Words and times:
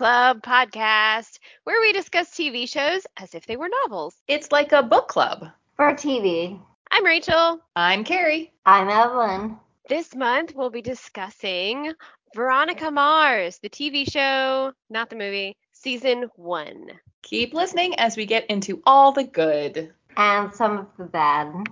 Show 0.00 0.04
Club 0.06 0.42
podcast, 0.42 1.38
where 1.64 1.78
we 1.82 1.92
discuss 1.92 2.30
TV 2.30 2.66
shows 2.66 3.02
as 3.18 3.34
if 3.34 3.44
they 3.44 3.58
were 3.58 3.68
novels. 3.68 4.14
It's 4.28 4.50
like 4.50 4.72
a 4.72 4.82
book 4.82 5.08
club. 5.08 5.48
For 5.76 5.92
TV. 5.92 6.58
I'm 6.90 7.04
Rachael. 7.04 7.60
I'm 7.76 8.04
Kerri. 8.04 8.50
I'm 8.64 8.88
Evelyn. 8.88 9.58
This 9.90 10.14
month 10.14 10.54
we'll 10.54 10.70
be 10.70 10.80
discussing 10.80 11.92
Veronica 12.34 12.90
Mars, 12.90 13.58
the 13.58 13.68
TV 13.68 14.10
show, 14.10 14.72
not 14.88 15.10
the 15.10 15.16
movie, 15.16 15.58
season 15.72 16.30
one. 16.34 16.86
Keep 17.20 17.52
listening 17.52 17.94
as 17.96 18.16
we 18.16 18.24
get 18.24 18.46
into 18.46 18.82
all 18.86 19.12
the 19.12 19.24
good. 19.24 19.92
And 20.16 20.54
some 20.54 20.78
of 20.78 20.86
the 20.96 21.04
bad. 21.04 21.66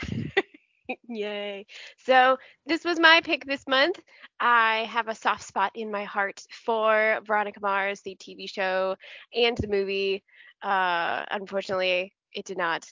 Yay. 1.08 1.66
So, 1.98 2.36
this 2.66 2.84
was 2.84 2.98
my 2.98 3.20
pick 3.24 3.44
this 3.44 3.66
month. 3.66 3.98
I 4.40 4.86
have 4.90 5.08
a 5.08 5.14
soft 5.14 5.42
spot 5.44 5.72
in 5.74 5.90
my 5.90 6.04
heart 6.04 6.42
for 6.50 7.20
Veronica 7.26 7.60
Mars, 7.60 8.00
the 8.02 8.16
TV 8.16 8.46
show, 8.46 8.96
and 9.34 9.56
the 9.56 9.68
movie. 9.68 10.22
Uh, 10.62 11.24
unfortunately, 11.30 12.12
it 12.32 12.44
did 12.44 12.58
not 12.58 12.86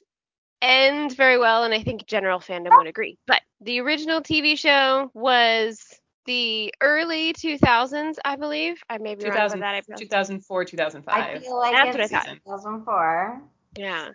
end 0.62 1.14
very 1.16 1.38
well, 1.38 1.64
and 1.64 1.74
I 1.74 1.82
think 1.82 2.06
general 2.06 2.38
fandom 2.40 2.76
would 2.76 2.86
agree. 2.86 3.18
But 3.26 3.42
the 3.60 3.80
original 3.80 4.20
TV 4.22 4.56
show 4.56 5.10
was 5.14 6.00
the 6.26 6.72
early 6.80 7.32
2000s, 7.34 8.18
I 8.24 8.36
believe. 8.36 8.80
I 8.88 8.98
may 8.98 9.14
be 9.14 9.24
wrong 9.24 9.36
about 9.36 9.58
that. 9.60 9.74
I 9.74 9.80
pronounced- 9.82 10.02
2004, 10.02 10.62
I 10.62 10.64
2005. 10.64 11.40
feel 11.40 11.58
like 11.58 11.72
That's 11.72 11.94
what 11.94 12.00
I 12.00 12.04
it's 12.04 12.10
thought. 12.10 12.26
2004. 12.44 13.42
Yeah. 13.76 14.10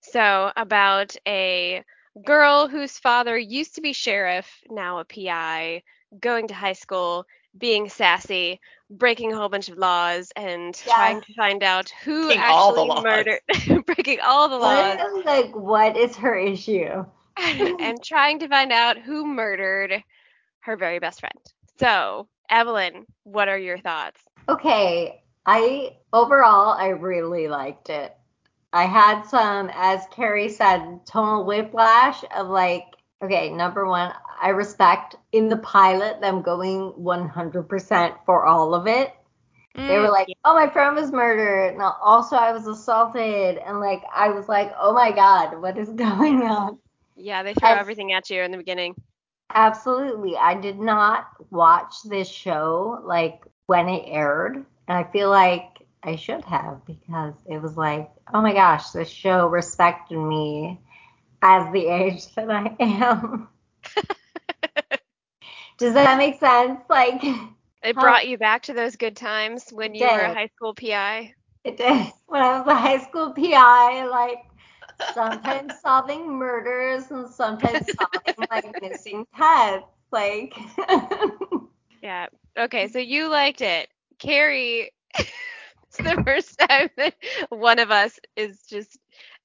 So 0.00 0.52
about 0.56 1.16
a 1.26 1.82
girl 2.24 2.68
whose 2.68 2.98
father 2.98 3.36
used 3.38 3.74
to 3.76 3.80
be 3.80 3.92
sheriff, 3.92 4.62
now 4.70 4.98
a 4.98 5.04
PI, 5.04 5.82
going 6.20 6.48
to 6.48 6.54
high 6.54 6.72
school, 6.72 7.24
being 7.56 7.88
sassy, 7.88 8.60
breaking 8.90 9.32
a 9.32 9.36
whole 9.36 9.48
bunch 9.48 9.68
of 9.68 9.78
laws, 9.78 10.32
and 10.36 10.74
trying 10.74 11.20
to 11.22 11.32
find 11.34 11.62
out 11.62 11.90
who 12.04 12.26
Breaking 12.26 12.42
actually 12.42 12.90
murdered, 13.02 13.40
breaking 13.86 14.20
all 14.20 14.48
the 14.48 14.56
laws, 14.56 14.98
What 14.98 15.24
like, 15.24 15.54
what 15.54 15.96
is 15.96 16.16
her 16.16 16.34
issue? 16.36 17.04
and 17.38 18.02
trying 18.02 18.38
to 18.40 18.48
find 18.48 18.72
out 18.72 18.98
who 18.98 19.24
murdered 19.26 20.02
her 20.60 20.76
very 20.76 20.98
best 20.98 21.20
friend. 21.20 21.34
So, 21.78 22.28
Evelyn, 22.50 23.06
what 23.24 23.48
are 23.48 23.58
your 23.58 23.78
thoughts? 23.78 24.20
Okay, 24.48 25.22
I 25.46 25.96
overall 26.12 26.72
I 26.72 26.88
really 26.88 27.48
liked 27.48 27.88
it. 27.90 28.14
I 28.72 28.84
had 28.84 29.22
some, 29.24 29.70
as 29.74 30.06
Kerri 30.08 30.50
said, 30.50 31.04
tonal 31.06 31.44
whiplash 31.44 32.24
of 32.34 32.48
like, 32.48 32.84
okay, 33.22 33.50
number 33.50 33.86
one, 33.86 34.12
I 34.40 34.48
respect 34.50 35.16
in 35.32 35.48
the 35.48 35.56
pilot 35.58 36.20
them 36.20 36.42
going 36.42 36.92
100% 36.96 38.16
for 38.26 38.46
all 38.46 38.74
of 38.74 38.86
it. 38.86 39.12
They 39.86 39.98
were 39.98 40.08
Mm, 40.08 40.10
like, 40.10 40.28
oh, 40.44 40.54
my 40.54 40.68
friend 40.68 40.96
was 40.96 41.12
murdered. 41.12 41.74
And 41.74 41.82
also, 41.82 42.36
I 42.36 42.52
was 42.52 42.66
assaulted. 42.66 43.58
And 43.58 43.80
like, 43.80 44.02
I 44.14 44.28
was 44.30 44.48
like, 44.48 44.72
oh 44.80 44.92
my 44.92 45.12
God, 45.12 45.60
what 45.60 45.78
is 45.78 45.90
going 45.94 46.42
on? 46.42 46.78
yeah, 47.16 47.42
they 47.42 47.54
throw 47.54 47.72
I've- 47.72 47.76
everything 47.76 48.12
at 48.12 48.30
you 48.30 48.42
in 48.42 48.50
the 48.50 48.58
beginning. 48.58 48.94
Absolutely. 49.54 50.36
I 50.36 50.54
did 50.54 50.78
not 50.80 51.26
watch 51.50 52.02
this 52.04 52.28
show 52.28 53.00
like 53.04 53.44
when 53.66 53.88
it 53.88 54.04
aired. 54.06 54.64
And 54.88 54.98
I 54.98 55.04
feel 55.10 55.30
like 55.30 55.71
I 56.02 56.16
should 56.16 56.44
have 56.44 56.84
because 56.86 57.34
it 57.46 57.60
was 57.62 57.76
like, 57.76 58.10
oh 58.32 58.42
my 58.42 58.52
gosh, 58.52 58.90
this 58.90 59.08
show 59.08 59.46
respected 59.48 60.18
me 60.18 60.80
as 61.42 61.72
the 61.72 61.86
age 61.86 62.34
that 62.34 62.50
I 62.50 62.76
am. 62.80 63.48
Does 65.78 65.94
that 65.94 66.18
make 66.18 66.38
sense? 66.38 66.80
Like, 66.88 67.22
It 67.82 67.98
brought 67.98 68.28
you 68.28 68.38
back 68.38 68.62
to 68.64 68.72
those 68.74 68.96
good 68.96 69.16
times 69.16 69.70
when 69.70 69.94
you 69.94 70.04
were 70.08 70.22
a 70.22 70.30
high 70.30 70.48
school 70.56 70.74
PI. 70.74 71.34
it 71.64 71.76
did. 71.76 72.12
When 72.26 72.42
I 72.42 72.58
was 72.58 72.66
a 72.66 72.74
high 72.74 72.98
school 72.98 73.32
PI, 73.32 74.06
like, 74.06 74.44
sometimes 75.12 75.80
solving 75.80 76.30
murders 76.30 77.10
and 77.10 77.28
sometimes 77.28 77.94
solving 77.94 78.46
like 78.50 78.80
missing 78.80 79.26
pets. 79.34 79.84
Like, 80.12 80.54
Yeah. 82.02 82.26
Okay, 82.58 82.88
so 82.88 82.98
you 82.98 83.28
liked 83.28 83.60
it. 83.62 83.88
Kerri, 84.18 84.88
it's 85.98 86.16
the 86.16 86.22
first 86.24 86.58
time 86.58 86.90
that 86.96 87.14
one 87.50 87.78
of 87.78 87.90
us 87.90 88.18
is 88.36 88.62
just 88.68 88.98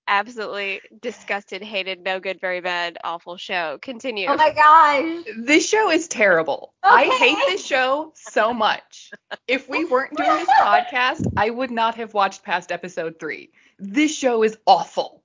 absolutely 0.08 0.82
disgusted, 1.02 1.62
hated, 1.62 2.04
no 2.04 2.20
good, 2.20 2.40
very 2.40 2.62
bad, 2.62 2.98
awful 3.04 3.38
show. 3.38 3.78
Continue. 3.82 4.28
oh 4.30 4.36
my 4.38 4.52
gosh. 4.52 5.26
This 5.38 5.68
show 5.68 5.90
is 5.92 6.08
terrible. 6.08 6.74
I 6.84 7.06
hate 7.20 7.38
this 7.48 7.66
show 7.66 8.14
so 8.16 8.54
much. 8.54 9.12
If 9.48 9.68
we 9.70 9.86
weren't 9.86 10.16
doing 10.16 10.30
this 10.30 10.50
podcast, 10.60 11.26
I 11.36 11.50
would 11.50 11.72
not 11.72 11.96
have 11.96 12.14
watched 12.14 12.44
past 12.44 12.72
episode 12.72 13.20
three. 13.20 13.52
This 13.80 14.16
show 14.16 14.44
is 14.44 14.58
awful. 14.66 15.24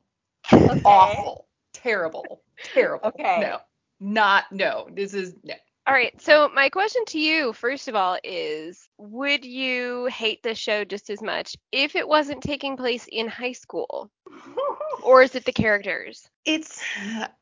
Okay. 0.53 0.83
Awful. 0.85 1.47
Terrible. 1.73 2.43
Terrible. 2.75 3.09
Okay. 3.09 3.41
No. 3.41 3.59
Not 4.01 4.51
no. 4.51 4.89
This 4.93 5.15
is 5.15 5.35
no. 5.45 5.55
All 5.85 5.95
right, 5.95 6.19
so 6.23 6.49
my 6.55 6.69
question 6.69 7.05
to 7.09 7.19
you, 7.19 7.53
first 7.53 7.89
of 7.89 7.97
all, 7.97 8.17
is 8.23 8.89
would 8.99 9.45
you 9.45 10.07
hate 10.07 10.41
the 10.45 10.55
show 10.55 10.85
just 10.85 11.11
as 11.11 11.21
much 11.21 11.57
if 11.73 11.97
it 11.97 12.07
wasn't 12.07 12.41
taking 12.41 12.77
place 12.77 13.09
in 13.11 13.27
high 13.27 13.53
school? 13.53 14.09
Or 15.03 15.23
is 15.23 15.35
it 15.35 15.45
the 15.45 15.53
characters? 15.53 16.29
It's 16.45 16.81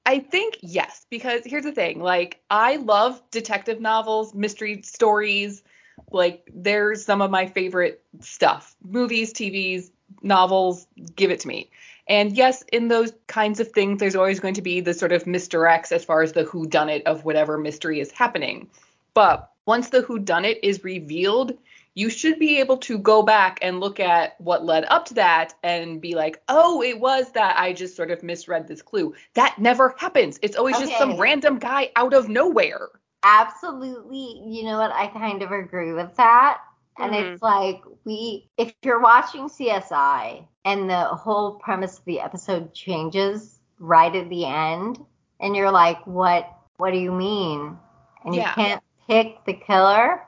I 0.07 0.21
think 0.21 0.57
yes, 0.63 1.05
because 1.11 1.43
here's 1.45 1.65
the 1.65 1.73
thing, 1.73 2.01
like 2.01 2.41
I 2.49 2.77
love 2.77 3.23
detective 3.31 3.79
novels, 3.79 4.35
mystery 4.35 4.81
stories, 4.83 5.63
like 6.11 6.49
they're 6.55 6.95
some 6.95 7.21
of 7.21 7.31
my 7.31 7.47
favorite 7.47 8.03
stuff. 8.21 8.75
Movies, 8.83 9.35
TVs, 9.35 9.91
novels, 10.23 10.87
give 11.15 11.31
it 11.31 11.41
to 11.41 11.49
me. 11.49 11.71
And 12.11 12.37
yes, 12.37 12.65
in 12.73 12.89
those 12.89 13.13
kinds 13.29 13.61
of 13.61 13.69
things 13.69 14.01
there's 14.01 14.17
always 14.17 14.41
going 14.41 14.55
to 14.55 14.63
be 14.63 14.81
the 14.81 14.93
sort 14.93 15.13
of 15.13 15.25
Mr. 15.25 15.71
X 15.71 15.93
as 15.93 16.05
far 16.05 16.23
as 16.23 16.33
the 16.33 16.43
who 16.43 16.67
done 16.67 16.89
it 16.89 17.07
of 17.07 17.25
whatever 17.25 17.57
mystery 17.57 18.01
is 18.01 18.11
happening. 18.11 18.69
But 19.15 19.49
once 19.65 19.91
the 19.91 20.03
who 20.03 20.19
done 20.19 20.45
it 20.45 20.59
is 20.65 20.83
revealed, 20.83 21.57
you 21.95 22.11
should 22.11 22.39
be 22.41 22.59
able 22.59 22.79
to 22.79 22.99
go 22.99 23.23
back 23.23 23.61
and 23.63 23.79
look 23.79 24.01
at 24.01 24.41
what 24.41 24.65
led 24.65 24.85
up 24.89 25.05
to 25.07 25.15
that 25.15 25.55
and 25.63 26.01
be 26.01 26.17
like, 26.17 26.43
oh, 26.49 26.83
it 26.83 26.99
was 26.99 27.31
that 27.33 27.57
I 27.57 27.73
just 27.73 27.95
sort 27.95 28.11
of 28.11 28.25
misread 28.25 28.67
this 28.67 28.83
clue. 28.83 29.15
That 29.35 29.57
never 29.59 29.95
happens. 29.97 30.39
It's 30.43 30.57
always 30.57 30.79
just 30.79 30.99
some 30.99 31.17
random 31.17 31.59
guy 31.61 31.91
out 31.95 32.13
of 32.13 32.29
nowhere. 32.29 32.89
Absolutely. 33.23 34.43
You 34.47 34.65
know 34.65 34.79
what? 34.79 34.93
I 34.93 35.07
kind 35.09 35.43
of 35.43 35.53
agree 35.53 35.93
with 35.93 36.15
that. 36.17 36.61
And 37.01 37.15
Mhm. 37.15 37.33
it's 37.33 37.43
like 37.43 37.83
we 38.05 38.49
if 38.57 38.75
you're 38.83 39.01
watching 39.01 39.49
CSI 39.49 40.47
and 40.65 40.89
the 40.91 41.05
whole 41.05 41.55
premise 41.55 41.99
of 41.99 42.05
the 42.05 42.21
episode 42.21 42.73
changes 42.75 43.59
right 43.79 44.15
at 44.15 44.29
the 44.29 44.45
end 44.47 44.99
and 45.41 45.57
you're 45.57 45.71
like, 45.73 46.07
"What 46.07 46.49
what 46.77 46.93
do 46.93 46.99
you 46.99 47.13
mean?" 47.13 47.79
And 48.25 48.35
you 48.35 48.43
can't 48.43 48.83
pick 49.09 49.45
the 49.47 49.55
killer 49.55 50.23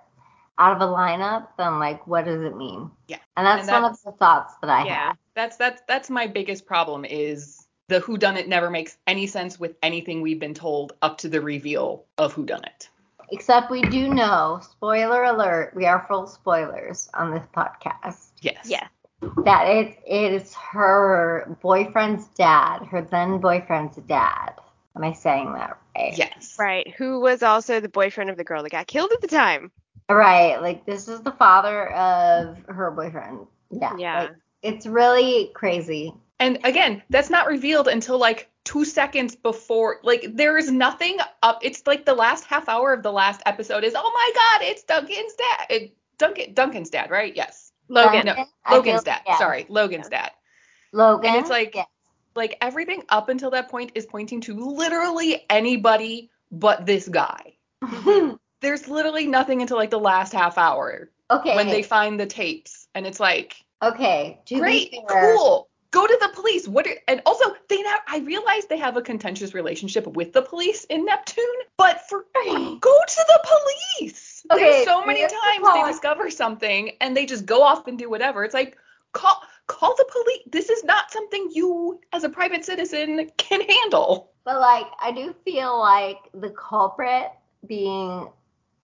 out 0.58 0.76
of 0.76 0.82
a 0.82 0.92
lineup, 0.92 1.48
then 1.58 1.78
like 1.78 2.06
what 2.06 2.24
does 2.24 2.42
it 2.42 2.56
mean? 2.56 2.90
Yeah. 3.08 3.18
And 3.36 3.46
that's, 3.46 3.62
And 3.62 3.82
one 3.82 3.92
of 3.92 4.02
the 4.02 4.12
thoughts 4.12 4.54
that 4.62 4.70
I 4.70 4.82
Yeah. 4.82 5.08
had. 5.08 5.18
That's 5.34 5.56
that's 5.56 5.82
that's 5.88 6.10
my 6.10 6.26
biggest 6.26 6.66
problem 6.66 7.04
is 7.04 7.66
the 7.88 8.00
who 8.00 8.16
done 8.18 8.36
it 8.36 8.48
never 8.48 8.70
makes 8.70 8.96
any 9.06 9.26
sense 9.26 9.58
with 9.58 9.76
anything 9.82 10.20
we've 10.20 10.38
been 10.40 10.54
told 10.54 10.92
up 11.02 11.18
to 11.18 11.28
the 11.28 11.40
reveal 11.40 12.06
of 12.18 12.32
who 12.32 12.44
done 12.44 12.64
it. 12.64 12.88
Except 13.30 13.70
we 13.70 13.82
do 13.82 14.12
know, 14.12 14.60
spoiler 14.62 15.24
alert, 15.24 15.72
we 15.74 15.86
are 15.86 16.04
full 16.08 16.26
spoilers 16.26 17.08
on 17.14 17.32
this 17.32 17.46
podcast. 17.54 18.30
Yes. 18.40 18.66
Yeah. 18.66 18.88
that 19.44 19.68
it 19.68 19.98
it 20.06 20.32
is 20.32 20.54
her 20.54 21.56
boyfriend's 21.62 22.26
dad, 22.28 22.80
her 22.86 23.02
then 23.02 23.38
boyfriend's 23.38 23.96
dad. 23.96 24.54
Am 24.96 25.04
I 25.04 25.12
saying 25.12 25.52
that 25.54 25.78
right? 25.96 26.16
Yes. 26.16 26.56
Right. 26.58 26.92
Who 26.98 27.20
was 27.20 27.42
also 27.42 27.80
the 27.80 27.88
boyfriend 27.88 28.30
of 28.30 28.36
the 28.36 28.44
girl 28.44 28.62
that 28.62 28.72
got 28.72 28.86
killed 28.86 29.12
at 29.12 29.20
the 29.20 29.28
time. 29.28 29.70
Right. 30.10 30.60
Like 30.60 30.84
this 30.84 31.08
is 31.08 31.20
the 31.20 31.32
father 31.32 31.90
of 31.92 32.58
her 32.68 32.90
boyfriend. 32.90 33.46
Yeah. 33.70 33.96
Yeah. 33.96 34.20
like, 34.22 34.32
it's 34.62 34.86
really 34.86 35.50
crazy. 35.54 36.14
And 36.38 36.58
again, 36.64 37.02
that's 37.08 37.30
not 37.30 37.46
revealed 37.46 37.88
until 37.88 38.18
like 38.18 38.50
two 38.64 38.84
seconds 38.84 39.34
before. 39.36 39.98
Like 40.02 40.26
there 40.34 40.58
is 40.58 40.70
nothing 40.70 41.18
up. 41.42 41.60
It's 41.62 41.86
like 41.86 42.04
the 42.04 42.14
last 42.14 42.44
half 42.44 42.68
hour 42.68 42.92
of 42.92 43.02
the 43.02 43.12
last 43.12 43.42
episode 43.46 43.84
is, 43.84 43.94
oh 43.96 44.12
my 44.14 44.30
god, 44.34 44.68
it's 44.68 44.82
Duncan's 44.82 45.34
dad. 45.34 45.66
It, 45.70 45.96
Duncan 46.18 46.54
Duncan's 46.54 46.90
dad, 46.90 47.10
right? 47.10 47.34
Yes. 47.34 47.72
Logan. 47.88 48.26
No, 48.26 48.46
Logan's 48.70 49.02
dad. 49.02 49.20
yeah. 49.26 49.38
Sorry, 49.38 49.66
Logan's 49.68 50.08
dad. 50.08 50.30
Logan. 50.92 51.30
And 51.30 51.40
it's 51.40 51.50
like- 51.50 51.74
yeah. 51.74 51.84
Like 52.34 52.56
everything 52.62 53.02
up 53.10 53.28
until 53.28 53.50
that 53.50 53.68
point 53.68 53.92
is 53.94 54.06
pointing 54.06 54.40
to 54.42 54.54
literally 54.54 55.44
anybody 55.50 56.30
but 56.50 56.86
this 56.86 57.06
guy. 57.06 57.56
There's 58.62 58.88
literally 58.88 59.26
nothing 59.26 59.60
until 59.60 59.76
like 59.76 59.90
the 59.90 60.00
last 60.00 60.32
half 60.32 60.56
hour 60.56 61.10
okay. 61.30 61.56
when 61.56 61.66
they 61.66 61.82
find 61.82 62.18
the 62.18 62.26
tapes, 62.26 62.86
and 62.94 63.06
it's 63.06 63.18
like, 63.18 63.56
okay. 63.82 64.40
To 64.46 64.58
great, 64.58 64.94
fair, 65.08 65.36
cool. 65.36 65.68
Go 65.92 66.06
to 66.06 66.18
the 66.20 66.30
police. 66.34 66.66
What? 66.66 66.86
Are, 66.86 66.96
and 67.06 67.22
also, 67.24 67.54
they 67.68 67.82
now 67.82 67.96
I 68.08 68.18
realize 68.18 68.66
they 68.66 68.78
have 68.78 68.96
a 68.96 69.02
contentious 69.02 69.54
relationship 69.54 70.06
with 70.06 70.32
the 70.32 70.42
police 70.42 70.84
in 70.84 71.04
Neptune, 71.04 71.44
but 71.76 72.08
for 72.08 72.24
go 72.34 72.98
to 73.08 73.24
the 73.28 73.40
police. 73.44 74.44
Okay. 74.50 74.64
Okay, 74.64 74.84
so 74.84 75.06
many 75.06 75.18
we 75.18 75.20
have 75.20 75.30
to 75.30 75.36
times 75.36 75.64
call 75.64 75.84
they 75.84 75.92
discover 75.92 76.30
something 76.30 76.92
and 77.00 77.16
they 77.16 77.26
just 77.26 77.46
go 77.46 77.62
off 77.62 77.86
and 77.86 77.98
do 77.98 78.10
whatever. 78.10 78.44
It's 78.44 78.54
like 78.54 78.76
call 79.12 79.40
call 79.66 79.94
the 79.96 80.06
police. 80.10 80.42
This 80.50 80.70
is 80.70 80.82
not 80.82 81.12
something 81.12 81.50
you 81.52 82.00
as 82.12 82.24
a 82.24 82.28
private 82.28 82.64
citizen 82.64 83.30
can 83.36 83.60
handle. 83.60 84.32
But 84.44 84.60
like, 84.60 84.86
I 85.00 85.12
do 85.12 85.34
feel 85.44 85.78
like 85.78 86.18
the 86.34 86.50
culprit 86.50 87.30
being 87.66 88.28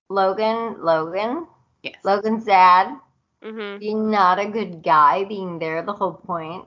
Logan, 0.08 0.84
Logan, 0.84 1.46
Yes. 1.82 1.96
Logan's 2.04 2.44
dad, 2.44 2.99
hmm 3.43 3.78
being 3.78 4.11
not 4.11 4.38
a 4.38 4.46
good 4.46 4.82
guy, 4.82 5.25
being 5.25 5.58
there 5.58 5.82
the 5.82 5.93
whole 5.93 6.14
point, 6.14 6.64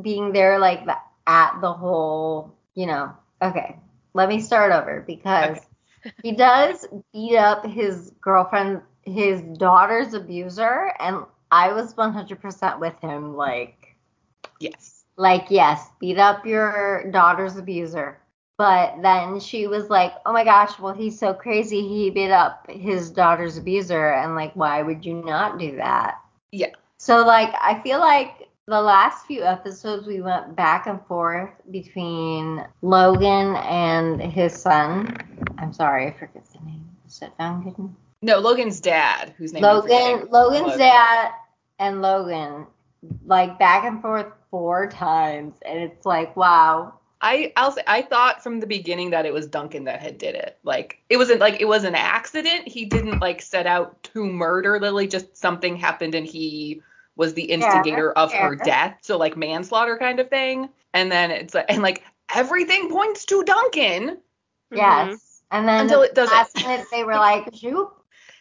being 0.00 0.32
there 0.32 0.58
like 0.58 0.84
the, 0.86 0.96
at 1.26 1.60
the 1.60 1.72
whole, 1.72 2.52
you 2.74 2.86
know. 2.86 3.12
Okay, 3.42 3.76
let 4.14 4.28
me 4.28 4.40
start 4.40 4.72
over 4.72 5.02
because 5.06 5.66
he 6.22 6.32
does 6.32 6.86
beat 7.12 7.36
up 7.36 7.64
his 7.66 8.12
girlfriend, 8.20 8.82
his 9.02 9.42
daughter's 9.58 10.14
abuser, 10.14 10.92
and 10.98 11.24
I 11.50 11.72
was 11.72 11.96
100% 11.96 12.80
with 12.80 12.98
him. 13.00 13.36
Like, 13.36 13.96
Yes. 14.60 15.04
like 15.16 15.46
yes, 15.50 15.90
beat 16.00 16.18
up 16.18 16.46
your 16.46 17.10
daughter's 17.10 17.56
abuser. 17.56 18.18
But 18.56 19.02
then 19.02 19.40
she 19.40 19.66
was 19.66 19.88
like, 19.90 20.12
"Oh 20.26 20.32
my 20.32 20.44
gosh, 20.44 20.78
well 20.78 20.94
he's 20.94 21.18
so 21.18 21.32
crazy. 21.34 21.86
He 21.86 22.10
beat 22.10 22.30
up 22.30 22.70
his 22.70 23.10
daughter's 23.10 23.56
abuser, 23.58 24.12
and 24.12 24.34
like, 24.34 24.54
why 24.54 24.82
would 24.82 25.04
you 25.04 25.14
not 25.14 25.58
do 25.58 25.76
that?" 25.76 26.18
Yeah. 26.52 26.70
So 26.98 27.24
like, 27.24 27.54
I 27.60 27.80
feel 27.82 28.00
like 28.00 28.47
the 28.68 28.80
last 28.80 29.26
few 29.26 29.42
episodes 29.42 30.06
we 30.06 30.20
went 30.20 30.54
back 30.54 30.86
and 30.86 31.00
forth 31.06 31.50
between 31.70 32.64
Logan 32.82 33.56
and 33.56 34.20
his 34.20 34.52
son. 34.52 35.16
I'm 35.56 35.72
sorry, 35.72 36.08
I 36.08 36.12
forget 36.12 36.44
the 36.52 36.58
name. 36.66 36.86
Is 37.06 37.22
it 37.22 37.32
Duncan? 37.38 37.96
No, 38.20 38.38
Logan's 38.38 38.80
dad, 38.80 39.34
whose 39.38 39.54
name 39.54 39.62
Logan. 39.62 40.28
Logan's 40.30 40.66
Logan. 40.66 40.78
dad 40.78 41.30
and 41.78 42.02
Logan, 42.02 42.66
like 43.24 43.58
back 43.58 43.84
and 43.84 44.02
forth 44.02 44.26
four 44.50 44.86
times, 44.86 45.54
and 45.64 45.78
it's 45.78 46.04
like, 46.04 46.36
wow, 46.36 46.92
I 47.22 47.52
I'll 47.56 47.72
say 47.72 47.82
I 47.86 48.02
thought 48.02 48.42
from 48.42 48.60
the 48.60 48.66
beginning 48.66 49.10
that 49.10 49.24
it 49.24 49.32
was 49.32 49.46
Duncan 49.46 49.84
that 49.84 50.00
had 50.00 50.18
did 50.18 50.34
it. 50.34 50.58
Like 50.62 51.00
it 51.08 51.16
wasn't 51.16 51.40
like 51.40 51.60
it 51.60 51.68
was 51.68 51.84
an 51.84 51.94
accident. 51.94 52.68
He 52.68 52.84
didn't 52.84 53.20
like 53.20 53.40
set 53.40 53.66
out 53.66 54.02
to 54.14 54.26
murder 54.26 54.78
Lily. 54.78 55.08
Just 55.08 55.36
something 55.36 55.74
happened 55.74 56.14
and 56.14 56.26
he 56.26 56.82
was 57.18 57.34
the 57.34 57.42
instigator 57.42 58.10
of 58.12 58.32
her 58.32 58.54
death. 58.56 58.96
So 59.02 59.18
like 59.18 59.36
manslaughter 59.36 59.98
kind 59.98 60.20
of 60.20 60.30
thing. 60.30 60.70
And 60.94 61.12
then 61.12 61.30
it's 61.30 61.52
like 61.52 61.66
and 61.68 61.82
like 61.82 62.02
everything 62.34 62.88
points 62.90 63.26
to 63.26 63.44
Duncan. 63.44 64.18
yes. 64.72 65.06
Mm-hmm. 65.08 65.14
And 65.50 65.68
then 65.68 65.80
Until 65.82 66.00
the 66.00 66.06
it 66.06 66.14
doesn't. 66.14 66.34
last 66.36 66.56
minute 66.56 66.86
they 66.90 67.04
were 67.04 67.14
like, 67.16 67.54
shoot. 67.54 67.90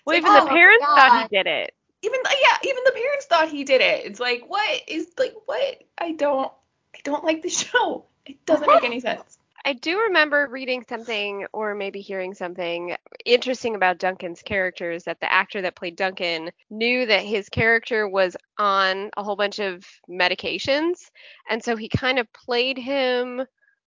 Well, 0.06 0.16
It's 0.16 0.20
even 0.26 0.32
like, 0.34 0.44
the 0.44 0.50
oh, 0.50 0.54
parents 0.54 0.86
thought 0.86 1.22
he 1.30 1.36
did 1.36 1.48
it. 1.48 1.74
Even 2.04 2.20
yeah, 2.42 2.58
even 2.64 2.84
the 2.86 2.92
parents 2.92 3.26
thought 3.26 3.50
he 3.50 3.64
did 3.64 3.82
it. 3.82 4.06
It's 4.06 4.20
like 4.20 4.44
what 4.48 4.82
is 4.88 5.08
like 5.18 5.34
what? 5.46 5.84
I 5.98 6.12
don't 6.14 6.52
I 6.96 7.00
don't 7.04 7.24
like 7.26 7.42
the 7.42 7.50
show. 7.64 8.06
It 8.26 8.46
doesn't 8.46 8.68
make 8.68 8.84
any 8.84 9.00
sense. 9.10 9.37
I 9.68 9.74
do 9.74 10.00
remember 10.00 10.48
reading 10.50 10.84
something 10.88 11.46
or 11.54 11.76
maybe 11.76 12.02
hearing 12.02 12.34
something 12.34 12.96
interesting 13.26 13.76
about 13.76 14.00
Duncan's 14.00 14.42
character 14.42 14.92
is 14.92 15.04
that 15.06 15.20
the 15.22 15.32
actor 15.32 15.62
that 15.64 15.76
played 15.76 15.98
Duncan 15.98 16.52
knew 16.72 17.06
that 17.06 17.26
his 17.26 17.50
character 17.50 18.08
was 18.08 18.38
on 18.58 19.12
a 19.18 19.24
whole 19.24 19.36
bunch 19.36 19.60
of 19.60 19.86
medications. 20.10 21.12
And 21.50 21.64
so 21.64 21.76
he 21.76 21.90
kind 21.90 22.20
of 22.20 22.32
played 22.34 22.78
him 22.80 23.46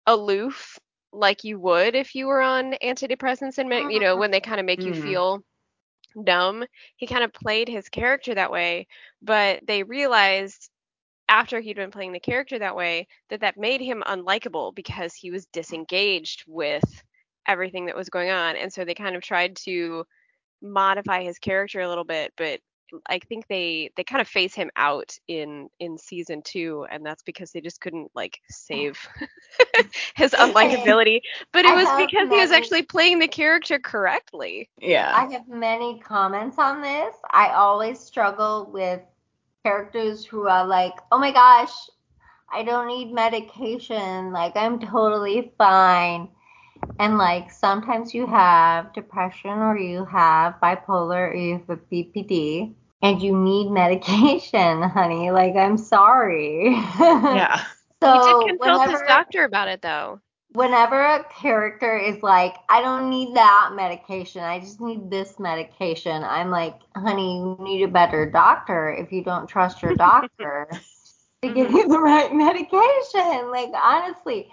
aloof 0.06 0.78
like 1.12 1.44
you 1.44 1.58
would 1.60 1.94
if 1.96 2.14
you 2.14 2.26
were 2.26 2.42
on 2.42 2.74
antidepressants 2.82 3.58
and, 3.58 3.68
me- 3.70 3.86
you 3.88 4.00
know, 4.00 4.16
when 4.16 4.32
they 4.32 4.40
kind 4.40 4.60
of 4.60 4.66
make 4.66 4.84
you 4.84 4.94
Mhm. 4.94 4.94
feel 4.94 5.42
numb. 6.16 6.64
He 6.96 7.06
kind 7.06 7.24
of 7.24 7.32
played 7.32 7.68
his 7.68 7.88
character 7.88 8.34
that 8.34 8.52
way, 8.52 8.86
but 9.22 9.66
they 9.66 9.82
realized 9.84 10.70
after 11.30 11.60
he'd 11.60 11.76
been 11.76 11.92
playing 11.92 12.12
the 12.12 12.20
character 12.20 12.58
that 12.58 12.76
way 12.76 13.08
that 13.30 13.40
that 13.40 13.56
made 13.56 13.80
him 13.80 14.02
unlikable 14.06 14.74
because 14.74 15.14
he 15.14 15.30
was 15.30 15.46
disengaged 15.46 16.44
with 16.48 16.84
everything 17.48 17.86
that 17.86 17.96
was 17.96 18.10
going 18.10 18.30
on 18.30 18.56
and 18.56 18.72
so 18.72 18.84
they 18.84 18.94
kind 18.94 19.16
of 19.16 19.22
tried 19.22 19.56
to 19.56 20.04
modify 20.62 21.22
his 21.22 21.38
character 21.38 21.80
a 21.80 21.88
little 21.88 22.04
bit 22.04 22.32
but 22.36 22.60
I 23.08 23.20
think 23.20 23.46
they 23.48 23.90
they 23.96 24.04
kind 24.04 24.20
of 24.20 24.28
phase 24.28 24.54
him 24.54 24.70
out 24.76 25.16
in 25.28 25.68
in 25.80 25.98
season 25.98 26.42
2 26.44 26.86
and 26.90 27.06
that's 27.06 27.22
because 27.22 27.52
they 27.52 27.60
just 27.60 27.80
couldn't 27.80 28.10
like 28.14 28.38
save 28.50 28.98
his 30.16 30.32
unlikability 30.38 31.20
but 31.52 31.64
it 31.66 31.74
I 31.74 31.74
was 31.74 31.88
have 31.88 31.96
because 31.96 32.28
he 32.30 32.38
was 32.40 32.52
actually 32.52 32.82
playing 32.82 33.18
the 33.20 33.28
character 33.28 33.78
correctly 33.78 34.68
Yeah. 34.80 35.14
I 35.14 35.30
have 35.32 35.48
many 35.48 36.00
comments 36.00 36.58
on 36.58 36.80
this. 36.82 37.14
I 37.30 37.50
always 37.50 38.00
struggle 38.00 38.70
with 38.72 39.00
characters 39.62 40.24
who 40.24 40.48
are 40.48 40.66
like, 40.66 40.94
oh 41.12 41.18
my 41.18 41.32
gosh, 41.32 41.72
I 42.52 42.62
don't 42.62 42.88
need 42.88 43.12
medication. 43.12 44.32
Like, 44.32 44.56
I'm 44.56 44.80
totally 44.80 45.52
fine. 45.58 46.28
And 46.98 47.18
like, 47.18 47.50
sometimes 47.50 48.14
you 48.14 48.26
have 48.26 48.92
depression 48.92 49.50
or 49.50 49.76
you 49.76 50.04
have 50.06 50.54
bipolar 50.62 51.30
or 51.30 51.34
you 51.34 51.52
have 51.58 51.70
a 51.70 51.76
BPD 51.76 52.74
and 53.02 53.22
you 53.22 53.36
need 53.36 53.70
medication, 53.70 54.82
honey. 54.82 55.30
Like, 55.30 55.56
I'm 55.56 55.76
sorry. 55.76 56.70
yeah. 57.00 57.64
so 58.02 58.42
he 58.42 58.52
did 58.52 58.60
consult 58.60 58.90
his 58.90 59.00
doctor 59.06 59.44
about 59.44 59.68
it 59.68 59.82
though 59.82 60.20
whenever 60.52 61.00
a 61.00 61.24
character 61.24 61.96
is 61.96 62.22
like, 62.22 62.56
I 62.68 62.80
don't 62.80 63.08
need 63.08 63.36
that 63.36 63.70
medication, 63.74 64.42
I 64.42 64.60
just 64.60 64.80
need 64.80 65.10
this 65.10 65.38
medication, 65.38 66.24
I'm 66.24 66.50
like, 66.50 66.76
honey, 66.96 67.38
you 67.38 67.56
need 67.60 67.84
a 67.84 67.88
better 67.88 68.28
doctor 68.28 68.90
if 68.92 69.12
you 69.12 69.22
don't 69.22 69.46
trust 69.46 69.82
your 69.82 69.94
doctor 69.94 70.68
to 71.42 71.52
give 71.52 71.70
you 71.70 71.88
the 71.88 72.00
right 72.00 72.32
medication. 72.34 73.50
Like, 73.50 73.70
honestly. 73.74 74.48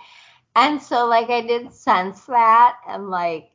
And 0.56 0.82
so, 0.82 1.06
like, 1.06 1.30
I 1.30 1.42
did 1.42 1.74
sense 1.74 2.26
that, 2.26 2.78
and 2.88 3.10
like, 3.10 3.50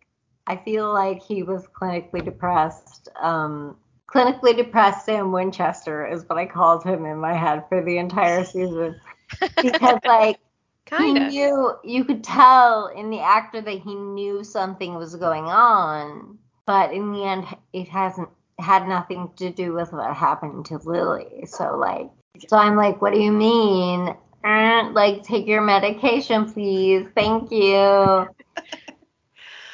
I 0.46 0.56
feel 0.56 0.92
like 0.92 1.22
he 1.22 1.42
was 1.42 1.66
clinically 1.66 2.24
depressed. 2.24 3.08
Um, 3.20 3.76
clinically 4.06 4.56
depressed 4.56 5.06
Sam 5.06 5.32
Winchester 5.32 6.06
is 6.06 6.24
what 6.28 6.38
I 6.38 6.46
called 6.46 6.84
him 6.84 7.06
in 7.06 7.18
my 7.18 7.34
head 7.34 7.64
for 7.68 7.82
the 7.84 7.98
entire 7.98 8.44
season. 8.44 9.00
Because, 9.62 9.98
like, 10.04 10.38
kind 10.92 11.18
he 11.18 11.24
of 11.24 11.32
knew 11.32 11.72
you 11.84 12.04
could 12.04 12.22
tell 12.22 12.88
in 12.88 13.10
the 13.10 13.20
actor 13.20 13.60
that 13.60 13.78
he 13.78 13.94
knew 13.94 14.44
something 14.44 14.94
was 14.94 15.16
going 15.16 15.44
on 15.44 16.38
but 16.66 16.92
in 16.92 17.12
the 17.12 17.24
end 17.24 17.46
it 17.72 17.88
hasn't 17.88 18.28
had 18.58 18.86
nothing 18.86 19.30
to 19.36 19.50
do 19.50 19.72
with 19.72 19.92
what 19.92 20.14
happened 20.14 20.64
to 20.66 20.78
lily. 20.84 21.44
So 21.46 21.76
like 21.76 22.10
so 22.48 22.56
i'm 22.56 22.76
like 22.76 23.02
what 23.02 23.12
do 23.12 23.20
you 23.20 23.32
mean? 23.32 24.14
Like 24.44 25.22
take 25.22 25.46
your 25.46 25.62
medication 25.62 26.50
please. 26.50 27.06
Thank 27.14 27.50
you. 27.50 28.28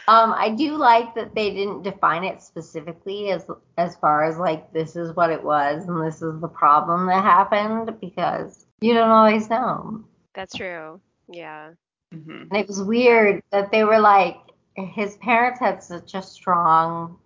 Um 0.09 0.33
i 0.39 0.49
do 0.49 0.75
like 0.79 1.15
that 1.17 1.35
they 1.35 1.51
didn't 1.51 1.83
define 1.83 2.25
it 2.25 2.41
specifically 2.43 3.31
as 3.31 3.45
as 3.77 3.95
far 3.97 4.25
as 4.25 4.39
like 4.39 4.73
this 4.73 4.97
is 4.97 5.15
what 5.15 5.29
it 5.29 5.45
was 5.45 5.87
and 5.87 6.03
this 6.03 6.23
is 6.23 6.41
the 6.41 6.49
problem 6.49 7.05
that 7.09 7.23
happened 7.23 7.95
because 8.01 8.65
you 8.81 8.95
don't 8.95 9.11
always 9.11 9.51
know. 9.51 10.03
That's 10.33 10.57
true. 10.57 10.99
Yeah. 11.29 11.73
hmm 12.13 12.43
and 12.51 12.57
it 12.57 12.67
was 12.67 12.83
weird 12.83 13.43
that 13.51 13.71
they 13.71 13.85
were 13.85 13.99
like, 14.01 14.37
his 14.77 15.17
parents 15.19 15.61
had 15.61 15.83
such 15.83 16.15
a 16.15 16.23
strong 16.23 17.19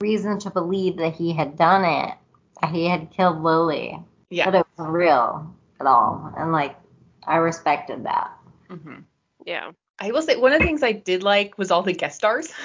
reason 0.00 0.38
to 0.40 0.50
believe 0.50 0.96
that 0.96 1.14
he 1.14 1.32
had 1.32 1.56
done 1.56 1.84
it, 1.84 2.14
that 2.60 2.70
he 2.70 2.86
had 2.88 3.10
killed 3.10 3.42
Lily, 3.42 3.98
Yeah. 4.30 4.46
but 4.46 4.54
it 4.60 4.66
wasn't 4.76 4.94
real 4.94 5.54
at 5.80 5.86
all. 5.86 6.32
And 6.36 6.50
like, 6.52 6.76
I 7.26 7.36
respected 7.36 8.04
that. 8.04 8.32
hmm 8.68 9.00
Yeah. 9.46 9.70
I 9.98 10.10
will 10.10 10.22
say 10.22 10.36
one 10.36 10.52
of 10.52 10.60
the 10.60 10.66
things 10.66 10.82
I 10.82 10.92
did 10.92 11.22
like 11.22 11.56
was 11.56 11.70
all 11.70 11.82
the 11.82 11.92
guest 11.92 12.16
stars. 12.16 12.52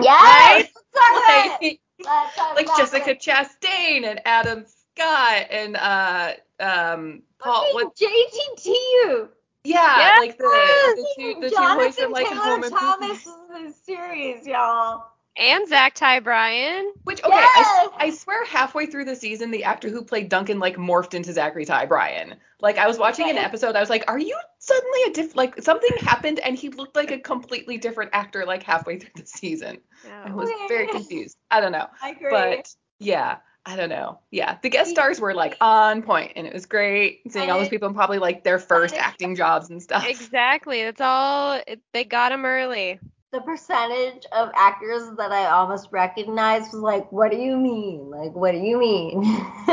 Yes! 0.00 0.68
Let's 0.94 0.94
talk 0.94 1.24
about 1.24 1.62
it! 1.62 1.80
like 2.04 2.66
like 2.68 2.76
Jessica 2.76 3.10
it. 3.10 3.20
Chastain 3.20 4.04
and 4.04 4.20
Adam 4.24 4.64
Scott 4.66 5.46
and 5.50 5.76
uh 5.76 6.32
um 6.60 7.22
Paul 7.38 7.64
what 7.72 7.96
JTTU. 7.96 9.28
Yeah, 9.64 9.96
Yes! 9.98 10.18
like 10.20 10.38
the 10.38 10.44
the 10.44 11.06
two 11.16 11.40
the 11.40 11.50
two 11.50 11.56
boys 11.56 11.96
Jonathan 11.96 12.04
from 12.04 12.12
like 12.12 12.28
Taylor 12.28 12.40
Home 12.42 12.62
Thomas 12.70 13.26
is 13.26 13.26
in 13.26 13.64
this 13.64 13.76
series, 13.84 14.46
y'all. 14.46 15.04
And 15.36 15.68
Zach 15.68 15.94
Ty 15.94 16.20
Bryan. 16.20 16.92
Which 17.04 17.22
okay, 17.22 17.32
I, 17.32 17.52
Yes! 17.84 17.90
I 17.96 18.10
swear 18.10 18.44
halfway 18.44 18.86
through 18.86 19.04
the 19.04 19.14
season 19.14 19.50
the 19.52 19.64
actor 19.64 19.88
who 19.88 20.02
played 20.02 20.28
Duncan 20.28 20.58
like 20.58 20.76
morphed 20.76 21.14
into 21.14 21.30
Zachery 21.32 21.64
Ty 21.66 21.86
Bryan. 21.86 22.34
Like 22.60 22.76
I 22.78 22.88
was 22.88 22.98
watching 22.98 23.30
an 23.30 23.36
episode, 23.36 23.76
I 23.76 23.80
was 23.80 23.90
like, 23.90 24.04
are 24.08 24.18
you 24.18 24.36
suddenly 24.58 24.98
a 25.06 25.10
diff 25.12 25.36
like 25.36 25.60
something 25.62 25.90
happened 26.00 26.40
and 26.40 26.56
he 26.56 26.70
looked 26.70 26.96
like 26.96 27.10
a 27.12 27.18
completely 27.18 27.78
different 27.78 28.10
actor 28.14 28.44
like 28.44 28.64
halfway 28.64 28.98
through 28.98 29.10
the 29.14 29.26
season. 29.26 29.78
I 30.24 30.30
Oh. 30.30 30.34
was 30.34 30.50
very 30.66 30.88
confused. 30.88 31.36
I 31.50 31.60
don't 31.60 31.72
know. 31.72 31.86
I 32.02 32.10
agree. 32.10 32.30
But 32.30 32.74
yeah, 32.98 33.36
I 33.66 33.76
don't 33.76 33.90
know. 33.90 34.18
Yeah, 34.30 34.56
the 34.62 34.70
guest 34.70 34.90
stars 34.90 35.20
were 35.20 35.34
like 35.34 35.56
on 35.60 36.02
point, 36.02 36.32
and 36.36 36.46
it 36.46 36.54
was 36.54 36.64
great 36.66 37.20
seeing 37.30 37.50
all 37.50 37.58
those 37.58 37.68
people 37.68 37.88
in 37.88 37.94
probably 37.94 38.18
like 38.18 38.42
their 38.42 38.58
first 38.58 38.94
acting 38.94 39.34
jobs 39.36 39.68
and 39.68 39.82
stuff. 39.82 40.06
Exactly. 40.08 40.84
That's 40.84 41.00
all. 41.02 41.60
It, 41.66 41.80
they 41.92 42.04
got 42.04 42.30
them 42.30 42.46
early. 42.46 42.98
the 43.30 43.40
percentage 43.42 44.24
of 44.32 44.50
actors 44.54 45.02
that 45.18 45.32
I 45.32 45.46
almost 45.50 45.88
recognized 45.90 46.72
was 46.72 46.80
like, 46.82 47.12
what 47.12 47.30
do 47.30 47.36
you 47.36 47.58
mean? 47.58 48.08
Like, 48.08 48.34
what 48.34 48.52
do 48.52 48.58
you 48.58 48.78
mean? 48.78 49.22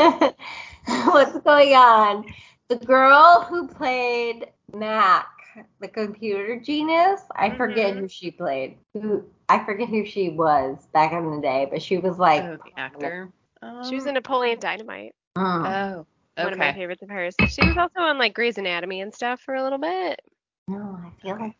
What's 0.85 1.39
going 1.39 1.73
on? 1.73 2.25
The 2.67 2.75
girl 2.75 3.45
who 3.49 3.67
played 3.67 4.47
Mac, 4.73 5.27
the 5.79 5.87
computer 5.87 6.59
genius, 6.59 7.21
I 7.35 7.51
forget 7.55 7.93
Mhm. 7.93 7.99
who 7.99 8.07
she 8.09 8.31
played. 8.31 8.77
Who 8.93 9.23
I 9.47 9.63
forget 9.63 9.87
who 9.87 10.05
she 10.05 10.29
was 10.29 10.85
back 10.93 11.13
in 11.13 11.35
the 11.35 11.41
day, 11.41 11.67
but 11.71 11.81
she 11.81 11.97
was 11.97 12.17
like, 12.17 12.43
Oh, 12.43 12.57
the 12.57 12.77
actor. 12.79 13.31
She 13.83 13.95
was 13.95 14.03
Um, 14.03 14.09
in 14.09 14.13
Napoleon 14.15 14.59
Dynamite. 14.59 15.13
mm, 15.37 15.65
Oh, 15.67 16.05
One 16.43 16.53
of 16.53 16.59
my 16.59 16.73
favorites 16.73 17.01
of 17.01 17.09
hers. 17.09 17.35
She 17.47 17.61
was 17.63 17.77
also 17.77 17.99
on 17.99 18.17
like 18.17 18.33
Grey's 18.33 18.57
Anatomy 18.57 19.01
and 19.01 19.13
stuff 19.13 19.41
for 19.41 19.55
a 19.55 19.63
little 19.63 19.79
bit. 19.79 20.19
no, 20.67 20.99
I 21.03 21.09
feel 21.21 21.37
like 21.39 21.55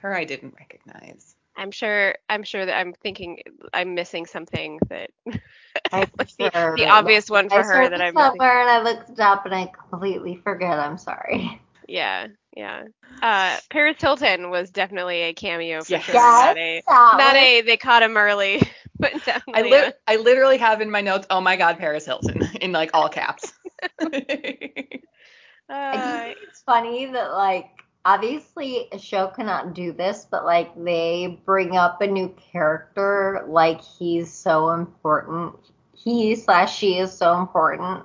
Her 0.00 0.14
I 0.14 0.24
didn't 0.24 0.54
recognize. 0.58 1.34
I'm 1.56 1.70
sure. 1.70 2.16
I'm 2.28 2.42
sure 2.42 2.66
that 2.66 2.76
I'm 2.76 2.92
thinking 2.94 3.38
I'm 3.72 3.94
missing 3.94 4.26
something 4.26 4.80
that 4.88 5.10
like 5.92 6.10
the, 6.38 6.50
the 6.76 6.88
obvious 6.88 7.30
one 7.30 7.48
for 7.48 7.60
I 7.60 7.62
her 7.62 7.88
that 7.88 8.00
I'm 8.00 8.14
missing. 8.14 8.40
somewhere 8.40 8.60
and 8.60 8.70
I 8.70 8.82
looked 8.82 9.10
it 9.10 9.20
up 9.20 9.46
and 9.46 9.54
I 9.54 9.66
completely 9.90 10.36
forget. 10.36 10.78
I'm 10.78 10.98
sorry. 10.98 11.60
Yeah, 11.86 12.28
yeah. 12.56 12.84
Uh, 13.22 13.58
Paris 13.70 13.96
Hilton 14.00 14.50
was 14.50 14.70
definitely 14.70 15.22
a 15.22 15.34
cameo 15.34 15.84
for 15.84 15.90
Yes. 15.90 16.04
sure. 16.04 16.14
Not 16.14 16.56
a 16.56 16.82
not 17.12 17.36
a 17.36 17.62
they 17.62 17.76
caught 17.76 18.02
him 18.02 18.16
early, 18.16 18.62
but 18.98 19.12
I 19.52 19.62
definitely. 19.62 19.70
li- 19.70 19.84
a- 19.88 19.94
I 20.06 20.16
literally 20.16 20.58
have 20.58 20.80
in 20.80 20.90
my 20.90 21.00
notes, 21.00 21.26
oh 21.30 21.40
my 21.40 21.56
god, 21.56 21.78
Paris 21.78 22.06
Hilton 22.06 22.42
in 22.60 22.72
like 22.72 22.90
all 22.94 23.08
caps. 23.08 23.52
I 25.92 25.96
uh, 25.96 25.96
do 25.96 26.22
think 26.22 26.38
it's 26.48 26.60
funny 26.62 27.06
that 27.06 27.32
like 27.32 27.70
obviously 28.04 28.88
a 28.92 28.98
show 28.98 29.28
cannot 29.28 29.74
do 29.74 29.92
this, 29.92 30.26
but 30.30 30.44
like 30.44 30.74
they 30.76 31.40
bring 31.44 31.76
up 31.76 32.00
a 32.02 32.06
new 32.06 32.34
character 32.52 33.44
like 33.48 33.80
he's 33.82 34.32
so 34.32 34.70
important. 34.70 35.54
He 35.94 36.34
slash 36.36 36.76
she 36.76 36.98
is 36.98 37.12
so 37.12 37.38
important. 37.38 38.04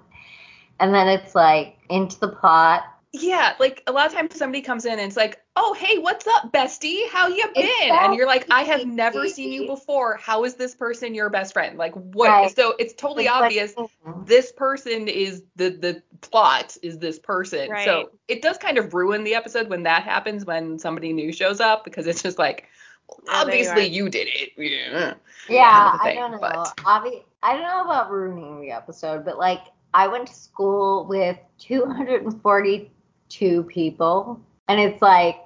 And 0.80 0.94
then 0.94 1.08
it's 1.10 1.36
like 1.36 1.78
into 1.90 2.20
the 2.20 2.30
plot. 2.30 2.84
Yeah, 3.12 3.56
like 3.60 3.82
a 3.88 3.92
lot 3.92 4.06
of 4.06 4.14
times 4.14 4.36
somebody 4.36 4.62
comes 4.62 4.86
in 4.86 4.94
and 4.94 5.02
it's 5.02 5.18
like, 5.18 5.42
oh 5.56 5.74
hey, 5.74 5.98
what's 5.98 6.28
up, 6.28 6.52
bestie? 6.52 7.10
How 7.10 7.28
you 7.28 7.44
been? 7.56 7.90
And 7.92 8.14
you're 8.14 8.28
like, 8.28 8.46
I 8.52 8.62
have 8.64 8.86
never 8.86 9.28
seen 9.28 9.52
you 9.52 9.66
before. 9.68 10.18
How 10.18 10.44
is 10.44 10.56
this 10.56 10.76
person 10.76 11.16
your 11.16 11.30
best 11.32 11.54
friend? 11.54 11.78
Like 11.78 11.94
what? 11.94 12.30
Right. 12.30 12.56
So 12.56 12.76
it's 12.78 12.94
totally 12.94 13.26
It's 13.26 13.32
like- 13.34 13.44
obvious. 13.44 13.74
Mm-hmm. 13.74 14.26
this 14.26 14.52
person 14.52 15.08
is 15.08 15.44
the 15.56 15.70
the 15.70 16.04
plot 16.22 16.78
is 16.84 17.00
this 17.00 17.18
person. 17.18 17.70
Right. 17.72 17.86
So 17.86 18.12
it 18.28 18.44
does 18.44 18.58
kind 18.60 18.78
of 18.78 18.94
ruin 18.94 19.24
the 19.24 19.34
episode 19.34 19.70
when 19.70 19.84
that 19.84 20.04
happens 20.04 20.46
when 20.46 20.78
somebody 20.78 21.12
new 21.12 21.32
shows 21.34 21.60
up 21.60 21.84
because 21.84 22.06
it's 22.06 22.22
just 22.22 22.38
like 22.38 22.68
well, 23.08 23.18
there 23.26 23.56
you 23.56 23.70
obviously 23.72 23.88
you, 23.88 24.10
did 24.10 24.28
it. 24.30 24.52
Yeah. 24.58 25.14
Yeah, 25.50 25.98
kind 25.98 26.36
of 26.36 26.42
a 26.42 26.46
I 26.46 26.52
don't 26.54 26.62
know. 26.64 26.64
Obvi- 26.84 27.24
I 27.42 27.54
don't 27.54 27.64
know 27.64 27.82
about 27.86 28.12
ruining 28.12 28.62
the 28.62 28.70
episode, 28.70 29.26
but 29.26 29.40
like 29.40 29.62
I 29.96 30.08
went 30.08 30.28
to 30.28 30.34
school 30.36 31.06
with 31.08 31.38
242 33.30 33.64
people, 33.64 34.40
and 34.68 34.80
it's 34.80 35.02
like 35.02 35.38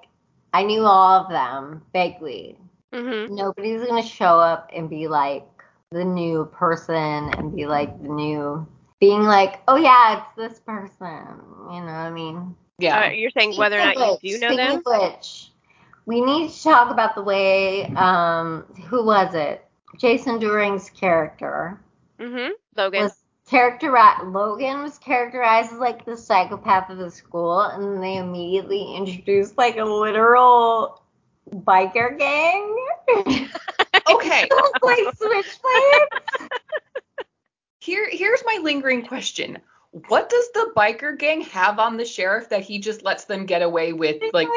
I 0.53 0.63
knew 0.63 0.83
all 0.83 1.21
of 1.23 1.29
them 1.29 1.81
vaguely. 1.93 2.57
mhm. 2.93 3.29
Nobody's 3.29 3.83
gonna 3.85 4.03
show 4.03 4.39
up 4.39 4.69
and 4.73 4.89
be 4.89 5.07
like 5.07 5.45
the 5.91 6.03
new 6.03 6.45
person 6.53 6.95
and 6.95 7.55
be 7.55 7.65
like 7.65 8.01
the 8.01 8.09
new, 8.09 8.67
being 8.99 9.23
like, 9.23 9.61
oh 9.67 9.75
yeah, 9.75 10.17
it's 10.19 10.35
this 10.51 10.59
person. 10.59 11.17
You 11.71 11.79
know 11.81 11.85
what 11.85 11.87
I 11.87 12.11
mean? 12.11 12.55
Yeah. 12.79 13.07
Uh, 13.07 13.09
you're 13.11 13.29
saying 13.31 13.57
whether 13.57 13.79
or 13.79 13.85
not 13.93 14.19
Speaking 14.19 14.19
you 14.21 14.31
do 14.31 14.33
which- 14.33 14.41
know 14.41 14.47
speaking 14.47 14.65
them? 14.67 14.77
of 14.85 15.11
which, 15.13 15.49
we 16.05 16.21
need 16.21 16.51
to 16.51 16.63
talk 16.63 16.91
about 16.91 17.15
the 17.15 17.21
way, 17.23 17.85
um, 17.95 18.63
who 18.87 19.05
was 19.05 19.33
it? 19.35 19.65
Jason 19.97 20.39
Dohring's 20.39 20.89
character 20.89 21.79
Mhm. 22.19 22.51
Logan. 22.75 23.03
was 23.03 23.22
characterized. 23.53 24.23
Logan 24.23 24.81
was 24.81 24.97
characterized 24.97 25.73
as 25.73 25.77
like 25.77 26.05
the 26.05 26.17
psychopath 26.17 26.89
of 26.89 26.97
the 26.97 27.11
school, 27.11 27.61
and 27.61 27.83
then 27.83 28.01
they 28.01 28.17
immediately 28.17 28.95
introduced 28.95 29.57
like 29.57 29.77
a 29.77 29.83
literal 29.83 31.03
biker 31.51 32.17
gang. 32.17 32.75
okay. 34.09 34.49
like 34.81 35.05
switchblades. 35.17 36.49
Here 37.79 38.09
here's 38.09 38.43
my 38.45 38.59
lingering 38.63 39.05
question. 39.05 39.59
What 40.07 40.29
does 40.29 40.49
the 40.53 40.71
biker 40.75 41.19
gang 41.19 41.41
have 41.41 41.77
on 41.77 41.97
the 41.97 42.05
sheriff 42.05 42.49
that 42.49 42.63
he 42.63 42.79
just 42.79 43.03
lets 43.03 43.25
them 43.25 43.45
get 43.45 43.61
away 43.61 43.93
with 43.93 44.19
like 44.33 44.47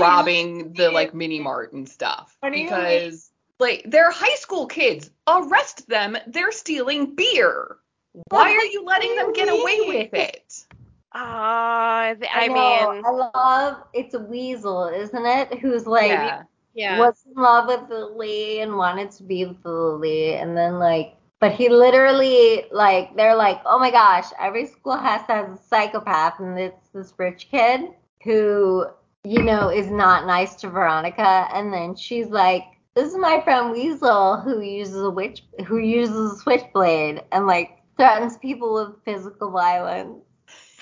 robbing 0.00 0.72
the 0.72 0.90
like 0.90 1.14
mini 1.14 1.38
mart 1.38 1.72
and 1.72 1.88
stuff? 1.88 2.36
What 2.40 2.52
do 2.52 2.58
you 2.58 2.64
because 2.64 3.30
like 3.60 3.84
they're 3.86 4.10
high 4.10 4.34
school 4.34 4.66
kids. 4.66 5.08
Arrest 5.28 5.88
them. 5.88 6.18
They're 6.26 6.50
stealing 6.50 7.14
beer. 7.14 7.76
Why 8.12 8.50
are 8.50 8.64
you 8.66 8.84
letting 8.84 9.14
them 9.16 9.32
get 9.32 9.48
away 9.48 9.80
with 9.86 10.14
it? 10.14 10.66
Ah, 11.12 12.02
I, 12.02 12.16
I, 12.32 12.48
mean, 12.48 13.04
I 13.04 13.10
love 13.10 13.82
it's 13.92 14.14
a 14.14 14.20
weasel, 14.20 14.88
isn't 14.88 15.26
it? 15.26 15.58
Who's 15.58 15.86
like 15.86 16.10
yeah. 16.10 16.42
yeah. 16.74 16.98
was 16.98 17.24
in 17.26 17.40
love 17.40 17.66
with 17.66 17.90
Lily 17.90 18.60
and 18.60 18.76
wanted 18.76 19.10
to 19.12 19.24
be 19.24 19.44
with 19.44 19.64
Lily, 19.64 20.34
and 20.34 20.56
then 20.56 20.78
like, 20.78 21.16
but 21.40 21.52
he 21.52 21.68
literally 21.68 22.66
like 22.70 23.16
they're 23.16 23.34
like, 23.34 23.60
oh 23.64 23.78
my 23.78 23.90
gosh, 23.90 24.26
every 24.38 24.66
school 24.66 24.96
has 24.96 25.26
to 25.26 25.32
have 25.32 25.50
a 25.50 25.58
psychopath, 25.68 26.38
and 26.38 26.58
it's 26.58 26.88
this 26.94 27.12
rich 27.18 27.48
kid 27.50 27.90
who 28.22 28.86
you 29.24 29.42
know 29.42 29.68
is 29.68 29.90
not 29.90 30.26
nice 30.26 30.54
to 30.56 30.68
Veronica, 30.68 31.48
and 31.52 31.72
then 31.72 31.94
she's 31.94 32.28
like. 32.28 32.64
This 32.96 33.12
is 33.12 33.16
my 33.16 33.40
friend 33.42 33.70
Weasel 33.70 34.40
who 34.40 34.60
uses 34.60 35.00
a 35.00 35.10
witch 35.10 35.44
who 35.64 35.78
uses 35.78 36.32
a 36.32 36.36
switchblade 36.36 37.22
and 37.30 37.46
like 37.46 37.79
threatens 38.00 38.38
people 38.38 38.72
with 38.74 39.04
physical 39.04 39.50
violence. 39.50 40.24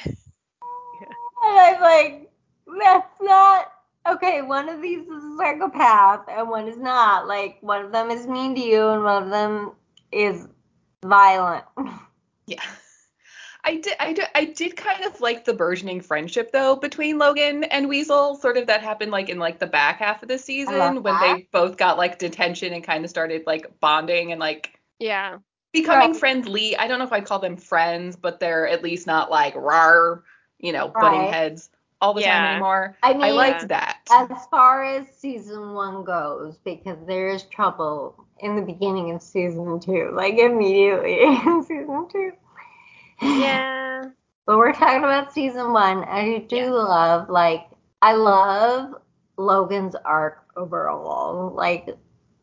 And 0.04 0.16
I'm 1.58 1.80
like, 1.80 2.30
that's 2.80 3.12
not 3.20 3.72
okay. 4.08 4.42
One 4.42 4.68
of 4.68 4.82
these 4.82 5.06
is 5.06 5.24
a 5.24 5.36
psychopath, 5.36 6.26
and 6.28 6.48
one 6.48 6.68
is 6.68 6.78
not. 6.78 7.26
Like, 7.26 7.58
one 7.60 7.84
of 7.84 7.92
them 7.92 8.10
is 8.10 8.26
mean 8.26 8.54
to 8.54 8.60
you, 8.60 8.88
and 8.88 9.04
one 9.04 9.22
of 9.22 9.30
them 9.30 9.72
is 10.12 10.46
violent. 11.04 11.64
Yeah. 12.46 12.62
I 13.64 13.76
did, 13.76 13.94
I 14.00 14.12
did, 14.14 14.24
I 14.34 14.44
did 14.46 14.76
kind 14.76 15.04
of 15.04 15.20
like 15.20 15.44
the 15.44 15.52
burgeoning 15.52 16.00
friendship 16.00 16.50
though 16.52 16.76
between 16.76 17.18
Logan 17.18 17.64
and 17.64 17.86
Weasel. 17.86 18.36
Sort 18.36 18.56
of 18.56 18.68
that 18.68 18.80
happened 18.80 19.10
like 19.10 19.28
in 19.28 19.38
like 19.38 19.58
the 19.58 19.66
back 19.66 19.98
half 19.98 20.22
of 20.22 20.28
the 20.28 20.38
season 20.38 20.74
uh-huh. 20.74 21.00
when 21.00 21.14
that. 21.14 21.36
they 21.36 21.48
both 21.52 21.76
got 21.76 21.98
like 21.98 22.18
detention 22.18 22.72
and 22.72 22.82
kind 22.82 23.04
of 23.04 23.10
started 23.10 23.42
like 23.46 23.78
bonding 23.80 24.32
and 24.32 24.40
like 24.40 24.80
yeah. 24.98 25.38
Becoming 25.72 26.14
Right. 26.14 26.14
friendly. 26.14 26.76
I 26.76 26.86
don't 26.86 26.98
know 26.98 27.04
if 27.04 27.12
I'd 27.12 27.24
call 27.26 27.38
them 27.38 27.56
friends, 27.56 28.16
but 28.16 28.40
they're 28.40 28.66
at 28.68 28.82
least 28.82 29.06
not 29.06 29.30
like 29.30 29.54
rar, 29.56 30.22
you 30.58 30.72
know, 30.72 30.88
butting 30.88 31.24
heads 31.24 31.70
all 32.00 32.14
the 32.14 32.22
Yeah. 32.22 32.22
time 32.22 32.44
anymore. 32.44 32.96
I 33.02 33.14
mean, 33.14 33.20
I 33.20 33.30
liked 33.32 33.68
that. 33.68 34.10
as 34.10 34.46
far 34.50 34.84
as 34.84 35.08
season 35.08 35.74
one 35.74 36.04
goes, 36.04 36.58
because 36.64 36.98
there 37.06 37.28
is 37.28 37.44
trouble 37.44 38.26
in 38.40 38.56
the 38.56 38.62
beginning 38.62 39.10
of 39.12 39.22
season 39.22 39.80
two, 39.80 40.10
like 40.14 40.38
immediately 40.38 41.22
in 41.24 41.62
season 41.62 42.08
two. 42.10 42.32
Yeah. 43.22 43.64
But 44.46 44.58
we're 44.58 44.72
talking 44.72 44.98
about 44.98 45.32
season 45.32 45.72
one. 45.72 46.04
I 46.04 46.38
do 46.48 46.70
Yeah. 46.70 46.70
love, 46.70 47.28
like, 47.28 47.68
I 48.02 48.12
love 48.14 48.94
Logan's 49.36 49.94
arc 49.96 50.44
overall. 50.56 51.52
Like, 51.54 51.88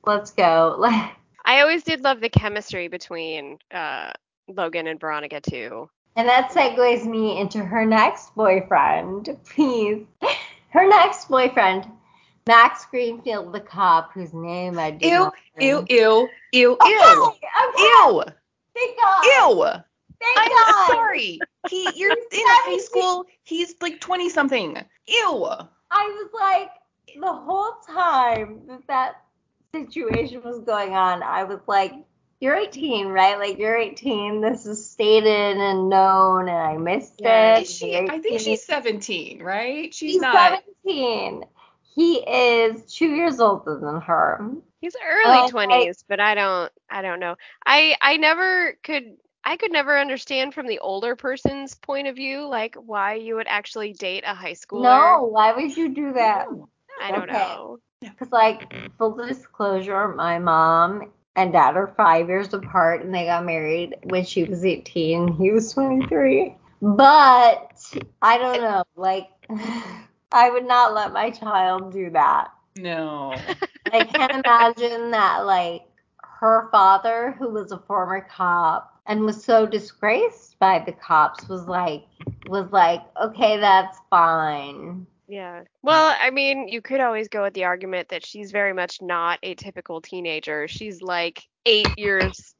let's 0.05 0.31
go. 0.31 0.75
Like, 0.79 1.11
I 1.45 1.61
always 1.61 1.83
did 1.83 2.03
love 2.03 2.21
the 2.21 2.29
chemistry 2.29 2.87
between 2.87 3.59
uh, 3.71 4.11
Logan 4.47 4.87
and 4.87 4.99
Veronica 4.99 5.39
too. 5.41 5.89
and 6.15 6.27
that 6.27 6.51
segues 6.51 7.05
me 7.05 7.39
into 7.39 7.59
her 7.63 7.85
next 7.85 8.33
boyfriend, 8.35 9.37
please. 9.45 10.05
Her 10.69 10.87
next 10.87 11.29
boyfriend, 11.29 11.87
Max 12.47 12.85
Greenfield, 12.85 13.53
the 13.53 13.59
cop, 13.61 14.11
whose 14.13 14.33
name 14.33 14.77
I 14.79 14.91
do 14.91 15.07
Ew, 15.07 15.11
not 15.11 15.33
ew, 15.59 15.85
ew, 15.89 16.29
ew, 16.51 16.71
Okay, 16.81 16.89
ew, 16.91 17.31
okay. 17.69 17.83
ew, 17.83 18.23
Thank 18.73 18.99
God. 18.99 19.23
ew. 19.23 19.65
Thank 20.21 20.37
I'm 20.37 20.49
God. 20.49 20.87
sorry. 20.87 21.47
He, 21.63 21.91
you're 21.97 22.11
in 22.11 22.19
high 22.31 22.77
school. 22.79 23.25
He's 23.43 23.75
like 23.81 23.99
20 24.01 24.29
something. 24.29 24.77
Ew. 25.07 25.45
I 25.91 26.03
was 26.07 26.29
like, 26.33 26.69
the 27.19 27.31
whole 27.33 27.73
time 27.87 28.61
that 28.67 28.81
that 28.87 29.15
situation 29.83 30.41
was 30.43 30.59
going 30.61 30.93
on, 30.93 31.23
I 31.23 31.43
was 31.43 31.59
like, 31.67 31.93
you're 32.39 32.55
18, 32.55 33.07
right? 33.07 33.37
Like, 33.39 33.57
you're 33.57 33.77
18. 33.77 34.41
This 34.41 34.65
is 34.65 34.89
stated 34.89 35.57
and 35.57 35.89
known, 35.89 36.47
and 36.49 36.57
I 36.57 36.77
missed 36.77 37.19
Yeah. 37.19 37.57
it. 37.57 37.63
Is 37.63 37.75
she? 37.75 37.95
I 37.95 38.19
think 38.19 38.39
she's 38.39 38.63
17, 38.63 39.41
right? 39.41 39.93
She's, 39.93 40.13
She's 40.13 40.21
not. 40.21 40.63
17. 40.85 41.45
He 41.95 42.15
is 42.17 42.83
two 42.93 43.07
years 43.07 43.39
older 43.39 43.79
than 43.79 44.01
her. 44.01 44.45
He's 44.81 44.95
early 45.03 45.43
Oh, 45.43 45.47
twenties, 45.47 46.03
but 46.07 46.19
I 46.19 46.35
don't 46.35 46.71
I 46.89 47.01
don't 47.01 47.19
know. 47.19 47.35
I 47.65 47.95
I 48.01 48.17
never 48.17 48.77
could 48.83 49.17
I 49.43 49.57
could 49.57 49.71
never 49.71 49.97
understand 49.97 50.53
from 50.53 50.67
the 50.67 50.79
older 50.79 51.15
person's 51.15 51.75
point 51.75 52.07
of 52.07 52.15
view 52.15 52.47
like 52.47 52.75
why 52.75 53.15
you 53.15 53.35
would 53.35 53.47
actually 53.47 53.93
date 53.93 54.23
a 54.27 54.35
high 54.35 54.53
schooler. 54.53 54.81
No, 54.81 55.23
why 55.31 55.53
would 55.53 55.75
you 55.75 55.93
do 55.95 56.13
that? 56.13 56.47
No. 56.49 56.69
I 57.01 57.11
don't 57.11 57.29
Okay. 57.29 57.33
know. 57.33 57.79
Because, 58.01 58.31
like, 58.31 58.71
full 58.97 59.15
disclosure, 59.15 60.09
my 60.09 60.39
mom 60.39 61.11
and 61.35 61.51
dad 61.51 61.75
are 61.75 61.93
five 61.97 62.29
years 62.29 62.53
apart 62.53 63.03
and 63.03 63.13
they 63.13 63.25
got 63.25 63.45
married 63.45 63.95
when 64.03 64.23
she 64.23 64.43
was 64.43 64.63
18 64.63 65.33
he 65.33 65.51
was 65.51 65.73
23. 65.73 66.55
But 66.81 67.95
I 68.21 68.37
don't 68.37 68.61
know. 68.61 68.83
Like, 68.95 69.29
I 70.31 70.49
would 70.49 70.67
not 70.67 70.93
let 70.93 71.13
my 71.13 71.31
child 71.31 71.91
do 71.91 72.09
that. 72.11 72.51
No. 72.75 73.33
I 73.91 74.03
can't 74.03 74.45
imagine 74.45 75.11
that, 75.11 75.45
like, 75.45 75.83
her 76.21 76.69
father, 76.71 77.35
who 77.37 77.49
was 77.49 77.71
a 77.71 77.79
former 77.79 78.27
cop 78.29 78.99
and 79.07 79.21
was 79.21 79.43
so 79.43 79.65
disgraced 79.65 80.59
by 80.59 80.79
the 80.85 80.91
cops, 80.91 81.47
was 81.47 81.67
like, 81.67 82.03
was 82.47 82.71
like, 82.71 83.01
okay, 83.21 83.57
that's 83.57 83.97
fine. 84.09 85.07
Yeah. 85.27 85.63
Well, 85.81 86.15
I 86.19 86.29
mean, 86.29 86.67
you 86.67 86.81
could 86.81 86.99
always 86.99 87.27
go 87.29 87.43
with 87.43 87.53
the 87.53 87.63
argument 87.65 88.09
that 88.09 88.25
she's 88.25 88.51
very 88.51 88.73
much 88.73 89.01
not 89.01 89.39
a 89.43 89.55
typical 89.55 90.01
teenager. 90.01 90.67
She's 90.67 91.01
like 91.01 91.41
eight 91.65 91.87
years 91.97 92.53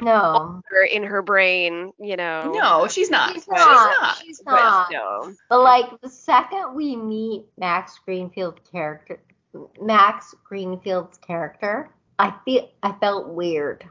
No, 0.00 0.62
older 0.72 0.82
in 0.90 1.02
her 1.02 1.20
brain, 1.22 1.92
you 1.98 2.16
know. 2.16 2.52
No, 2.54 2.86
she's 2.86 3.10
not. 3.10 3.32
she's 3.34 3.42
She's 3.42 3.48
not. 3.48 4.00
not. 4.00 4.16
She's 4.18 4.40
But 4.44 4.52
not. 4.54 4.86
still. 4.86 5.34
But 5.48 5.60
like 5.62 6.00
the 6.00 6.08
second 6.08 6.74
we 6.74 6.96
meet 6.96 7.44
Max 7.58 7.98
Greenfield's 8.04 8.60
character, 8.70 9.20
Max 9.80 10.34
Greenfield's 10.44 11.18
character, 11.18 11.90
I 12.18 12.34
feel 12.44 12.68
I 12.82 12.92
felt 12.92 13.28
weird. 13.28 13.84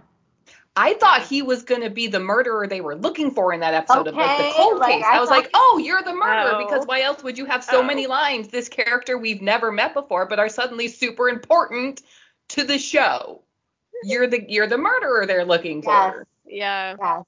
I 0.81 0.93
thought 0.93 1.23
he 1.23 1.41
was 1.41 1.63
gonna 1.63 1.89
be 1.89 2.07
the 2.07 2.21
murderer 2.21 2.65
they 2.65 2.79
were 2.79 2.95
looking 2.95 3.31
for 3.31 3.51
in 3.51 3.59
that 3.59 3.73
episode 3.73 4.07
of 4.07 4.15
like 4.15 4.37
the 4.37 4.51
cold 4.55 4.79
like, 4.79 4.93
case. 4.93 5.03
I 5.05 5.17
I, 5.17 5.19
was 5.19 5.29
like, 5.29 5.49
oh, 5.53 5.81
you're 5.83 6.01
the 6.01 6.13
murderer 6.13 6.53
Oh. 6.55 6.65
because 6.65 6.87
why 6.87 7.01
else 7.01 7.21
would 7.21 7.37
you 7.37 7.43
have 7.45 7.65
so 7.65 7.81
Oh. 7.81 7.83
many 7.83 8.07
lines? 8.07 8.47
This 8.47 8.69
character 8.69 9.17
we've 9.17 9.41
never 9.41 9.73
met 9.73 9.93
before, 9.93 10.25
but 10.25 10.39
are 10.39 10.47
suddenly 10.47 10.87
super 10.87 11.27
important 11.27 12.01
to 12.49 12.63
the 12.63 12.77
show. 12.79 13.41
You're 14.03 14.27
the 14.27 14.49
you're 14.49 14.67
the 14.67 14.77
murderer 14.77 15.25
they're 15.25 15.43
looking 15.43 15.81
for. 15.81 16.25
Yes. 16.45 16.95
Yeah. 16.95 16.95
Yes, 16.99 17.25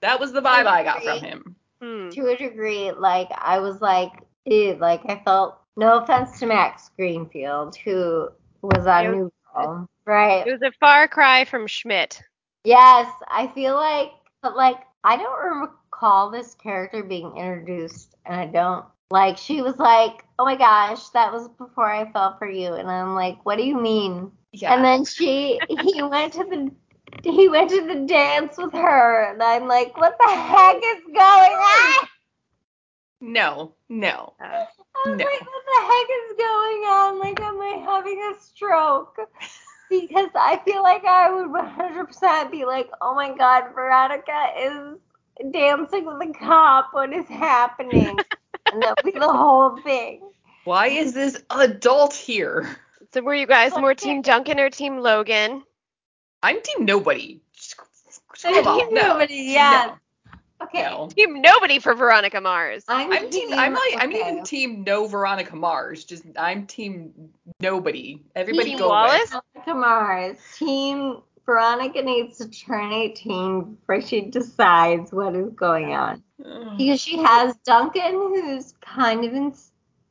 That 0.00 0.20
was 0.20 0.30
the 0.32 0.40
vibe 0.40 0.66
I 0.66 0.84
got 0.84 1.02
from 1.02 1.18
him. 1.18 1.56
Hmm. 1.82 2.10
to 2.10 2.28
a 2.28 2.36
degree. 2.36 2.92
Like 2.92 3.28
I 3.36 3.58
was 3.58 3.80
like, 3.80 4.12
ew, 4.44 4.76
like 4.80 5.02
I 5.06 5.20
felt. 5.24 5.58
No 5.76 5.98
offense 5.98 6.38
to 6.38 6.46
Max 6.46 6.90
Greenfield, 6.96 7.74
who 7.76 8.28
was 8.60 8.86
on 8.86 9.06
It 9.06 9.10
New 9.10 9.32
Girl, 9.56 9.88
right? 10.04 10.46
It 10.46 10.52
was 10.52 10.62
a 10.62 10.70
far 10.78 11.08
cry 11.08 11.44
from 11.46 11.66
Schmidt. 11.66 12.22
Yes, 12.64 13.08
I 13.28 13.48
feel 13.48 13.74
like, 13.74 14.12
but 14.42 14.56
like, 14.56 14.78
I 15.04 15.16
don't 15.16 15.60
recall 15.60 16.30
this 16.30 16.54
character 16.54 17.02
being 17.02 17.36
introduced, 17.36 18.14
and 18.24 18.34
I 18.36 18.46
don't 18.46 18.84
like. 19.10 19.36
She 19.36 19.62
was 19.62 19.78
like, 19.78 20.24
"Oh 20.38 20.44
my 20.44 20.56
gosh, 20.56 21.08
that 21.10 21.32
was 21.32 21.48
before 21.48 21.90
I 21.90 22.10
fell 22.12 22.36
for 22.38 22.48
you," 22.48 22.74
and 22.74 22.88
I'm 22.90 23.14
like, 23.14 23.44
"What 23.44 23.58
do 23.58 23.64
you 23.64 23.78
mean?" 23.80 24.30
Yeah. 24.52 24.74
And 24.74 24.84
then 24.84 25.04
she, 25.04 25.60
he 25.68 26.02
went 26.02 26.34
to 26.34 26.44
the, 26.44 26.70
he 27.28 27.48
went 27.48 27.70
to 27.70 27.86
the 27.86 28.06
dance 28.06 28.56
with 28.58 28.72
her, 28.72 29.32
and 29.32 29.42
I'm 29.42 29.66
like, 29.68 29.96
"What 29.96 30.16
the 30.18 30.28
heck 30.30 30.76
is 30.76 31.02
going 31.06 31.16
on?" 31.18 32.08
no, 33.20 33.74
no. 33.88 34.34
Uh, 34.40 34.44
I 34.44 35.08
was 35.10 35.18
No. 35.18 35.24
like, 35.24 35.40
"What 35.46 35.64
the 35.66 35.80
heck 35.86 36.08
is 36.20 36.36
going 36.38 36.82
on? 36.88 37.18
Like, 37.18 37.40
am 37.40 37.60
I 37.60 37.82
having 37.84 38.20
a 38.32 38.40
stroke?" 38.40 39.18
Because 40.00 40.30
I 40.34 40.60
feel 40.64 40.82
like 40.82 41.04
I 41.04 41.30
would 41.30 41.50
100% 41.50 42.50
be 42.50 42.64
like, 42.64 42.90
"Oh 43.02 43.14
my 43.14 43.32
God, 43.36 43.74
Veronica 43.74 44.52
is 44.58 45.52
dancing 45.52 46.06
with 46.06 46.28
a 46.28 46.32
cop. 46.32 46.90
What 46.92 47.12
is 47.12 47.28
happening?" 47.28 48.18
and 48.72 48.82
that 48.82 48.96
would 49.04 49.12
be 49.12 49.18
the 49.18 49.28
whole 49.28 49.76
thing. 49.82 50.22
Why 50.64 50.88
is 50.88 51.12
this 51.12 51.42
adult 51.50 52.14
here? 52.14 52.76
so 53.12 53.22
were 53.22 53.34
you 53.34 53.46
guys 53.46 53.76
more 53.76 53.94
Team 53.94 54.22
Duncan 54.22 54.58
or 54.58 54.70
Team 54.70 54.98
Logan? 54.98 55.62
I'm 56.42 56.60
team 56.62 56.84
nobody. 56.84 57.40
Screw 57.54 58.58
I'm 58.58 58.66
off. 58.66 58.78
team 58.78 58.94
No. 58.94 59.08
nobody, 59.08 59.34
yeah. 59.34 59.96
No. 60.62 60.68
Okay. 60.68 60.82
No. 60.82 61.08
Team 61.08 61.40
nobody 61.40 61.78
for 61.78 61.94
Veronica 61.94 62.40
Mars. 62.40 62.84
I'm, 62.88 63.12
I'm 63.12 63.30
team. 63.30 63.48
I'm 63.52 63.74
like. 63.74 63.94
I'm 63.98 64.12
even 64.12 64.44
team 64.44 64.84
no 64.84 65.06
Veronica 65.06 65.56
Mars. 65.56 66.04
Just 66.04 66.24
I'm 66.38 66.66
team 66.66 67.30
nobody. 67.60 68.22
Everybody 68.34 68.70
Team 68.70 68.78
go 68.78 68.88
Wallace? 68.88 69.30
Veronica 69.30 69.74
Mars. 69.74 70.38
Team 70.56 71.22
Veronica 71.44 72.02
needs 72.02 72.38
to 72.38 72.48
turn 72.48 72.92
18 72.92 73.74
before 73.74 74.00
she 74.00 74.22
decides 74.22 75.12
what 75.12 75.34
is 75.34 75.50
going 75.54 75.92
on. 75.92 76.22
Because 76.78 77.00
she 77.00 77.18
has 77.18 77.56
Duncan, 77.64 78.12
who's 78.12 78.74
kind 78.80 79.24
of 79.24 79.32
in. 79.32 79.54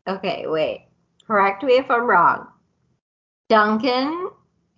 Okay, 0.08 0.46
wait. 0.48 0.88
Correct 1.26 1.64
me 1.64 1.74
if 1.74 1.90
I'm 1.90 2.06
wrong. 2.06 2.48
Duncan, 3.50 4.30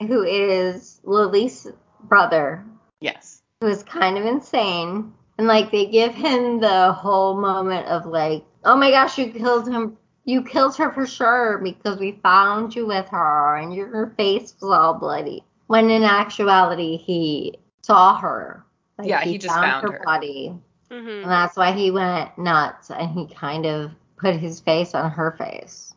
who 0.02 0.24
is 0.24 1.00
Lily's 1.04 1.68
brother, 2.04 2.66
Yes. 3.00 3.42
who 3.62 3.68
is 3.68 3.84
kind 3.84 4.18
of 4.18 4.26
insane. 4.26 5.14
And 5.38 5.48
like 5.48 5.72
they 5.72 5.86
give 5.86 6.14
him 6.14 6.60
the 6.60 6.92
whole 6.94 7.40
moment 7.40 7.88
of 7.88 8.06
like, 8.06 8.44
oh 8.64 8.76
my 8.76 8.92
gosh, 8.92 9.18
you 9.18 9.32
killed 9.32 9.68
him. 9.68 9.98
You 10.26 10.44
killed 10.44 10.76
her 10.78 10.92
for 10.92 11.06
sure 11.06 11.58
because 11.58 12.00
we 12.00 12.20
found 12.24 12.76
you 12.76 12.86
with 12.86 13.08
her 13.10 13.58
and 13.58 13.74
your 13.74 14.14
face 14.18 14.54
was 14.62 14.72
all 14.72 14.94
bloody. 14.94 15.44
When 15.68 15.90
in 15.90 16.04
actuality, 16.04 16.98
he 16.98 17.58
saw 17.82 18.18
her. 18.20 18.64
Like, 18.98 19.10
Yeah, 19.10 19.22
he 19.22 19.38
just 19.38 19.54
found 19.56 19.90
her. 19.92 20.02
body. 20.06 20.54
hmm 20.90 21.08
And 21.10 21.32
that's 21.32 21.58
why 21.58 21.72
he 21.74 21.92
went 21.92 22.38
nuts 22.38 22.90
and 22.92 23.10
he 23.12 23.28
kind 23.28 23.66
of 23.66 23.92
put 24.18 24.36
his 24.36 24.62
face 24.62 24.94
on 24.94 25.12
her 25.12 25.32
face. 25.32 25.94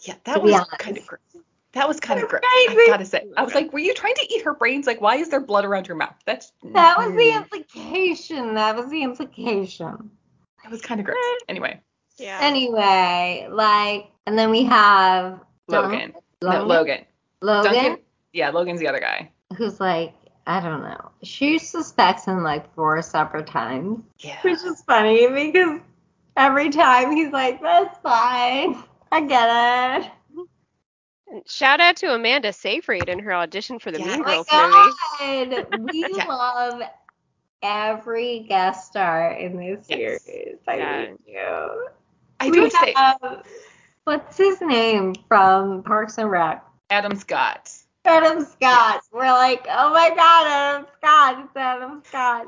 Yeah, 0.00 0.14
that 0.24 0.42
was 0.42 0.54
honest. 0.54 0.70
kind 0.78 0.96
of 0.96 1.06
gross. 1.06 1.20
That 1.76 1.86
was 1.86 2.00
kind 2.00 2.22
of 2.22 2.28
gross. 2.30 2.40
Crazy. 2.66 2.80
I 2.80 2.86
gotta 2.88 3.04
say. 3.04 3.26
I 3.36 3.42
was 3.44 3.54
like, 3.54 3.70
were 3.70 3.78
you 3.78 3.92
trying 3.92 4.14
to 4.14 4.26
eat 4.32 4.42
her 4.44 4.54
brains? 4.54 4.86
Like, 4.86 5.02
why 5.02 5.16
is 5.16 5.28
there 5.28 5.40
blood 5.40 5.66
around 5.66 5.86
your 5.86 5.96
mouth? 5.98 6.14
That's 6.24 6.52
That 6.72 6.96
was 6.96 7.12
the 7.12 7.18
Mm, 7.18 7.36
implication. 7.42 8.54
That 8.54 8.74
was 8.76 8.88
the 8.88 9.02
implication. 9.02 10.10
That 10.62 10.70
was 10.72 10.80
kind 10.80 11.00
of 11.00 11.04
gross. 11.06 11.16
Anyway, 11.50 11.78
Yeah. 12.16 12.38
Anyway, 12.40 13.46
like, 13.50 14.10
and 14.26 14.38
then 14.38 14.50
we 14.50 14.64
have 14.64 15.38
Logan. 15.68 16.14
Dun- 16.40 16.52
No, 16.60 16.64
Logan. 16.64 17.04
Logan, 17.42 17.72
Duncan. 17.74 17.98
Yeah, 18.32 18.48
Logan's 18.50 18.80
the 18.80 18.88
other 18.88 19.00
guy. 19.00 19.30
who's 19.58 19.78
like, 19.78 20.14
I 20.46 20.60
don't 20.60 20.82
know. 20.82 21.10
She 21.24 21.58
suspects 21.58 22.24
him 22.24 22.42
like 22.42 22.72
four 22.74 23.02
separate 23.02 23.46
times, 23.48 24.00
Yeah. 24.20 24.40
which 24.42 24.64
is 24.64 24.82
funny 24.86 25.28
because 25.28 25.80
every 26.38 26.70
time 26.70 27.12
he's 27.14 27.32
like, 27.32 27.60
"That's 27.60 27.98
fine, 27.98 28.82
I 29.12 29.20
get 29.22 30.02
it." 30.04 30.10
Shout 31.46 31.80
out 31.80 31.96
to 31.96 32.14
Amanda 32.14 32.52
Seyfried 32.52 33.08
in 33.08 33.18
her 33.18 33.34
audition 33.34 33.78
for 33.78 33.90
the. 33.90 33.98
Mean 33.98 34.08
Oh 34.10 34.22
Girls 34.22 34.46
movie. 34.52 35.50
god, 35.50 35.80
we 35.92 36.06
Yeah. 36.16 36.24
love 36.26 36.82
every 37.62 38.40
guest 38.48 38.88
star 38.88 39.32
in 39.32 39.56
this 39.56 39.86
Yes. 39.88 40.22
series. 40.22 40.58
I 40.68 40.76
Yeah. 40.76 41.06
do. 41.26 41.88
I 42.40 42.46
We 42.50 42.50
do 42.52 42.70
say 42.70 42.92
have- 42.96 43.44
what's 44.04 44.36
his 44.36 44.60
name 44.60 45.14
from 45.28 45.82
Parks 45.82 46.18
and 46.18 46.30
Rec? 46.30 46.62
Adam 46.90 47.16
Scott. 47.16 47.72
Adam 48.04 48.44
Scott. 48.44 49.00
We're 49.10 49.24
like, 49.32 49.66
oh 49.68 49.92
my 49.92 50.10
god, 50.10 50.46
Adam 50.46 50.86
Scott. 50.98 51.38
It's 51.44 51.56
Adam 51.56 52.02
Scott. 52.06 52.46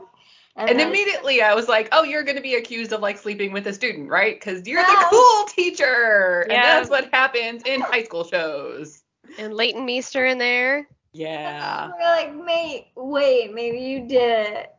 And 0.59 0.79
then- 0.79 0.89
immediately 0.89 1.41
I 1.43 1.55
was 1.55 1.69
like, 1.69 1.89
oh, 1.93 2.03
you're 2.03 2.23
going 2.25 2.37
to 2.37 2.43
be 2.43 2.55
accused 2.57 2.93
of 2.93 3.01
like 3.01 3.17
sleeping 3.19 3.53
with 3.53 3.67
a 3.67 3.73
student, 3.73 4.09
right? 4.11 4.35
Because 4.39 4.67
you're 4.67 4.83
No. 4.83 4.89
the 4.89 5.07
cool 5.11 5.45
teacher. 5.47 6.41
And 6.43 6.53
that's 6.53 6.91
what 6.91 7.09
happens 7.13 7.63
in 7.65 7.81
high 7.81 8.03
school 8.05 8.25
shows. 8.25 9.03
And 9.39 9.55
Leighton 9.55 9.85
Meester 9.85 10.27
in 10.27 10.39
there. 10.39 10.89
Yeah. 11.13 11.89
We're 11.97 12.05
like, 12.05 12.35
mate, 12.45 12.89
wait, 12.97 13.55
maybe 13.55 13.79
you 13.79 14.01
did 14.09 14.53
it. 14.57 14.75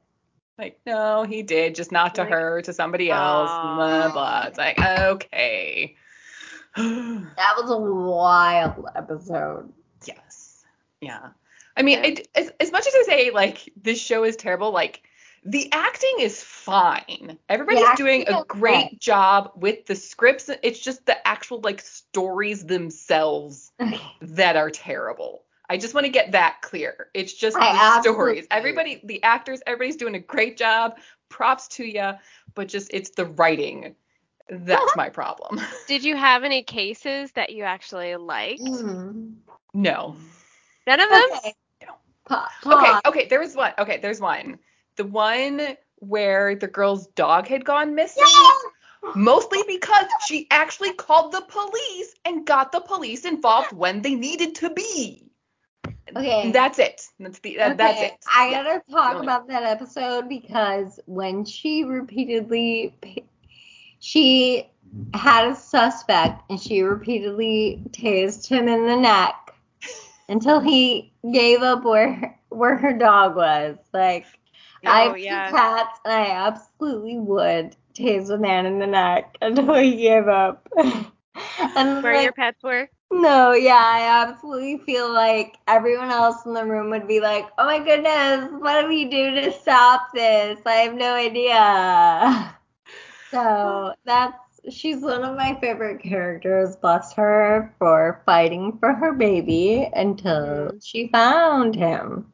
Like, 0.58 0.80
no, 0.86 1.24
he 1.24 1.42
did, 1.42 1.74
just 1.76 1.92
not 1.92 2.16
to 2.16 2.22
Like, 2.22 2.32
her, 2.32 2.62
to 2.64 2.74
somebody 2.74 3.10
else. 3.10 3.50
aw. 3.50 3.76
Blah, 3.76 4.12
blah. 4.12 4.44
It's 4.48 4.58
like, 4.58 4.78
okay. 4.80 5.96
That 6.76 7.54
was 7.58 7.72
a 7.72 7.78
wild 7.78 8.86
episode. 8.96 9.72
yes. 10.06 10.64
Yeah. 11.02 11.30
I 11.78 11.82
mean, 11.82 12.00
Yeah. 12.04 12.10
it, 12.10 12.28
as, 12.36 12.52
as 12.60 12.72
much 12.72 12.86
as 12.88 12.94
I 12.94 13.04
say, 13.04 13.32
like, 13.32 13.70
this 13.82 14.00
show 14.02 14.24
is 14.24 14.36
terrible, 14.36 14.72
like, 14.72 15.02
the 15.44 15.72
acting 15.72 16.16
is 16.20 16.42
fine. 16.44 17.38
Everybody's 17.48 17.98
doing 17.98 18.28
a 18.28 18.44
great 18.48 18.86
okay. 18.88 18.98
job 19.00 19.52
with 19.56 19.86
the 19.86 19.96
scripts. 19.96 20.50
It's 20.64 20.80
just 20.80 21.06
the 21.06 21.28
actual, 21.28 21.62
like, 21.62 21.82
stories 21.82 22.66
themselves 22.66 23.72
that 24.22 24.56
are 24.56 24.70
terrible. 24.70 25.44
I 25.70 25.78
just 25.78 25.94
want 25.94 26.06
to 26.06 26.12
get 26.12 26.32
that 26.32 26.62
clear. 26.62 27.10
It's 27.14 27.34
just 27.34 27.56
I 27.56 27.74
the 27.74 28.02
stories. 28.02 28.46
agree. 28.46 28.48
Everybody, 28.52 29.02
the 29.04 29.22
actors, 29.24 29.62
everybody's 29.68 29.98
doing 29.98 30.16
a 30.16 30.20
great 30.20 30.58
job. 30.58 30.98
Props 31.30 31.68
to 31.68 31.86
you, 31.86 32.14
but 32.56 32.68
just 32.68 32.90
it's 32.92 33.12
the 33.12 33.26
writing 33.26 33.96
that's 34.50 34.96
my 34.96 35.10
problem. 35.10 35.62
Did 35.88 36.04
you 36.04 36.16
have 36.16 36.44
any 36.44 36.64
cases 36.64 37.32
that 37.34 37.52
you 37.52 37.64
actually 37.64 38.16
liked? 38.16 38.62
Mm. 38.62 39.36
No. 39.74 40.16
None 40.88 41.00
of 41.00 41.10
them? 41.10 41.24
Okay. 41.38 41.54
No. 41.86 41.94
Pa- 42.26 42.52
Okay, 42.66 42.92
pause. 42.92 43.02
okay, 43.06 43.28
there 43.28 43.40
was 43.40 43.56
one. 43.56 43.74
Okay, 43.78 44.00
there's 44.02 44.20
one. 44.20 44.60
The 45.00 45.06
one 45.06 45.78
where 45.98 46.56
the 46.56 46.68
girl's 46.68 47.08
dog 47.08 47.48
had 47.48 47.66
gone 47.66 47.96
missing. 47.96 48.26
Yes! 48.28 48.66
Mostly 49.16 49.64
because 49.68 50.06
she 50.20 50.48
actually 50.52 50.94
called 50.94 51.32
the 51.34 51.42
police 51.42 52.16
and 52.26 52.46
got 52.46 52.72
the 52.72 52.82
police 52.82 53.26
involved 53.26 53.74
when 53.74 54.02
they 54.04 54.16
needed 54.16 54.56
to 54.58 54.70
be. 54.70 55.32
Okay. 56.16 56.44
And 56.44 56.54
that's 56.56 56.80
it. 56.80 57.08
That's 57.20 57.40
the 57.40 57.58
that, 57.58 57.78
that's 57.78 58.02
Okay, 58.02 58.08
it. 58.14 58.26
I 58.28 58.50
Yeah. 58.52 58.64
gotta 58.64 58.82
talk 58.92 59.20
about 59.20 59.48
that 59.48 59.64
episode 59.64 60.30
because 60.30 61.00
when 61.06 61.46
she 61.46 61.84
repeatedly, 61.84 62.94
she 64.00 64.70
had 65.14 65.50
a 65.50 65.56
suspect 65.56 66.50
and 66.50 66.60
she 66.60 66.82
repeatedly 66.82 67.84
tased 67.92 68.48
him 68.48 68.68
in 68.68 68.86
the 68.88 68.98
neck 68.98 69.56
until 70.30 70.60
he 70.60 71.14
gave 71.32 71.62
up 71.62 71.84
where 71.84 72.40
where 72.50 72.78
her 72.78 72.94
dog 72.98 73.36
was. 73.36 73.78
Like 73.94 74.26
I 74.86 75.02
Oh, 75.02 75.14
have 75.14 75.20
two 75.22 75.42
yeah. 75.42 75.50
cats 75.50 76.00
and 76.06 76.14
I 76.14 76.30
absolutely 76.32 77.18
would 77.20 77.76
tase 77.94 78.30
a 78.30 78.38
man 78.38 78.66
in 78.66 78.80
the 78.80 78.88
neck 78.88 79.38
until 79.42 79.74
he 79.76 79.96
gave 79.98 80.28
up. 80.28 80.68
and 81.76 82.04
Where 82.04 82.14
like, 82.14 82.24
your 82.24 82.34
pets 82.34 82.64
were? 82.64 82.90
no, 83.12 83.54
yeah, 83.54 83.82
I 83.82 84.28
absolutely 84.28 84.78
feel 84.80 85.12
like 85.14 85.58
everyone 85.68 86.10
else 86.12 86.46
in 86.46 86.54
the 86.54 86.66
room 86.66 86.90
would 86.92 87.08
be 87.08 87.20
like, 87.20 87.46
"Oh 87.58 87.66
my 87.66 87.80
goodness, 87.80 88.50
what 88.62 88.82
do 88.82 88.88
we 88.88 89.06
do 89.06 89.32
to 89.36 89.52
stop 89.52 90.10
this? 90.14 90.60
I 90.66 90.74
have 90.74 90.96
no 90.96 91.14
idea." 91.14 92.56
So 93.32 93.94
that's 94.06 94.60
she's 94.70 95.02
one 95.02 95.24
of 95.24 95.36
my 95.36 95.58
favorite 95.62 96.02
characters. 96.02 96.76
Bless 96.78 97.14
her 97.14 97.74
for 97.80 98.22
fighting 98.26 98.78
for 98.80 98.94
her 98.94 99.14
baby 99.14 99.90
until 99.94 100.72
Mhm. 100.72 100.82
she 100.82 101.08
found 101.08 101.76
him. 101.76 102.32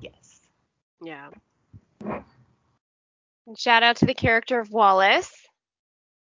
Yes. 0.00 0.40
Yeah. 1.00 1.30
And 3.46 3.58
shout 3.58 3.82
out 3.82 3.96
to 3.96 4.06
the 4.06 4.14
character 4.14 4.60
of 4.60 4.70
Wallace. 4.70 5.32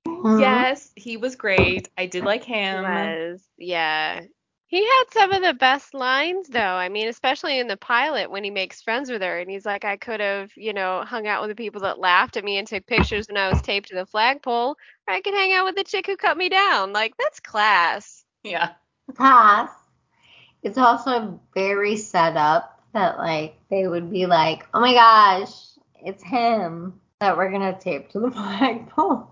Yes, 0.07 0.91
he 0.97 1.17
was 1.17 1.37
great. 1.37 1.89
I 1.97 2.07
did 2.07 2.25
like 2.25 2.45
him. 2.45 2.83
was 2.83 3.43
yeah. 3.59 4.23
He 4.67 4.85
had 4.85 5.05
some 5.13 5.33
of 5.33 5.43
the 5.43 5.53
best 5.53 5.95
lines 5.95 6.49
though. 6.49 6.61
I 6.61 6.89
mean, 6.89 7.09
especially 7.09 7.59
in 7.59 7.67
the 7.67 7.77
pilot 7.77 8.31
when 8.31 8.45
he 8.45 8.51
makes 8.51 8.83
friends 8.83 9.11
with 9.11 9.21
her 9.21 9.39
and 9.39 9.51
he's 9.51 9.67
like, 9.67 9.85
I 9.85 9.97
could 9.97 10.21
have, 10.21 10.51
you 10.57 10.73
know, 10.73 11.03
hung 11.05 11.27
out 11.27 11.43
with 11.43 11.51
the 11.51 11.61
people 11.61 11.81
that 11.83 11.99
laughed 11.99 12.37
at 12.37 12.45
me 12.45 12.57
and 12.57 12.69
took 12.69 12.87
pictures 12.87 13.27
when 13.29 13.37
I 13.37 13.51
was 13.51 13.61
taped 13.63 13.89
to 13.89 13.97
the 13.97 14.07
flagpole, 14.07 14.77
or 15.09 15.15
I 15.15 15.21
could 15.21 15.35
hang 15.35 15.53
out 15.53 15.65
with 15.65 15.77
the 15.77 15.85
chick 15.85 16.07
who 16.07 16.17
cut 16.17 16.37
me 16.37 16.49
down. 16.49 16.93
Like 16.93 17.15
that's 17.19 17.41
class. 17.41 18.25
Yeah. 18.45 18.71
Class. 19.15 19.71
It's 20.63 20.79
also 20.79 21.41
very 21.55 21.97
set 21.97 22.37
up 22.37 22.81
that 22.93 23.19
like 23.19 23.57
they 23.71 23.89
would 23.89 24.11
be 24.11 24.27
like, 24.27 24.67
oh 24.73 24.81
my 24.81 24.95
gosh, 24.95 25.53
it's 26.03 26.23
him 26.23 27.01
that 27.21 27.37
we're 27.37 27.51
gonna 27.51 27.79
tape 27.79 28.11
to 28.11 28.21
the 28.21 28.31
flagpole. 28.33 29.29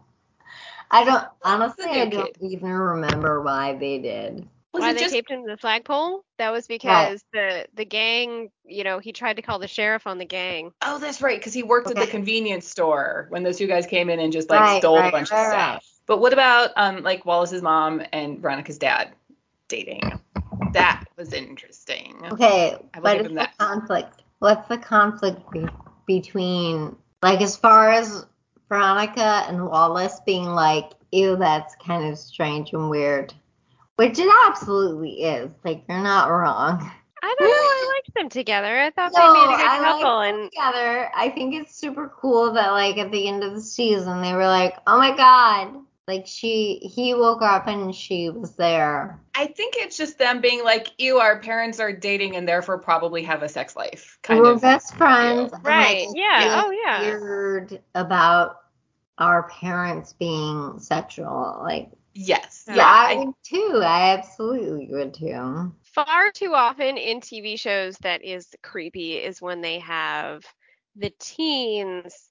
I 0.90 1.04
don't 1.04 1.24
honestly 1.42 1.84
I 1.86 2.06
don't 2.06 2.36
even 2.40 2.70
remember 2.70 3.42
why 3.42 3.74
they 3.74 3.98
did. 3.98 4.48
Was 4.72 4.82
Why 4.82 4.90
it 4.90 4.94
they 4.94 5.00
just 5.00 5.14
taped 5.14 5.30
him 5.30 5.44
to 5.44 5.50
the 5.50 5.56
flagpole? 5.56 6.22
That 6.38 6.50
was 6.50 6.66
because 6.66 7.24
the 7.32 7.66
the 7.74 7.84
gang, 7.84 8.50
you 8.64 8.84
know, 8.84 8.98
he 8.98 9.12
tried 9.12 9.36
to 9.36 9.42
call 9.42 9.58
the 9.58 9.66
sheriff 9.66 10.06
on 10.06 10.18
the 10.18 10.24
gang. 10.26 10.72
Oh, 10.82 10.98
that's 10.98 11.20
right, 11.22 11.38
because 11.38 11.54
he 11.54 11.62
worked 11.62 11.90
at 11.90 11.96
the 11.96 12.06
convenience 12.06 12.68
store 12.68 13.26
when 13.30 13.42
those 13.42 13.56
two 13.58 13.66
guys 13.66 13.86
came 13.86 14.10
in 14.10 14.20
and 14.20 14.32
just 14.32 14.50
like 14.50 14.60
Right, 14.60 14.78
stole 14.78 14.98
right, 14.98 15.08
a 15.08 15.12
bunch 15.12 15.30
right, 15.30 15.42
of 15.42 15.46
stuff. 15.48 15.72
right. 15.74 15.82
But 16.06 16.20
what 16.20 16.32
about 16.32 16.70
um 16.76 17.02
like 17.02 17.24
Wallace's 17.24 17.62
mom 17.62 18.02
and 18.12 18.38
Veronica's 18.40 18.78
dad 18.78 19.12
dating? 19.68 20.02
That 20.72 21.04
was 21.16 21.32
interesting. 21.32 22.18
Okay, 22.32 22.76
I 22.94 23.00
will 23.00 23.04
what 23.04 23.16
give 23.16 23.26
him 23.26 23.34
the 23.34 23.40
that. 23.40 23.58
conflict? 23.58 24.22
What's 24.38 24.68
the 24.68 24.78
conflict 24.78 25.50
be- 25.50 25.66
between 26.06 26.96
like 27.22 27.40
as 27.40 27.56
far 27.56 27.90
as 27.90 28.26
Veronica 28.68 29.44
and 29.48 29.66
Wallace 29.66 30.20
being 30.26 30.44
like, 30.46 30.92
ew, 31.10 31.36
that's 31.36 31.74
kind 31.76 32.04
of 32.10 32.18
strange 32.18 32.72
and 32.72 32.90
weird. 32.90 33.34
Which 33.96 34.18
it 34.18 34.32
absolutely 34.46 35.22
is. 35.22 35.50
Like 35.64 35.84
you're 35.88 36.02
not 36.02 36.28
wrong. 36.30 36.90
I 37.20 37.34
don't 37.38 37.48
know. 37.48 37.54
I 37.54 37.94
liked 37.96 38.14
them 38.14 38.28
together. 38.28 38.78
I 38.78 38.90
thought 38.90 39.12
No, 39.12 39.32
they 39.32 39.46
made 39.46 39.54
a 39.54 39.56
good 39.56 39.66
I 39.66 39.78
couple, 39.78 40.20
them 40.20 40.34
and 40.40 40.50
together. 40.52 41.10
I 41.16 41.30
think 41.30 41.54
it's 41.54 41.74
super 41.74 42.08
cool 42.20 42.52
that 42.52 42.70
like 42.70 42.96
at 42.98 43.10
the 43.10 43.26
end 43.26 43.42
of 43.42 43.54
the 43.54 43.60
season 43.60 44.22
they 44.22 44.34
were 44.34 44.46
like, 44.46 44.76
oh 44.86 44.98
my 44.98 45.16
god, 45.16 45.74
like 46.08 46.26
she 46.26 46.78
he 46.78 47.14
woke 47.14 47.42
up 47.42 47.68
and 47.68 47.94
she 47.94 48.30
was 48.30 48.56
there. 48.56 49.20
I 49.34 49.46
think 49.46 49.74
it's 49.76 49.96
just 49.96 50.18
them 50.18 50.40
being 50.40 50.64
like, 50.64 50.88
ew, 50.98 51.18
our 51.18 51.38
parents 51.38 51.78
are 51.78 51.92
dating 51.92 52.34
and 52.34 52.48
therefore 52.48 52.78
probably 52.78 53.22
have 53.22 53.42
a 53.42 53.48
sex 53.48 53.76
life. 53.76 54.18
Kind 54.22 54.40
we're 54.40 54.52
of. 54.54 54.62
best 54.62 54.96
friends. 54.96 55.52
and, 55.52 55.64
Right, 55.64 56.08
like, 56.08 56.16
yeah, 56.16 56.62
oh, 56.64 56.70
yeah. 56.70 57.00
Weird 57.02 57.80
about 57.94 58.56
our 59.18 59.48
parents 59.48 60.14
being 60.14 60.78
sexual. 60.80 61.60
Like, 61.62 61.90
Yes. 62.14 62.64
Yeah, 62.66 62.76
yeah, 62.76 62.84
I, 62.84 63.12
I- 63.12 63.16
would 63.18 63.34
too. 63.44 63.80
I 63.84 64.14
absolutely 64.16 64.88
would 64.90 65.14
too. 65.14 65.72
far 65.84 66.32
too 66.32 66.52
often 66.54 66.96
in 66.96 67.20
TV 67.20 67.56
shows 67.56 67.96
that 67.98 68.24
is 68.24 68.48
creepy 68.62 69.12
is 69.18 69.40
when 69.40 69.60
they 69.60 69.78
have 69.78 70.42
the 70.96 71.12
teens 71.20 72.28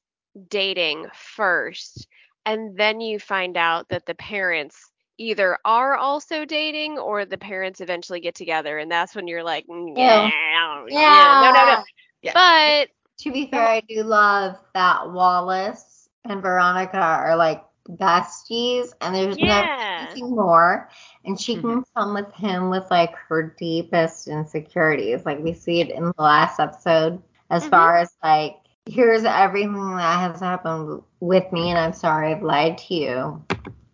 dating 0.49 1.07
first 1.13 2.07
and 2.47 2.77
then 2.77 3.01
you 3.01 3.19
find 3.19 3.57
out 3.57 3.89
that 3.89 4.07
the 4.07 4.15
parents 4.15 4.91
either 5.19 5.59
are 5.65 5.95
also 5.97 6.45
dating 6.45 6.99
or 6.99 7.25
the 7.25 7.37
parents 7.37 7.81
eventually 7.81 8.21
get 8.21 8.35
together 8.35 8.79
and 8.79 8.91
that's 8.91 9.15
when 9.15 9.27
you're 9.27 9.43
like 9.43 9.67
mm, 9.67 9.93
yeah, 9.97 10.85
yeah, 10.87 11.35
no 11.35 11.51
no 11.51 11.65
no 11.65 11.75
Yeah. 12.23 12.33
but 12.33 12.89
To 13.19 13.31
be 13.31 13.47
fair, 13.47 13.67
I 13.67 13.81
do 13.81 14.03
love 14.03 14.55
that 14.73 15.11
Wallace 15.11 16.09
and 16.25 16.41
Veronica 16.41 16.97
are 16.99 17.35
like 17.37 17.63
besties, 17.89 18.93
and 19.01 19.15
there's 19.15 19.41
never 19.41 19.69
yeah 19.69 19.99
anything 19.99 20.35
more. 20.35 20.89
And 21.25 21.39
she 21.39 21.57
can 21.59 21.81
Mhm. 21.81 21.85
come 21.95 22.13
with 22.15 22.33
him 22.33 22.69
with 22.69 22.89
like 22.91 23.15
her 23.15 23.55
deepest 23.57 24.27
insecurities. 24.27 25.25
Like 25.25 25.39
we 25.39 25.53
see 25.53 25.81
it 25.81 25.89
in 25.91 26.05
the 26.05 26.13
last 26.17 26.59
episode, 26.59 27.21
as 27.49 27.67
Mhm. 27.67 27.67
far 27.67 27.97
as 27.97 28.15
like, 28.23 28.57
here's 28.87 29.23
everything 29.23 29.73
that 29.97 30.31
has 30.31 30.39
happened 30.39 31.01
with 31.19 31.51
me, 31.51 31.69
and 31.69 31.79
I'm 31.79 31.93
sorry 31.93 32.31
I've 32.31 32.43
lied 32.43 32.77
to 32.79 32.93
you. 32.93 33.45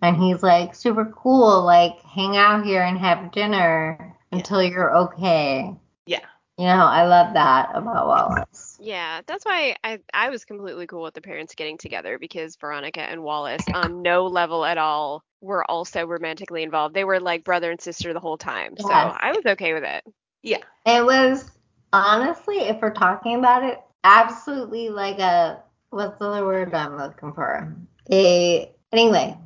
And 0.02 0.18
he's 0.18 0.44
like, 0.44 0.76
super 0.76 1.06
cool, 1.06 1.64
like 1.64 2.02
hang 2.02 2.36
out 2.36 2.66
here 2.66 2.84
and 2.84 2.98
have 2.98 3.32
dinner 3.32 4.16
until 4.32 4.62
you're 4.62 4.96
okay. 4.98 5.74
Yeah. 6.06 6.26
You 6.58 6.66
know, 6.66 6.86
I 6.86 7.06
love 7.06 7.34
that 7.34 7.70
about 7.74 8.08
Wallace. 8.08 8.78
Yeah, 8.82 9.22
that's 9.26 9.46
why 9.46 9.76
I 9.84 10.00
I 10.14 10.30
was 10.30 10.46
completely 10.46 10.86
cool 10.88 11.04
with 11.04 11.14
the 11.14 11.22
parents 11.22 11.56
getting 11.56 11.78
together 11.78 12.20
because 12.20 12.58
Veronica 12.58 13.02
and 13.02 13.24
Wallace 13.24 13.64
on 13.74 14.02
no 14.02 14.28
level 14.28 14.66
at 14.66 14.78
all 14.78 15.24
were 15.42 15.70
also 15.70 16.06
romantically 16.06 16.64
involved. 16.64 16.94
They 16.94 17.06
were 17.06 17.20
like 17.20 17.44
brother 17.44 17.72
and 17.72 17.82
sister 17.82 18.14
the 18.14 18.20
whole 18.20 18.38
time. 18.38 18.76
So 18.78 18.92
I 18.92 19.32
was 19.32 19.46
okay 19.46 19.74
with 19.74 19.84
it. 19.84 20.04
Yeah. 20.44 20.60
It 20.86 21.04
was 21.04 21.50
honestly, 21.94 22.58
if 22.58 22.82
we're 22.82 22.92
talking 22.92 23.40
about 23.40 23.64
it, 23.64 23.80
absolutely 24.04 24.90
like 24.90 25.20
a 25.20 25.62
what's 25.90 26.18
the 26.20 26.26
other 26.26 26.46
word 26.46 26.74
I'm 26.74 26.98
looking 26.98 27.34
for? 27.34 27.76
A 28.12 28.72
anyway. 28.92 29.38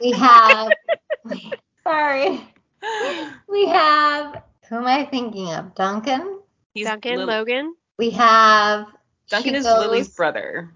We 0.00 0.12
have 0.12 0.72
sorry. 1.84 2.40
We 3.48 3.66
have 3.68 4.42
who 4.68 4.76
am 4.76 4.86
I 4.86 5.04
thinking 5.04 5.52
of? 5.52 5.74
Duncan? 5.74 6.40
He's 6.74 6.86
Duncan, 6.86 7.16
Lil- 7.16 7.26
Logan. 7.26 7.74
We 7.98 8.10
have 8.10 8.88
Duncan 9.28 9.54
is 9.54 9.64
goes- 9.64 9.86
Lily's 9.86 10.08
brother. 10.08 10.72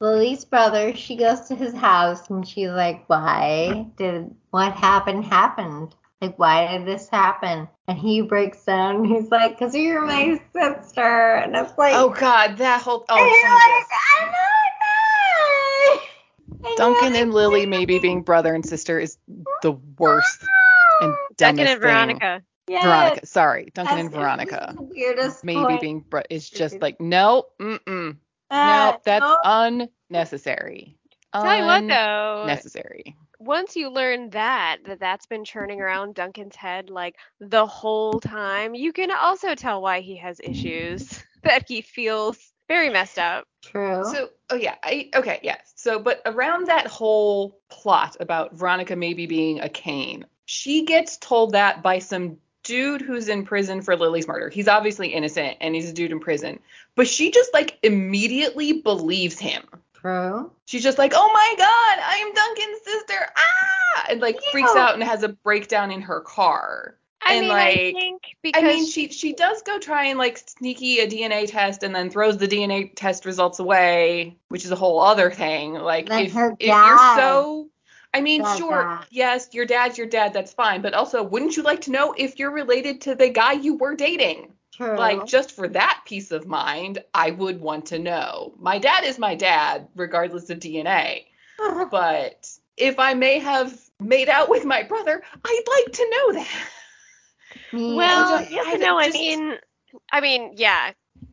Lily's 0.00 0.44
brother. 0.44 0.96
She 0.96 1.16
goes 1.16 1.40
to 1.42 1.54
his 1.54 1.74
house 1.74 2.28
and 2.28 2.46
she's 2.46 2.70
like, 2.70 3.08
Why 3.08 3.86
did 3.96 4.34
what 4.50 4.72
happened 4.72 5.24
happened? 5.24 5.94
Like, 6.22 6.38
why 6.38 6.78
did 6.78 6.86
this 6.86 7.08
happen? 7.08 7.68
And 7.88 7.98
he 7.98 8.22
breaks 8.22 8.64
down. 8.64 8.96
And 8.96 9.06
he's 9.14 9.28
like, 9.30 9.58
Because 9.58 9.74
you're 9.74 10.06
my 10.06 10.40
sister. 10.52 11.34
And 11.34 11.56
it's 11.56 11.76
like, 11.76 11.94
Oh 11.96 12.10
God, 12.10 12.58
that 12.58 12.80
whole 12.80 13.04
And 13.08 13.18
oh 13.18 13.24
you're 13.26 13.34
Jesus. 13.34 13.44
like, 13.50 13.88
I 13.92 14.20
don't 16.54 16.62
know. 16.62 16.68
And 16.68 16.76
Duncan 16.76 17.16
and 17.16 17.34
Lily 17.34 17.66
maybe 17.66 17.98
being 17.98 18.22
brother 18.22 18.54
and 18.54 18.64
sister 18.64 19.00
is 19.00 19.18
the 19.62 19.72
worst 19.98 20.40
and 21.00 21.12
dumbest 21.36 21.36
Duncan 21.36 21.66
and 21.66 21.80
thing. 21.80 21.80
Veronica. 21.80 22.42
Yes. 22.68 22.84
Veronica, 22.84 23.26
sorry, 23.26 23.70
Duncan 23.74 23.96
Yes, 23.96 24.04
and 24.06 24.14
Veronica. 24.14 24.74
the 24.76 24.82
weirdest 24.84 25.44
Maybe 25.44 25.64
point. 25.64 25.80
being 25.80 26.00
bro- 26.08 26.22
is 26.30 26.48
just 26.48 26.80
like 26.80 27.00
no, 27.00 27.46
mm 27.60 27.80
mm, 27.80 28.16
Uh, 28.48 28.66
no, 28.66 29.00
that's 29.04 29.24
no. 29.24 29.88
unnecessary. 30.08 30.96
Tell 31.34 31.56
you 31.58 31.64
what 31.64 31.88
though, 31.88 32.40
Unnecessary. 32.42 33.16
Once 33.44 33.76
you 33.76 33.90
learn 33.90 34.30
that 34.30 34.78
that 34.86 35.00
that's 35.00 35.26
been 35.26 35.44
churning 35.44 35.80
around 35.80 36.14
Duncan's 36.14 36.56
head 36.56 36.90
like 36.90 37.16
the 37.40 37.66
whole 37.66 38.20
time, 38.20 38.74
you 38.74 38.92
can 38.92 39.10
also 39.10 39.54
tell 39.54 39.82
why 39.82 40.00
he 40.00 40.16
has 40.16 40.40
issues 40.42 41.22
that 41.42 41.64
he 41.68 41.82
feels 41.82 42.38
very 42.68 42.90
messed 42.90 43.18
up. 43.18 43.44
True. 43.62 44.04
So, 44.04 44.30
oh 44.50 44.56
yeah, 44.56 44.76
I 44.82 45.10
okay, 45.14 45.40
yes. 45.42 45.72
So, 45.76 45.98
but 45.98 46.22
around 46.24 46.68
that 46.68 46.86
whole 46.86 47.60
plot 47.68 48.16
about 48.20 48.54
Veronica 48.54 48.96
maybe 48.96 49.26
being 49.26 49.60
a 49.60 49.68
Kane, 49.68 50.26
she 50.44 50.84
gets 50.84 51.16
told 51.16 51.52
that 51.52 51.82
by 51.82 51.98
some 51.98 52.38
dude 52.62 53.02
who's 53.02 53.28
in 53.28 53.44
prison 53.44 53.82
for 53.82 53.96
Lily's 53.96 54.28
murder. 54.28 54.48
He's 54.48 54.68
obviously 54.68 55.08
innocent 55.08 55.56
and 55.60 55.74
he's 55.74 55.90
a 55.90 55.92
dude 55.92 56.12
in 56.12 56.20
prison, 56.20 56.60
but 56.94 57.08
she 57.08 57.30
just 57.30 57.52
like 57.52 57.78
immediately 57.82 58.80
believes 58.80 59.38
him. 59.38 59.64
She's 60.66 60.82
just 60.82 60.98
like, 60.98 61.12
oh 61.14 61.30
my 61.32 61.54
god, 61.58 61.98
I 62.04 62.16
am 62.26 62.32
Duncan's 62.34 62.84
sister, 62.84 63.32
ah, 63.36 64.06
and 64.10 64.20
like 64.20 64.40
freaks 64.50 64.74
out 64.74 64.94
and 64.94 65.02
has 65.02 65.22
a 65.22 65.28
breakdown 65.28 65.90
in 65.90 66.02
her 66.02 66.20
car. 66.20 66.98
I 67.24 67.34
And, 67.34 67.42
mean, 67.42 67.50
I 67.58 67.64
like, 67.70 67.92
think 67.92 68.22
because 68.42 68.62
I 68.64 68.66
mean, 68.66 68.86
she 68.86 69.08
she 69.10 69.32
does 69.32 69.62
go 69.62 69.78
try 69.78 70.06
and 70.06 70.18
like 70.18 70.38
sneaky 70.38 70.98
a 71.00 71.06
DNA 71.06 71.46
test 71.46 71.82
and 71.82 71.94
then 71.94 72.10
throws 72.10 72.36
the 72.38 72.48
DNA 72.48 72.92
test 72.94 73.24
results 73.26 73.58
away, 73.60 74.38
which 74.48 74.64
is 74.64 74.70
a 74.72 74.76
whole 74.76 75.00
other 75.00 75.30
thing. 75.30 75.74
Like 75.74 76.10
if 76.16 76.32
if 76.58 76.80
you're 76.82 76.98
so 76.98 77.70
I 78.12 78.20
mean, 78.20 78.44
sure, 78.44 78.84
dad. 78.84 79.06
yes, 79.10 79.48
your 79.54 79.66
dad's 79.66 79.96
your 79.98 80.06
dad, 80.08 80.32
that's 80.32 80.52
fine, 80.52 80.82
but 80.82 80.94
also 80.94 81.22
wouldn't 81.22 81.56
you 81.56 81.62
like 81.62 81.82
to 81.82 81.90
know 81.92 82.12
if 82.16 82.38
you're 82.38 82.50
related 82.50 83.02
to 83.02 83.14
the 83.14 83.28
guy 83.30 83.52
you 83.52 83.76
were 83.76 83.94
dating? 83.94 84.52
True. 84.72 84.96
Like 84.96 85.26
just 85.26 85.52
for 85.52 85.68
that 85.68 86.02
peace 86.06 86.30
of 86.30 86.46
mind, 86.46 87.04
I 87.12 87.30
would 87.30 87.60
want 87.60 87.86
to 87.86 87.98
know. 87.98 88.54
My 88.58 88.78
dad 88.78 89.04
is 89.04 89.18
my 89.18 89.34
dad 89.34 89.88
regardless 89.94 90.50
of 90.50 90.58
DNA. 90.60 91.26
But 91.90 92.48
if 92.76 92.98
I 92.98 93.14
may 93.14 93.38
have 93.38 93.78
made 94.00 94.28
out 94.28 94.48
with 94.48 94.64
my 94.64 94.82
brother, 94.82 95.22
I'd 95.44 95.64
like 95.68 95.92
to 95.92 96.10
know 96.10 96.32
that. 96.32 96.68
Well, 97.72 98.38
don't- 98.38 98.50
yes 98.50 98.66
I 98.66 98.72
and 98.72 98.80
no. 98.80 98.98
I 98.98 99.10
mean, 99.10 99.58
I 100.10 100.20
mean, 100.20 100.54
yeah, 100.56 100.92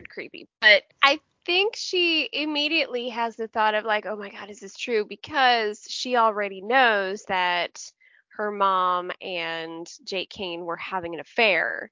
creepy. 0.09 0.47
But 0.61 0.83
I 1.01 1.19
think 1.45 1.75
she 1.75 2.29
immediately 2.33 3.09
has 3.09 3.35
the 3.35 3.47
thought 3.47 3.73
of 3.73 3.85
like, 3.85 4.05
oh 4.05 4.15
my 4.15 4.29
god, 4.29 4.49
is 4.49 4.59
this 4.59 4.75
true? 4.75 5.05
Because 5.05 5.85
she 5.87 6.17
already 6.17 6.61
knows 6.61 7.23
that 7.23 7.91
her 8.37 8.51
mom 8.51 9.11
and 9.21 9.89
Jake 10.03 10.29
Kane 10.29 10.65
were 10.65 10.77
having 10.77 11.13
an 11.13 11.19
affair. 11.19 11.91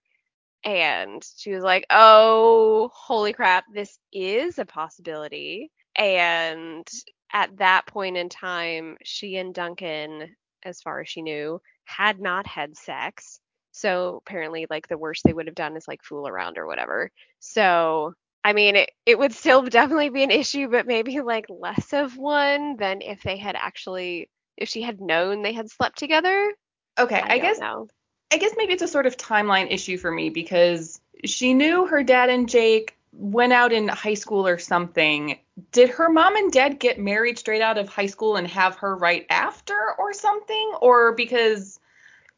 And 0.63 1.23
she 1.37 1.51
was 1.51 1.63
like, 1.63 1.85
oh, 1.89 2.89
holy 2.93 3.33
crap, 3.33 3.65
this 3.73 3.97
is 4.11 4.59
a 4.59 4.65
possibility. 4.65 5.71
And 5.95 6.87
at 7.33 7.57
that 7.57 7.87
point 7.87 8.17
in 8.17 8.29
time, 8.29 8.97
she 9.03 9.37
and 9.37 9.53
Duncan, 9.53 10.35
as 10.63 10.81
far 10.81 11.01
as 11.01 11.09
she 11.09 11.21
knew, 11.21 11.61
had 11.85 12.19
not 12.19 12.47
had 12.47 12.75
sex. 12.77 13.39
So 13.71 14.21
apparently, 14.25 14.67
like 14.69 14.87
the 14.87 14.97
worst 14.97 15.23
they 15.23 15.33
would 15.33 15.47
have 15.47 15.55
done 15.55 15.77
is 15.77 15.87
like 15.87 16.03
fool 16.03 16.27
around 16.27 16.57
or 16.57 16.67
whatever. 16.67 17.11
So 17.39 18.13
I 18.47 18.53
mean, 18.53 18.77
it, 18.77 18.91
it 19.05 19.19
would 19.19 19.33
still 19.33 19.61
definitely 19.63 20.09
be 20.09 20.23
an 20.23 20.31
issue, 20.31 20.69
but 20.69 20.87
maybe 20.87 21.19
like 21.19 21.47
less 21.49 21.91
of 21.91 22.17
one 22.17 22.77
than 22.77 23.01
if 23.01 23.21
they 23.21 23.35
had 23.35 23.57
actually, 23.57 24.29
if 24.55 24.69
she 24.69 24.81
had 24.81 25.01
known 25.01 25.41
they 25.41 25.51
had 25.51 25.69
slept 25.69 25.97
together. 25.97 26.53
Okay, 26.97 27.19
I, 27.21 27.33
I, 27.33 27.39
guess 27.39 27.59
know. 27.59 27.87
I 28.31 28.37
guess 28.37 28.53
maybe 28.57 28.73
it's 28.73 28.83
a 28.83 28.87
sort 28.87 29.05
of 29.05 29.17
timeline 29.17 29.71
issue 29.71 29.97
for 29.97 30.11
me 30.11 30.29
because 30.29 30.99
she 31.25 31.53
knew 31.53 31.85
her 31.87 32.03
dad 32.03 32.29
and 32.29 32.49
Jake 32.49 32.97
went 33.13 33.53
out 33.53 33.71
in 33.71 33.87
high 33.87 34.13
school 34.13 34.45
or 34.45 34.57
something. 34.57 35.39
Did 35.71 35.89
her 35.89 36.09
mom 36.09 36.35
and 36.35 36.51
dad 36.51 36.79
get 36.79 36.99
married 36.99 37.39
straight 37.39 37.61
out 37.61 37.77
of 37.77 37.89
high 37.89 38.05
school 38.05 38.35
and 38.35 38.47
have 38.47 38.75
her 38.75 38.95
right 38.95 39.25
after 39.29 39.77
or 39.97 40.13
something? 40.13 40.73
Or 40.81 41.13
because 41.13 41.79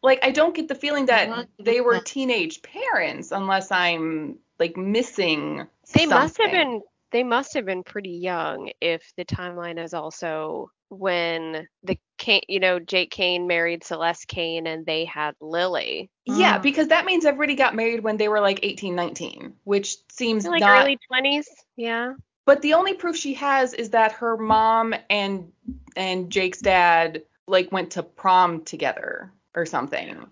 like 0.01 0.19
I 0.23 0.31
don't 0.31 0.55
get 0.55 0.67
the 0.67 0.75
feeling 0.75 1.07
that 1.07 1.47
they 1.59 1.81
were 1.81 1.99
teenage 1.99 2.61
parents 2.61 3.31
unless 3.31 3.71
I'm 3.71 4.37
like 4.59 4.77
missing 4.77 5.67
They 5.93 6.05
must 6.05 6.37
have 6.41 6.51
been 6.51 6.81
they 7.11 7.23
must 7.23 7.53
have 7.55 7.65
been 7.65 7.83
pretty 7.83 8.11
young 8.11 8.71
if 8.79 9.11
the 9.17 9.25
timeline 9.25 9.83
is 9.83 9.93
also 9.93 10.69
when 10.89 11.67
the 11.83 11.97
Kane, 12.17 12.41
you 12.47 12.59
know, 12.59 12.79
Jake 12.79 13.11
Kane 13.11 13.47
married 13.47 13.83
Celeste 13.83 14.27
Kane 14.27 14.67
and 14.67 14.85
they 14.85 15.05
had 15.05 15.35
Lily. 15.39 16.09
Yeah, 16.25 16.59
Mm. 16.59 16.63
because 16.63 16.87
that 16.89 17.05
means 17.05 17.25
everybody 17.25 17.55
got 17.55 17.75
married 17.75 18.03
when 18.03 18.17
they 18.17 18.27
were 18.27 18.41
like 18.41 18.59
18, 18.63 18.95
19, 18.95 19.53
which 19.63 19.95
seems 20.09 20.45
Like 20.45 20.61
not 20.61 20.81
early 20.81 20.97
20s. 21.11 21.45
Yeah. 21.75 22.13
But 22.45 22.61
the 22.61 22.73
only 22.73 22.93
proof 22.95 23.15
she 23.15 23.35
has 23.35 23.73
is 23.73 23.91
that 23.91 24.13
her 24.13 24.35
mom 24.35 24.95
and 25.09 25.51
and 25.95 26.31
Jake's 26.31 26.59
dad 26.59 27.23
like 27.47 27.71
went 27.71 27.91
to 27.91 28.03
prom 28.03 28.63
together 28.63 29.31
or 29.55 29.65
something. 29.65 30.25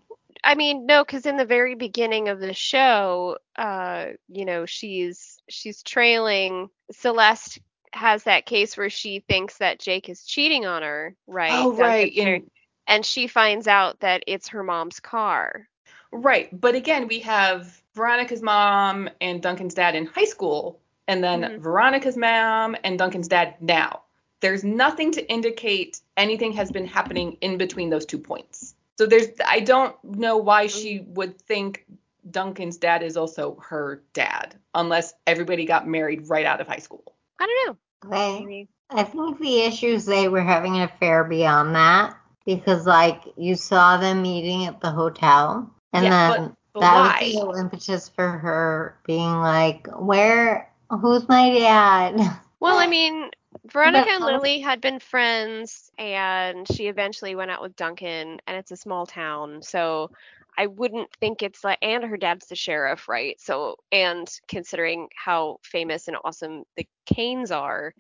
I 0.43 0.55
mean, 0.55 0.85
no, 0.85 1.03
because 1.03 1.25
in 1.25 1.37
the 1.37 1.45
very 1.45 1.75
beginning 1.75 2.29
of 2.29 2.39
the 2.39 2.53
show, 2.53 3.37
uh, 3.55 4.07
you 4.29 4.45
know, 4.45 4.65
she's 4.65 5.37
she's 5.49 5.83
trailing 5.83 6.69
Celeste 6.91 7.59
has 7.93 8.23
that 8.23 8.45
case 8.45 8.75
where 8.77 8.89
she 8.89 9.19
thinks 9.19 9.57
that 9.57 9.79
Jake 9.79 10.09
is 10.09 10.23
cheating 10.25 10.65
on 10.65 10.81
her, 10.83 11.15
right? 11.27 11.51
Oh, 11.53 11.71
Duncan 11.71 11.79
right. 11.85 12.13
Fair- 12.13 12.35
And, 12.35 12.51
and 12.87 13.05
she 13.05 13.27
finds 13.27 13.67
out 13.67 13.99
that 14.01 14.23
it's 14.27 14.49
her 14.49 14.63
mom's 14.63 14.99
car. 14.99 15.67
right. 16.11 16.49
But 16.59 16.75
again, 16.75 17.07
we 17.07 17.19
have 17.19 17.81
Veronica's 17.95 18.41
mom 18.41 19.09
and 19.19 19.41
Duncan's 19.41 19.73
dad 19.73 19.95
in 19.95 20.05
high 20.05 20.25
school, 20.25 20.79
and 21.07 21.23
then 21.23 21.41
Mhm. 21.41 21.59
Veronica's 21.59 22.15
mom 22.17 22.75
and 22.83 22.97
Duncan's 22.97 23.27
dad 23.27 23.55
now. 23.61 24.03
There's 24.39 24.63
nothing 24.63 25.11
to 25.13 25.27
indicate 25.31 25.99
anything 26.15 26.53
has 26.53 26.71
been 26.71 26.85
happening 26.85 27.37
in 27.41 27.57
between 27.57 27.89
those 27.89 28.05
two 28.05 28.19
points. 28.19 28.75
So 28.97 29.05
there's 29.05 29.27
I 29.45 29.59
don't 29.61 29.95
know 30.03 30.37
why 30.37 30.67
she 30.67 30.99
would 31.07 31.41
think 31.41 31.85
Duncan's 32.29 32.77
dad 32.77 33.03
is 33.03 33.17
also 33.17 33.55
her 33.67 34.03
dad 34.13 34.55
unless 34.73 35.13
everybody 35.25 35.65
got 35.65 35.87
married 35.87 36.29
right 36.29 36.45
out 36.45 36.61
of 36.61 36.67
high 36.67 36.79
school. 36.79 37.13
I 37.39 37.45
don't 37.47 37.67
know. 37.67 37.77
Okay. 38.13 38.67
I 38.89 39.03
think 39.03 39.39
the 39.39 39.61
issue 39.61 39.87
is 39.87 40.05
they 40.05 40.27
were 40.29 40.41
having 40.41 40.77
an 40.77 40.83
affair 40.83 41.23
beyond 41.23 41.75
that 41.75 42.15
because, 42.45 42.85
like, 42.87 43.21
you 43.35 43.55
saw 43.55 43.97
them 43.97 44.21
meeting 44.21 44.65
at 44.65 44.79
the 44.79 44.91
hotel, 44.91 45.69
and 45.91 46.05
Yeah, 46.05 46.31
then 46.31 46.55
But 46.73 46.81
that 46.81 46.95
why? 46.95 47.19
was 47.21 47.33
the 47.33 47.39
whole 47.39 47.55
impetus 47.55 48.09
for 48.09 48.29
her 48.29 48.97
being 49.05 49.41
like, 49.41 49.87
"Where? 49.97 50.71
Who's 50.89 51.27
my 51.27 51.49
dad?" 51.49 52.17
Well, 52.59 52.77
I 52.79 52.87
mean, 52.87 53.29
Veronica 53.65 54.09
and 54.09 54.23
Lily 54.25 54.59
had 54.61 54.81
been 54.81 54.99
friends, 54.99 55.91
and 55.97 56.67
she 56.67 56.87
eventually 56.87 57.35
went 57.35 57.51
out 57.51 57.61
with 57.61 57.75
Duncan, 57.75 58.39
and 58.47 58.57
it's 58.57 58.71
a 58.71 58.77
small 58.77 59.05
town, 59.05 59.61
so 59.61 60.09
I 60.57 60.67
wouldn't 60.67 61.09
think 61.19 61.43
it's 61.43 61.63
like, 61.63 61.77
and 61.81 62.03
her 62.03 62.17
dad's 62.17 62.47
the 62.47 62.55
sheriff, 62.55 63.07
right? 63.07 63.39
So, 63.39 63.75
and 63.91 64.27
considering 64.47 65.07
how 65.15 65.59
famous 65.63 66.07
and 66.07 66.17
awesome 66.23 66.63
the 66.75 66.87
Kanes 67.09 67.51
are, 67.55 67.93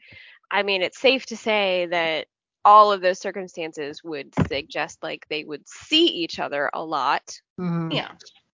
I 0.49 0.63
mean, 0.63 0.81
it's 0.81 0.99
safe 0.99 1.25
to 1.27 1.37
say 1.37 1.87
that 1.91 2.27
all 2.65 2.91
of 2.91 3.01
those 3.01 3.19
circumstances 3.19 4.03
would 4.03 4.33
suggest 4.47 5.01
like 5.03 5.25
they 5.29 5.43
would 5.43 5.67
see 5.67 6.05
each 6.05 6.39
other 6.39 6.69
a 6.73 6.83
lot. 6.83 7.39
Mhm. 7.59 7.93
Yeah. 7.93 8.11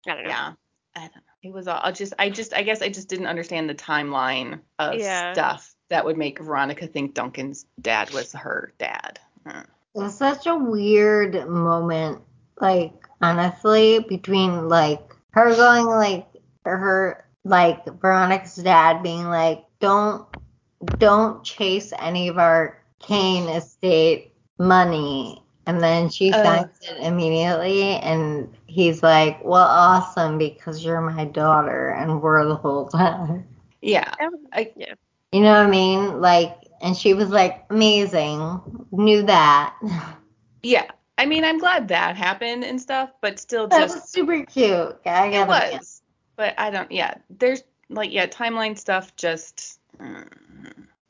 I 0.08 0.14
don't 0.16 0.24
know. 0.24 0.30
Yeah. 0.30 0.54
I 0.96 1.00
don't 1.00 1.16
know. 1.16 1.22
It 1.42 1.52
was 1.52 1.68
all 1.68 1.80
I 1.82 1.92
just 1.92 2.14
I 2.20 2.30
just 2.30 2.54
I 2.54 2.62
guess 2.62 2.82
I 2.82 2.90
just 2.90 3.08
didn't 3.10 3.26
understand 3.28 3.70
the 3.70 3.76
timeline 3.76 4.60
of 4.80 4.96
Yeah. 4.96 5.34
stuff 5.34 5.74
that 5.90 6.06
would 6.06 6.18
make 6.18 6.40
Veronica 6.40 6.88
think 6.88 7.16
Duncan's 7.16 7.66
dad 7.82 8.12
was 8.14 8.34
her 8.34 8.74
dad. 8.78 9.20
Uh, 9.46 9.64
It 9.96 10.00
was 10.00 10.16
such 10.16 10.46
a 10.46 10.56
weird 10.56 11.48
moment, 11.50 12.22
like 12.62 12.94
honestly, 13.24 14.00
between 14.00 14.68
like 14.70 15.00
her 15.32 15.56
going 15.56 15.86
like 15.88 16.28
her 16.66 17.26
like 17.46 17.86
Veronica's 18.02 18.56
dad 18.56 19.02
being 19.04 19.26
like, 19.30 19.64
Don't 19.80 20.28
don't 21.00 21.44
chase 21.44 21.94
any 22.00 22.28
of 22.28 22.38
our 22.38 22.78
Kane 23.00 23.50
estate 23.50 24.34
money 24.60 25.42
and 25.66 25.82
then 25.82 26.10
she 26.10 26.32
Uh. 26.32 26.44
signs 26.44 26.78
it 26.82 26.98
immediately 27.02 27.82
and 27.84 28.54
he's 28.68 29.02
like, 29.02 29.40
Well 29.44 29.68
awesome 29.68 30.38
because 30.38 30.84
you're 30.84 31.02
my 31.02 31.26
daughter 31.26 31.90
and 31.90 32.22
we're 32.22 32.46
the 32.46 32.56
whole 32.56 32.88
time. 32.88 33.46
Yeah. 33.82 34.14
I- 34.54 34.72
yeah. 34.76 34.94
You 35.32 35.42
know 35.42 35.52
what 35.52 35.68
I 35.68 35.70
mean? 35.70 36.22
Like 36.22 36.56
and 36.82 36.96
she 36.96 37.14
was 37.14 37.30
like, 37.30 37.66
Amazing. 37.70 38.62
Knew 38.92 39.24
that. 39.24 39.76
Yeah. 40.64 40.90
I 41.18 41.26
mean, 41.26 41.44
I'm 41.44 41.60
glad 41.60 41.88
that 41.90 42.16
happened 42.18 42.64
and 42.64 42.80
stuff, 42.82 43.12
but 43.22 43.40
still 43.40 43.68
That 43.70 43.80
just 43.80 43.90
was 43.90 44.04
super 44.10 44.46
cute. 44.46 45.00
I 45.06 45.30
it 45.32 45.46
gotta 45.46 45.54
be 45.54 45.80
was. 45.80 46.02
But 46.36 46.54
I 46.58 46.70
don't 46.72 46.92
yeah, 46.92 47.16
there's 47.30 47.64
like 47.90 48.12
yeah, 48.12 48.28
timeline 48.28 48.78
stuff 48.78 49.16
just 49.16 49.80
mm, 50.00 50.28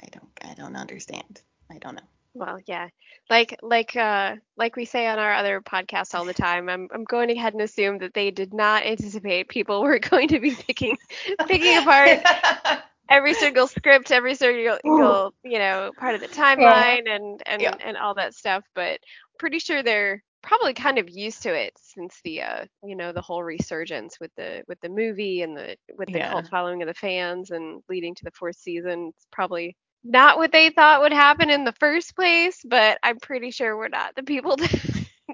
I 0.01 0.07
don't 0.11 0.29
I 0.43 0.53
don't 0.55 0.75
understand. 0.75 1.41
I 1.71 1.77
don't 1.79 1.95
know. 1.95 2.07
Well, 2.33 2.59
yeah. 2.67 2.89
Like 3.29 3.57
like 3.61 3.95
uh 3.95 4.35
like 4.57 4.75
we 4.75 4.85
say 4.85 5.07
on 5.07 5.19
our 5.19 5.33
other 5.33 5.61
podcast 5.61 6.13
all 6.15 6.25
the 6.25 6.33
time, 6.33 6.69
I'm 6.69 6.87
I'm 6.93 7.03
going 7.03 7.29
ahead 7.31 7.53
and 7.53 7.61
assume 7.61 7.99
that 7.99 8.13
they 8.13 8.31
did 8.31 8.53
not 8.53 8.83
anticipate 8.85 9.49
people 9.49 9.81
were 9.83 9.99
going 9.99 10.29
to 10.29 10.39
be 10.39 10.55
picking 10.55 10.97
picking 11.45 11.77
apart 11.77 12.21
every 13.09 13.33
single 13.33 13.67
script, 13.67 14.11
every 14.11 14.35
single 14.35 15.33
you 15.43 15.59
know 15.59 15.91
part 15.97 16.15
of 16.15 16.21
the 16.21 16.27
timeline 16.29 17.07
and 17.07 17.41
and 17.45 17.61
Yeah. 17.61 17.75
and 17.79 17.97
all 17.97 18.15
that 18.15 18.33
stuff. 18.33 18.63
But 18.75 18.99
pretty 19.39 19.59
sure 19.59 19.83
they're 19.83 20.21
probably 20.41 20.73
kind 20.73 20.97
of 20.99 21.09
used 21.09 21.43
to 21.43 21.53
it 21.53 21.73
since 21.77 22.19
the 22.23 22.41
uh 22.41 22.65
you 22.83 22.95
know 22.95 23.11
the 23.13 23.21
whole 23.21 23.43
resurgence 23.43 24.19
with 24.19 24.31
the 24.37 24.63
with 24.67 24.79
the 24.81 24.89
movie 24.89 25.41
and 25.41 25.55
the 25.57 25.75
with 25.97 26.09
the 26.11 26.19
Yeah. 26.19 26.21
cult 26.21 26.47
following 26.47 26.81
of 26.81 26.87
the 26.87 26.93
fans 26.93 27.51
and 27.51 27.81
leading 27.89 28.13
to 28.15 28.23
the 28.25 28.31
fourth 28.31 28.55
season. 28.57 29.11
It's 29.15 29.27
probably 29.31 29.75
not 30.03 30.37
what 30.37 30.51
they 30.51 30.69
thought 30.69 31.01
would 31.01 31.13
happen 31.13 31.49
in 31.49 31.63
the 31.65 31.73
first 31.73 32.15
place, 32.15 32.61
but 32.65 32.97
I'm 33.03 33.19
pretty 33.19 33.51
sure 33.51 33.77
we're 33.77 33.87
not 33.89 34.15
the 34.15 34.23
people 34.23 34.57
to 34.57 34.69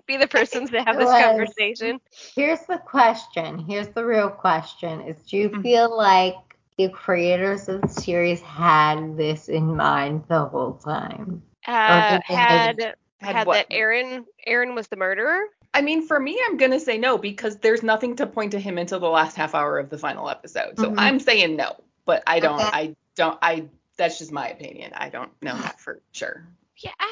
be 0.07 0.17
the 0.17 0.27
persons 0.27 0.71
that 0.71 0.87
have 0.87 0.97
this 0.97 1.13
was. 1.13 1.13
conversation. 1.13 1.99
Here's 2.35 2.65
the 2.65 2.77
question. 2.77 3.59
Here's 3.59 3.89
the 3.89 4.05
real 4.05 4.29
question: 4.29 5.01
Is 5.01 5.21
do 5.25 5.37
you 5.37 5.49
Mhm. 5.49 5.63
feel 5.63 5.95
like 5.95 6.35
the 6.77 6.89
creators 6.89 7.67
of 7.69 7.81
the 7.81 7.87
series 7.87 8.41
had 8.41 9.17
this 9.17 9.47
in 9.49 9.75
mind 9.75 10.23
the 10.27 10.45
whole 10.45 10.73
time? 10.73 11.43
Uh, 11.67 12.01
did 12.01 12.23
they 12.27 12.35
had 12.35 12.95
Had 13.19 13.35
had 13.35 13.47
that 13.47 13.67
Aaron 13.71 14.25
Aaron 14.45 14.75
was 14.75 14.87
the 14.87 14.95
murderer. 14.95 15.41
I 15.73 15.81
mean, 15.81 16.07
for 16.07 16.19
me, 16.19 16.39
I'm 16.47 16.57
gonna 16.57 16.79
say 16.79 16.97
no 16.97 17.17
because 17.17 17.57
there's 17.57 17.83
nothing 17.83 18.15
to 18.17 18.25
point 18.25 18.51
to 18.51 18.59
him 18.59 18.77
until 18.77 18.99
the 18.99 19.09
last 19.09 19.35
half 19.35 19.53
hour 19.53 19.77
of 19.77 19.89
the 19.89 19.97
final 19.97 20.29
episode. 20.29 20.79
So 20.79 20.89
Mhm. 20.89 20.95
I'm 20.97 21.19
saying 21.19 21.55
no, 21.55 21.75
but 22.05 22.23
I 22.25 22.39
don't. 22.39 22.59
Okay. 22.59 22.69
I 22.71 22.95
don't. 23.15 23.37
I. 23.41 23.67
That's 23.97 24.17
just 24.17 24.31
my 24.31 24.47
opinion. 24.47 24.93
I 24.95 25.09
don't 25.09 25.31
know 25.41 25.53
that 25.61 25.79
for 25.79 26.01
sure. 26.11 26.45
Yeah, 26.77 26.91
uh, 26.99 27.03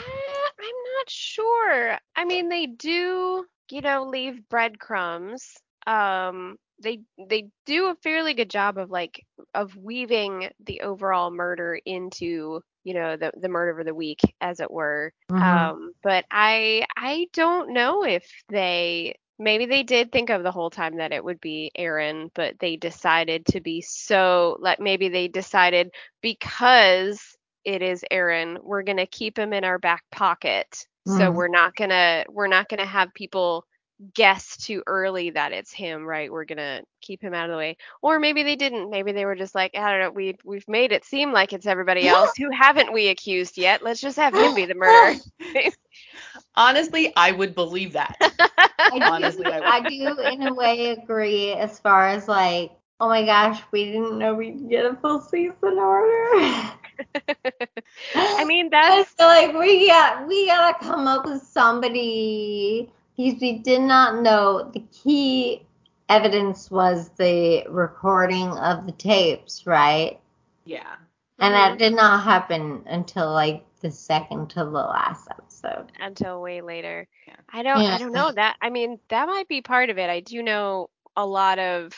I'm 0.60 0.76
not 0.98 1.10
sure. 1.10 1.98
I 2.16 2.24
mean, 2.24 2.48
they 2.48 2.68
do, 2.68 3.46
you 3.70 3.82
know, 3.82 4.06
leave 4.06 4.48
breadcrumbs. 4.48 5.58
Um, 5.86 6.58
they 6.82 7.00
they 7.30 7.50
do 7.66 7.88
a 7.88 7.96
fairly 8.04 8.34
good 8.34 8.50
job 8.50 8.78
of 8.78 8.90
like 8.90 9.26
of 9.54 9.76
weaving 9.76 10.50
the 10.66 10.82
overall 10.82 11.32
murder 11.32 11.80
into, 11.86 12.62
you 12.84 12.94
know, 12.94 13.16
the 13.18 13.32
the 13.40 13.50
murder 13.50 13.80
of 13.80 13.86
the 13.86 13.94
week, 13.96 14.22
as 14.42 14.60
it 14.60 14.72
were. 14.72 15.12
Mhm. 15.30 15.72
Um, 15.72 15.92
but 16.04 16.26
I 16.32 16.86
I 16.96 17.28
don't 17.34 17.74
know 17.74 18.04
if 18.04 18.26
they 18.50 19.16
maybe 19.40 19.66
they 19.66 19.84
did 19.84 20.12
think 20.12 20.30
of 20.30 20.44
the 20.44 20.52
whole 20.52 20.70
time 20.70 20.98
that 20.98 21.12
it 21.14 21.24
would 21.24 21.40
be 21.42 21.72
Aaron, 21.76 22.30
but 22.36 22.56
they 22.60 22.76
decided 22.78 23.46
to 23.48 23.62
be 23.62 23.82
so 23.82 24.58
like 24.60 24.80
maybe 24.80 25.10
they 25.10 25.28
decided 25.28 25.92
because 26.22 27.36
it 27.64 27.82
is 27.82 28.04
Aaron, 28.12 28.58
we're 28.62 28.84
gonna 28.84 29.06
keep 29.08 29.38
him 29.38 29.54
in 29.54 29.64
our 29.64 29.80
back 29.80 30.04
pocket. 30.12 30.86
So 31.06 31.32
Mhm. 31.32 31.32
we're 31.32 31.48
not 31.50 31.76
gonna 31.76 32.26
we're 32.30 32.48
not 32.48 32.70
gonna 32.70 32.86
have 32.86 33.14
people 33.14 33.66
guess 34.14 34.58
too 34.58 34.84
early 34.86 35.32
that 35.32 35.52
it's 35.52 35.72
him, 35.72 36.06
right? 36.06 36.32
We're 36.32 36.46
gonna 36.46 36.82
keep 37.02 37.22
him 37.22 37.34
out 37.34 37.46
of 37.46 37.52
the 37.52 37.58
way. 37.58 37.78
Or 38.02 38.20
maybe 38.20 38.44
they 38.44 38.56
didn't. 38.56 38.90
Maybe 38.90 39.12
they 39.12 39.26
were 39.26 39.36
just 39.36 39.56
like, 39.56 39.76
I 39.76 39.92
don't 39.92 40.00
know, 40.02 40.12
we 40.12 40.38
we've 40.44 40.68
made 40.68 40.92
it 40.92 41.04
seem 41.06 41.32
like 41.32 41.54
it's 41.54 41.66
everybody 41.66 42.08
else. 42.08 42.32
Who 42.38 42.50
haven't 42.52 42.94
we 42.94 43.08
accused 43.08 43.58
yet? 43.58 43.84
Let's 43.84 44.02
just 44.02 44.18
have 44.18 44.34
him 44.36 44.54
be 44.54 44.66
the 44.66 44.76
murderer. 44.76 45.16
Honestly, 46.56 47.14
I 47.16 47.32
would 47.32 47.56
believe 47.56 47.94
that. 47.94 48.16
I 48.80 49.00
do, 49.00 49.06
Honestly, 49.06 49.46
I 49.52 49.60
would. 49.60 49.68
I 49.68 49.90
do 49.90 50.20
in 50.20 50.48
a 50.48 50.54
way 50.54 50.90
agree 50.90 51.54
as 51.54 51.80
far 51.80 52.08
as 52.08 52.28
like, 52.28 52.72
oh 53.00 53.08
my 53.08 53.26
gosh, 53.26 53.62
we 53.72 53.86
didn't 53.86 54.18
know 54.18 54.34
we'd 54.36 54.70
get 54.70 54.86
a 54.86 54.96
full 54.96 55.22
season 55.22 55.56
order. 55.64 56.30
I 58.16 58.44
mean, 58.46 58.70
I 58.86 59.04
that's 59.04 59.12
feel 59.12 59.28
like 59.28 59.54
we 59.54 59.88
got 59.88 60.28
we 60.28 60.48
gotta 60.48 60.84
come 60.84 61.08
up 61.08 61.26
with 61.26 61.44
somebody 61.44 62.92
because 63.18 63.42
we 63.42 63.60
did 63.60 63.82
not 63.82 64.22
know 64.22 64.70
the 64.74 64.84
key 64.92 65.66
evidence 66.08 66.72
was 66.72 67.10
the 67.18 67.66
recording 67.68 68.50
of 68.50 68.86
the 68.86 68.92
tapes, 68.94 69.66
right? 69.66 70.20
Yeah. 70.66 70.96
And 71.40 71.54
that 71.54 71.78
did 71.78 71.94
not 71.94 72.24
happen 72.24 72.84
until 72.88 73.32
like 73.32 73.64
the 73.82 73.92
second 73.92 74.50
to 74.52 74.60
the 74.60 74.66
last 74.66 75.28
episode. 75.30 75.92
until 76.00 76.42
way 76.42 76.62
later. 76.62 77.08
Yeah. 77.28 77.36
I 77.52 77.64
don't 77.64 77.82
Yeah. 77.82 77.96
I 77.96 77.98
don't 77.98 78.12
know 78.12 78.32
that. 78.32 78.58
I 78.62 78.70
mean, 78.70 79.00
that 79.10 79.28
might 79.28 79.48
be 79.48 79.62
part 79.62 79.90
of 79.90 79.98
it. 79.98 80.10
I 80.10 80.20
do 80.20 80.42
know 80.42 80.90
a 81.16 81.26
lot 81.26 81.60
of 81.60 81.94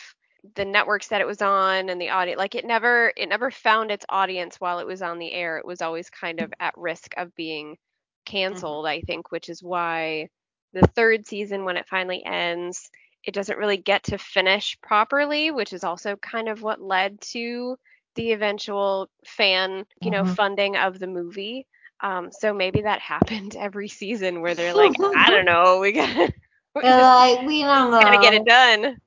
the 0.56 0.66
networks 0.66 1.10
that 1.10 1.22
it 1.22 1.28
was 1.28 1.42
on 1.42 1.90
and 1.90 2.00
the 2.00 2.10
audience 2.10 2.38
like 2.38 2.56
it 2.56 2.64
never 2.66 3.12
it 3.18 3.28
never 3.28 3.52
found 3.52 3.92
its 3.92 4.06
audience 4.08 4.56
while 4.58 4.80
it 4.80 4.88
was 4.88 5.02
on 5.02 5.20
the 5.20 5.32
air. 5.32 5.58
It 5.58 5.66
was 5.66 5.82
always 5.82 6.10
kind 6.10 6.40
of 6.40 6.54
at 6.60 6.78
risk 6.78 7.14
of 7.18 7.36
being 7.36 7.74
mm-hmm. 7.74 8.32
canceled, 8.32 8.88
I 8.88 9.02
think, 9.02 9.32
which 9.32 9.50
is 9.50 9.62
why 9.64 10.30
the 10.74 10.88
third 10.96 11.26
season 11.28 11.66
when 11.66 11.78
it 11.78 11.88
finally 11.88 12.24
ends, 12.26 12.90
it 13.24 13.34
doesn't 13.34 13.58
really 13.58 13.78
get 13.78 14.04
to 14.04 14.18
finish 14.18 14.78
properly, 14.82 15.52
which 15.52 15.74
is 15.74 15.84
also 15.84 16.16
kind 16.18 16.48
of 16.50 16.62
what 16.62 16.82
led 16.82 17.20
to 17.22 17.78
the 18.16 18.32
eventual 18.32 19.10
fan, 19.26 19.86
you 20.02 20.12
know, 20.12 20.24
Mhm. 20.24 20.36
funding 20.36 20.76
of 20.78 21.00
the 21.00 21.08
movie. 21.08 21.66
Um, 22.02 22.32
so 22.32 22.54
maybe 22.54 22.82
that 22.82 23.00
happened 23.02 23.56
every 23.56 23.88
season 23.88 24.42
where 24.42 24.56
they're 24.56 24.74
like, 24.74 25.00
I 25.16 25.30
don't 25.32 25.46
know, 25.46 25.80
we 25.80 25.92
gotta, 25.92 26.32
we 26.76 26.82
They're 26.82 26.96
just 26.96 27.14
like, 27.16 27.42
we 27.46 27.62
don't 27.64 27.92
know. 27.92 28.00
gotta 28.00 28.18
get 28.18 28.34
it 28.34 28.46
done. 28.46 28.98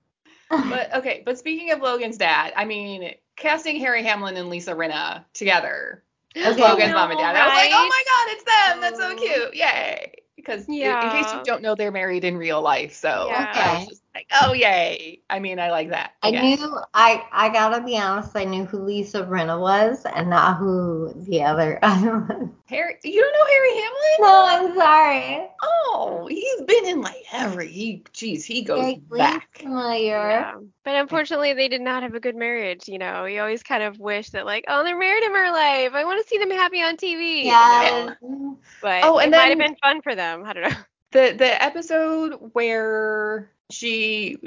But 0.68 0.94
okay, 0.96 1.22
but 1.24 1.38
speaking 1.38 1.70
of 1.72 1.80
Logan's 1.80 2.16
dad, 2.18 2.52
I 2.56 2.64
mean, 2.64 3.14
casting 3.36 3.76
Harry 3.80 4.02
Hamlin 4.02 4.36
and 4.36 4.48
Lisa 4.48 4.72
Rinna 4.74 5.24
together 5.34 6.04
as 6.42 6.56
Okay. 6.56 6.62
Logan's 6.62 6.92
I 6.92 6.92
mom 6.92 7.10
and 7.10 7.18
know, 7.18 7.24
dad. 7.24 7.36
I 7.36 7.44
was 7.44 7.54
like, 7.54 7.70
oh 7.72 7.86
my 7.88 8.02
god, 8.08 8.32
it's 8.32 8.44
them. 8.44 8.80
That's 8.80 8.98
so 8.98 9.12
Oh. 9.12 9.16
cute. 9.16 9.54
Yay. 9.54 10.21
Because 10.44 10.68
in- 10.68 10.74
in 11.04 11.22
case 11.22 11.32
you 11.32 11.42
don't 11.44 11.62
know, 11.62 11.74
they're 11.74 11.92
married 11.92 12.24
in 12.24 12.36
real 12.36 12.60
life. 12.60 12.94
So 12.94 13.26
Yeah. 13.28 13.84
Just 13.88 14.01
like, 14.14 14.26
oh 14.42 14.52
yay. 14.52 15.20
I 15.30 15.38
mean, 15.40 15.58
I 15.58 15.70
like 15.70 15.90
that. 15.90 16.12
I 16.22 16.30
Again. 16.30 16.44
knew 16.56 16.78
I 16.94 17.24
I 17.32 17.48
gotta 17.50 17.82
be 17.84 17.96
honest, 17.98 18.36
I 18.36 18.44
knew 18.44 18.64
who 18.64 18.78
Lisa 18.84 19.24
Rinna 19.24 19.60
was 19.60 20.04
and 20.06 20.30
not 20.30 20.56
who 20.58 21.12
the 21.16 21.42
other 21.42 21.78
no, 21.82 22.52
Harry 22.68 22.96
you 23.04 23.20
don't 23.20 23.32
know 23.32 23.46
Harry 23.46 23.74
Hamlin? 23.82 24.18
No, 24.20 24.44
I'm 24.46 24.74
sorry. 24.76 25.48
Oh, 25.62 26.26
he's 26.30 26.62
been 26.62 26.86
in 26.86 27.00
like 27.02 27.24
every 27.32 27.68
he 27.68 28.04
geez, 28.12 28.44
he 28.44 28.62
goes 28.62 28.94
Vaguely 28.94 29.00
back. 29.16 29.48
familiar. 29.58 30.18
Yeah. 30.20 30.60
But 30.84 30.96
unfortunately, 30.96 31.52
they 31.54 31.68
did 31.68 31.80
not 31.80 32.02
have 32.02 32.14
a 32.14 32.20
good 32.20 32.36
marriage. 32.36 32.88
You 32.88 32.98
know, 32.98 33.24
you 33.26 33.40
always 33.40 33.62
kind 33.62 33.82
of 33.82 33.98
wish 33.98 34.30
that, 34.30 34.46
like, 34.46 34.64
oh, 34.68 34.82
they're 34.84 34.98
married 34.98 35.24
in 35.24 35.32
real 35.32 35.52
life. 35.52 35.92
I 35.94 36.04
want 36.04 36.22
to 36.22 36.28
see 36.28 36.38
them 36.38 36.50
happy 36.50 36.82
on 36.82 36.96
TV. 36.96 37.58
you 37.68 37.78
Yeah. 37.78 38.14
know? 38.20 38.58
But 38.80 39.02
Oh, 39.02 39.18
it 39.18 39.30
and 39.30 39.34
might 39.34 39.50
have 39.50 39.58
been 39.58 39.76
fun 39.82 40.00
for 40.02 40.14
them. 40.14 40.44
I 40.44 40.52
don't 40.52 40.70
know. 40.70 40.76
The 41.12 41.34
the 41.36 41.62
episode 41.62 42.34
where 42.54 43.50
she 43.72 44.38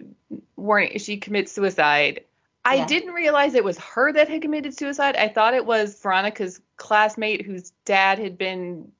warning 0.55 0.97
she 0.99 1.17
commits 1.17 1.51
suicide. 1.51 2.21
I 2.63 2.75
Yeah. 2.75 2.85
didn't 2.87 3.13
realize 3.13 3.53
it 3.53 3.63
was 3.63 3.77
her 3.77 4.11
that 4.13 4.27
had 4.29 4.41
committed 4.41 4.75
suicide. 4.77 5.15
I 5.15 5.27
thought 5.27 5.53
it 5.53 5.65
was 5.65 5.99
Veronica's 6.01 6.61
classmate 6.77 7.45
whose 7.45 7.71
dad 7.85 8.17
had 8.19 8.37
been 8.37 8.91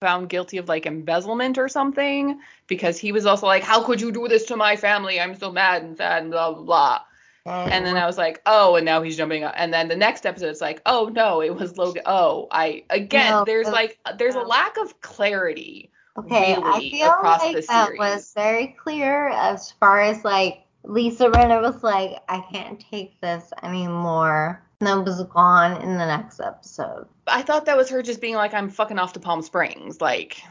found 0.00 0.28
guilty 0.28 0.58
of 0.58 0.68
like 0.68 0.84
embezzlement 0.86 1.58
or 1.58 1.68
something 1.68 2.40
because 2.66 2.98
he 2.98 3.12
was 3.12 3.24
also 3.24 3.46
like, 3.46 3.62
How 3.62 3.84
could 3.84 4.00
you 4.00 4.10
do 4.10 4.26
this 4.26 4.46
to 4.46 4.56
my 4.56 4.74
family? 4.74 5.20
I'm 5.20 5.36
so 5.36 5.52
mad 5.52 5.82
and 5.82 5.96
sad 5.96 6.22
and 6.22 6.32
blah 6.32 6.52
blah 6.52 6.62
blah. 6.62 7.00
Oh. 7.46 7.50
And 7.50 7.84
then 7.86 7.96
I 7.96 8.06
was 8.06 8.16
like, 8.18 8.40
oh, 8.46 8.76
and 8.76 8.84
now 8.84 9.02
he's 9.02 9.16
jumping 9.16 9.42
up. 9.42 9.54
And 9.56 9.72
then 9.74 9.88
the 9.88 9.96
next 9.96 10.26
episode, 10.26 10.46
it's 10.50 10.60
like, 10.60 10.80
oh 10.86 11.10
no, 11.12 11.42
it 11.42 11.52
was 11.54 11.76
Logan. 11.76 12.02
Oh, 12.06 12.46
I 12.52 12.84
again, 12.90 13.30
No, 13.32 13.44
there's 13.44 13.68
like, 13.68 13.98
there's 14.16 14.34
a 14.36 14.40
Oh. 14.42 14.46
lack 14.46 14.76
of 14.78 15.00
clarity. 15.00 15.90
Okay, 16.18 16.56
I 16.56 16.78
feel 16.78 17.08
across 17.08 17.40
like 17.40 17.56
the 17.56 17.62
that 17.62 17.86
series. 17.86 17.98
was 17.98 18.32
very 18.34 18.76
clear 18.78 19.28
as 19.28 19.72
far 19.72 20.00
as 20.02 20.24
like 20.24 20.64
Lisa 20.84 21.30
Rinna 21.30 21.62
was 21.62 21.82
like, 21.82 22.22
I 22.28 22.40
can't 22.52 22.84
take 22.90 23.20
this 23.20 23.50
anymore. 23.62 24.62
And 24.80 24.86
then 24.86 25.04
was 25.04 25.22
gone 25.24 25.80
in 25.80 25.96
the 25.96 26.06
next 26.06 26.40
episode. 26.40 27.06
I 27.26 27.42
thought 27.42 27.66
that 27.66 27.76
was 27.76 27.88
her 27.90 28.02
just 28.02 28.20
being 28.20 28.34
like, 28.34 28.52
I'm 28.52 28.68
fucking 28.68 28.98
off 28.98 29.12
to 29.12 29.20
Palm 29.20 29.42
Springs. 29.42 30.00
Like, 30.00 30.42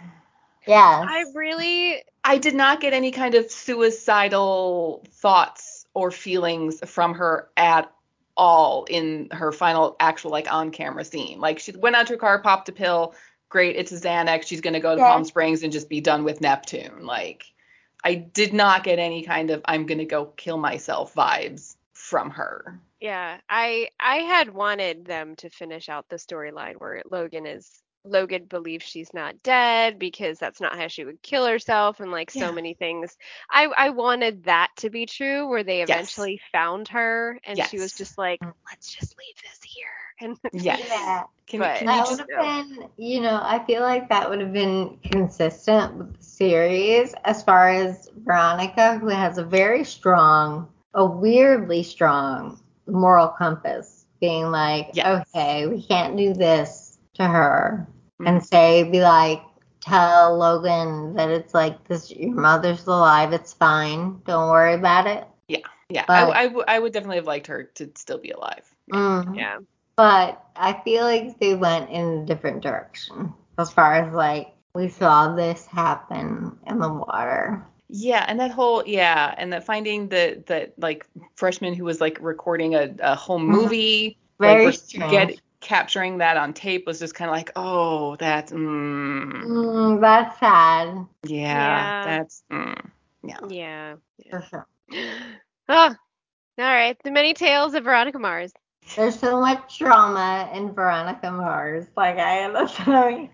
yeah. 0.65 1.05
I 1.07 1.25
really, 1.35 2.01
I 2.23 2.37
did 2.37 2.55
not 2.55 2.79
get 2.79 2.93
any 2.93 3.11
kind 3.11 3.35
of 3.35 3.51
suicidal 3.51 5.05
thoughts 5.11 5.85
or 5.93 6.11
feelings 6.11 6.79
from 6.89 7.13
her 7.15 7.49
at 7.57 7.91
all 8.37 8.85
in 8.85 9.27
her 9.31 9.51
final 9.51 9.97
actual 9.99 10.31
like 10.31 10.51
on 10.51 10.71
camera 10.71 11.03
scene. 11.03 11.39
Like 11.41 11.59
she 11.59 11.73
went 11.73 11.97
out 11.97 12.07
to 12.07 12.13
her 12.13 12.17
car, 12.17 12.41
popped 12.41 12.69
a 12.69 12.71
pill. 12.71 13.13
Great, 13.51 13.75
it's 13.75 13.91
a 13.91 13.99
Xanax. 13.99 14.47
She's 14.47 14.61
gonna 14.61 14.79
go 14.79 14.95
to 14.95 15.01
Yeah. 15.01 15.09
Palm 15.11 15.25
Springs 15.25 15.61
and 15.61 15.71
just 15.73 15.89
be 15.89 16.01
done 16.01 16.23
with 16.23 16.41
Neptune. 16.41 17.05
Like 17.05 17.43
I 18.03 18.15
did 18.15 18.53
not 18.53 18.83
get 18.83 18.97
any 18.97 19.23
kind 19.23 19.51
of 19.51 19.61
I'm 19.65 19.85
gonna 19.85 20.05
go 20.05 20.25
kill 20.25 20.57
myself 20.57 21.13
vibes 21.13 21.75
from 21.93 22.31
her. 22.31 22.79
yeah, 23.01 23.39
I 23.49 23.89
I 23.99 24.17
had 24.19 24.53
wanted 24.53 25.05
them 25.05 25.35
to 25.37 25.49
finish 25.49 25.89
out 25.89 26.07
the 26.09 26.15
storyline 26.15 26.75
where 26.77 27.03
Logan 27.11 27.45
is 27.45 27.69
Logan 28.03 28.45
believes 28.45 28.83
she's 28.85 29.13
not 29.13 29.43
dead 29.43 29.99
because 29.99 30.39
that's 30.39 30.59
not 30.61 30.75
how 30.75 30.87
she 30.87 31.03
would 31.03 31.21
kill 31.21 31.45
herself 31.45 31.99
and 31.99 32.09
like 32.11 32.31
so 32.31 32.51
many 32.51 32.73
things. 32.73 33.15
I 33.49 33.65
I 33.65 33.89
wanted 33.89 34.45
that 34.45 34.69
to 34.77 34.89
be 34.89 35.05
true 35.05 35.47
where 35.47 35.63
they 35.63 35.79
Yes. 35.79 35.89
eventually 35.89 36.41
found 36.51 36.87
her 36.87 37.39
and 37.43 37.59
she 37.69 37.77
was 37.79 37.93
just 37.93 38.17
like, 38.17 38.39
mm. 38.39 38.53
let's 38.71 38.91
just 38.91 39.15
leave 39.19 39.35
this 39.43 39.59
here. 39.63 39.85
And 40.21 40.37
Yes. 40.53 40.81
Yeah. 40.87 41.23
Can, 41.47 41.59
But- 41.59 41.77
can 41.79 41.87
That 41.87 42.05
you 42.09 42.11
would 42.11 42.19
have 42.19 42.67
been, 42.67 42.89
you 42.97 43.21
know, 43.21 43.39
I 43.43 43.63
feel 43.65 43.81
like 43.81 44.07
that 44.09 44.29
would 44.29 44.39
have 44.39 44.53
been 44.53 44.97
consistent 45.03 45.95
with 45.95 46.17
the 46.17 46.23
series 46.23 47.13
as 47.25 47.43
far 47.43 47.69
as 47.69 48.09
Veronica, 48.23 48.97
who 48.99 49.07
has 49.07 49.37
a 49.37 49.43
very 49.43 49.83
strong, 49.83 50.69
a 50.93 51.05
weirdly 51.05 51.83
strong 51.83 52.59
moral 52.87 53.27
compass, 53.27 54.05
being 54.21 54.49
like, 54.51 54.91
Yes. 54.93 55.27
okay, 55.35 55.67
we 55.67 55.81
can't 55.83 56.15
do 56.15 56.33
this 56.33 56.97
to 57.15 57.25
her, 57.27 57.85
Mhm. 58.21 58.27
and 58.29 58.45
say, 58.45 58.83
be 58.83 59.01
like, 59.01 59.41
tell 59.81 60.37
Logan 60.37 61.15
that 61.15 61.29
it's 61.29 61.53
like 61.53 61.83
this, 61.87 62.11
your 62.11 62.33
mother's 62.33 62.85
alive, 62.87 63.33
it's 63.33 63.51
fine, 63.53 64.21
don't 64.25 64.49
worry 64.49 64.75
about 64.75 65.07
it. 65.07 65.25
Yeah, 65.47 65.59
yeah, 65.89 66.05
But- 66.07 66.29
I, 66.29 66.41
I, 66.41 66.43
w- 66.47 66.65
I 66.67 66.79
would 66.79 66.93
definitely 66.93 67.17
have 67.17 67.27
liked 67.27 67.47
her 67.47 67.63
to 67.75 67.91
still 67.95 68.19
be 68.19 68.29
alive. 68.31 68.73
Mm. 68.91 69.35
yeah. 69.35 69.57
But 70.01 70.43
I 70.55 70.81
feel 70.83 71.03
like 71.03 71.39
they 71.39 71.53
went 71.53 71.91
in 71.91 72.23
a 72.23 72.25
different 72.25 72.63
direction 72.63 73.31
as 73.59 73.71
far 73.71 73.93
as 73.93 74.11
like 74.15 74.55
we 74.73 74.89
saw 74.89 75.35
this 75.35 75.67
happen 75.67 76.57
in 76.65 76.79
the 76.79 76.91
water. 76.91 77.63
Yeah, 77.87 78.25
and 78.27 78.39
that 78.39 78.49
whole 78.49 78.83
yeah, 78.87 79.35
and 79.37 79.53
that 79.53 79.63
finding 79.63 80.07
the 80.07 80.43
that 80.47 80.73
like 80.79 81.05
freshman 81.35 81.75
who 81.75 81.85
was 81.85 82.01
like 82.01 82.17
recording 82.19 82.73
a, 82.73 82.95
a 82.99 83.13
home 83.13 83.45
movie. 83.45 84.17
Very 84.39 84.65
like, 84.65 84.73
strange. 84.73 85.11
Get, 85.11 85.41
capturing 85.59 86.17
that 86.17 86.35
on 86.35 86.55
tape 86.55 86.87
was 86.87 86.97
just 86.97 87.13
kind 87.13 87.29
of 87.29 87.35
like, 87.35 87.51
oh, 87.55 88.15
that's, 88.15 88.51
mm, 88.51 89.43
Mm, 89.43 90.01
that's 90.01 90.39
sad. 90.39 91.05
yeah, 91.27 91.91
Yeah. 91.91 92.03
that's, 92.05 92.41
mm, 92.51 92.89
yeah. 93.23 93.37
Yeah. 93.47 93.95
For 94.31 94.41
sure. 94.49 94.67
Oh, 95.69 95.95
all 96.57 96.65
right. 96.65 96.97
The 97.03 97.11
many 97.11 97.35
tales 97.35 97.75
of 97.75 97.83
Veronica 97.83 98.17
Mars. 98.17 98.51
There's 98.95 99.19
so 99.19 99.39
much 99.39 99.79
drama 99.79 100.49
in 100.53 100.73
Veronica 100.73 101.31
Mars. 101.31 101.85
Like 101.95 102.17
I 102.17 102.39
am 102.39 102.67
sorry. 102.85 103.31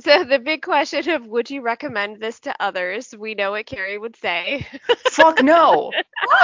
So 0.00 0.24
the 0.24 0.38
big 0.38 0.62
question 0.62 1.08
of 1.10 1.26
would 1.26 1.50
you 1.50 1.60
recommend 1.60 2.20
this 2.20 2.40
to 2.40 2.54
others? 2.60 3.14
We 3.16 3.34
know 3.34 3.52
what 3.52 3.66
Kerri 3.66 4.00
would 4.00 4.16
say. 4.16 4.66
Fuck 5.10 5.42
no. 5.42 5.92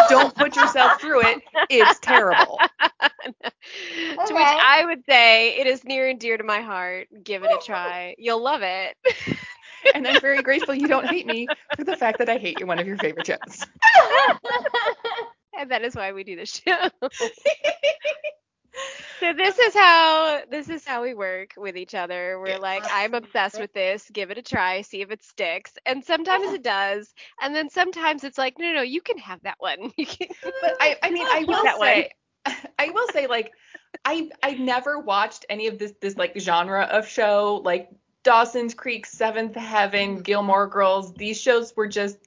Don't 0.09 0.35
put 0.35 0.57
yourself 0.57 1.01
through 1.01 1.27
it. 1.27 1.43
It's 1.69 1.99
terrible. 2.01 2.59
to 2.81 4.35
which 4.35 4.43
I 4.45 4.83
would 4.85 5.05
say 5.09 5.59
it 5.59 5.67
is 5.67 5.85
near 5.85 6.09
and 6.09 6.19
dear 6.19 6.37
to 6.37 6.45
my 6.45 6.61
heart. 6.61 7.09
Give 7.23 7.43
it 7.45 7.51
a 7.51 7.61
try. 7.65 8.15
You'll 8.19 8.43
love 8.43 8.63
it. 8.63 8.97
And 9.95 10.07
I'm 10.07 10.21
very 10.21 10.43
grateful 10.43 10.75
you 10.75 10.89
don't 10.89 11.07
hate 11.07 11.27
me 11.27 11.47
for 11.77 11.85
the 11.85 11.97
fact 11.97 12.19
that 12.19 12.29
I 12.29 12.39
hate 12.39 12.61
you, 12.61 12.67
one 12.67 12.79
of 12.79 12.87
your 12.87 12.99
favorite 12.99 13.27
shows. 13.27 13.67
And 15.59 15.71
that 15.71 15.83
is 15.83 15.95
why 15.95 16.13
we 16.13 16.25
do 16.25 16.37
the 16.37 16.47
show. 16.47 16.89
so 19.21 19.33
this 19.33 19.59
is 19.59 19.75
how 19.75 20.43
this 20.51 20.69
is 20.69 20.85
how 20.85 21.03
we 21.03 21.15
work 21.15 21.55
with 21.57 21.77
each 21.77 21.95
other. 21.95 22.41
We're 22.41 22.59
like, 22.59 22.85
I'm 22.91 23.15
obsessed 23.15 23.59
with 23.61 23.73
this. 23.73 24.09
Give 24.13 24.31
it 24.31 24.39
a 24.39 24.43
try, 24.43 24.83
see 24.83 25.03
if 25.03 25.11
it 25.11 25.23
sticks. 25.23 25.73
And 25.87 26.05
sometimes 26.05 26.53
it 26.53 26.63
does. 26.63 27.13
And 27.41 27.55
then 27.55 27.69
sometimes 27.69 28.25
it's 28.25 28.39
like, 28.39 28.59
no, 28.59 28.67
no, 28.67 28.75
no, 28.77 28.83
you 28.83 29.01
can 29.01 29.19
have 29.19 29.43
that 29.43 29.57
one. 29.59 29.93
But 29.99 30.77
I, 30.81 30.97
I 31.03 31.11
mean, 31.11 31.27
I 31.31 31.45
will 31.45 31.65
that 31.65 31.79
say, 31.79 32.11
I 32.79 32.91
will 32.91 33.07
say, 33.13 33.27
like, 33.27 33.53
I, 34.05 34.31
I 34.43 34.53
never 34.53 34.99
watched 34.99 35.45
any 35.51 35.67
of 35.67 35.79
this, 35.79 35.93
this 36.01 36.17
like 36.17 36.39
genre 36.39 36.85
of 36.85 37.07
show, 37.07 37.61
like 37.65 37.91
Dawson's 38.23 38.75
Creek, 38.75 39.07
Seventh 39.07 39.55
Heaven, 39.55 40.21
Gilmore 40.21 40.67
Girls. 40.67 41.13
These 41.15 41.41
shows 41.41 41.75
were 41.77 41.89
just, 41.89 42.19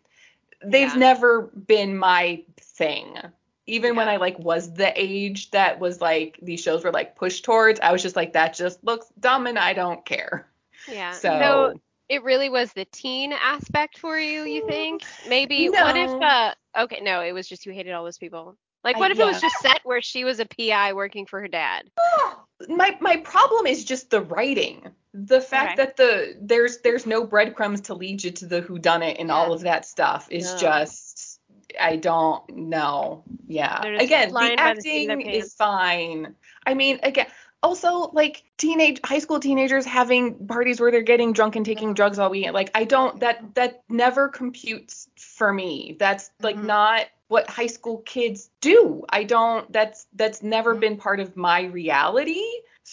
they've 0.65 0.89
Yeah. 0.93 0.95
never 0.99 1.41
been 1.43 1.97
my 1.97 2.43
thing. 2.59 3.17
Even 3.65 3.95
when 3.95 4.09
I 4.09 4.17
like 4.17 4.37
was 4.39 4.73
the 4.73 4.91
age 4.95 5.51
that 5.51 5.79
was 5.79 6.01
like 6.01 6.37
these 6.41 6.59
shows 6.61 6.83
were 6.83 6.91
like 6.91 7.15
pushed 7.15 7.45
towards, 7.45 7.79
I 7.79 7.91
was 7.91 8.01
just 8.01 8.15
like, 8.15 8.33
that 8.33 8.53
just 8.53 8.83
looks 8.83 9.07
dumb 9.19 9.47
and 9.47 9.57
I 9.57 9.73
don't 9.73 10.05
care. 10.05 10.49
yeah. 10.87 11.11
So, 11.11 11.29
so 11.39 11.79
it 12.09 12.23
really 12.23 12.49
was 12.49 12.73
the 12.73 12.85
teen 12.85 13.31
aspect 13.31 13.99
for 13.99 14.19
you, 14.19 14.43
you 14.43 14.67
think? 14.67 15.03
Maybe 15.29 15.69
what 15.69 15.95
if 15.95 16.09
No. 16.09 16.19
uh 16.21 16.53
okay, 16.83 16.99
no, 17.01 17.21
it 17.21 17.31
was 17.31 17.47
just 17.47 17.65
you 17.65 17.71
hated 17.71 17.93
all 17.93 18.03
those 18.03 18.17
people. 18.17 18.57
Like 18.83 18.97
I- 18.97 18.99
what 18.99 19.11
if 19.11 19.19
it 19.19 19.25
was 19.25 19.39
just 19.39 19.59
set 19.61 19.79
where 19.85 20.01
she 20.01 20.25
was 20.25 20.39
a 20.41 20.45
PI 20.45 20.91
working 20.93 21.25
for 21.25 21.39
her 21.39 21.47
dad? 21.47 21.89
my 22.67 22.97
my 22.99 23.17
problem 23.17 23.65
is 23.65 23.85
just 23.85 24.09
the 24.09 24.21
writing. 24.21 24.91
The 25.13 25.41
fact 25.41 25.77
Okay. 25.77 25.85
that 25.85 25.97
the 25.97 26.37
there's 26.41 26.79
there's 26.79 27.05
no 27.05 27.25
breadcrumbs 27.25 27.81
to 27.81 27.93
lead 27.93 28.23
you 28.23 28.31
to 28.31 28.45
the 28.47 28.61
who 28.61 28.79
done 28.79 29.03
it 29.03 29.17
and 29.19 29.29
Yeah. 29.29 29.35
all 29.35 29.53
of 29.53 29.61
that 29.61 29.85
stuff 29.85 30.27
is 30.31 30.53
just 30.55 31.39
I 31.79 31.97
don't 31.97 32.47
know. 32.55 33.23
Yeah. 33.47 33.83
Again, 33.99 34.29
the 34.29 34.33
by 34.33 34.49
the 34.49 34.59
acting 34.59 35.21
is 35.21 35.53
fine. 35.53 36.35
I 36.65 36.73
mean, 36.73 36.99
again, 37.03 37.27
also 37.61 38.09
like 38.13 38.43
teenage 38.57 38.99
high 39.03 39.19
school 39.19 39.39
teenagers 39.39 39.85
having 39.85 40.47
parties 40.47 40.79
where 40.79 40.91
they're 40.91 41.01
getting 41.01 41.33
drunk 41.33 41.55
and 41.55 41.65
taking 41.65 41.93
drugs 41.93 42.19
all 42.19 42.29
weekend. 42.29 42.53
Like 42.53 42.71
I 42.75 42.83
don't 42.83 43.19
that 43.19 43.53
that 43.55 43.83
never 43.89 44.29
computes 44.29 45.07
for 45.17 45.51
me. 45.53 45.95
That's 45.99 46.31
like 46.41 46.57
Mhm. 46.57 46.65
not 46.65 47.05
what 47.27 47.49
high 47.49 47.67
school 47.67 47.97
kids 47.99 48.49
do. 48.61 49.03
I 49.09 49.23
don't 49.23 49.71
that's 49.71 50.07
that's 50.13 50.41
never 50.43 50.75
Mhm. 50.75 50.79
been 50.79 50.97
part 50.97 51.19
of 51.19 51.35
my 51.35 51.63
reality. 51.63 52.43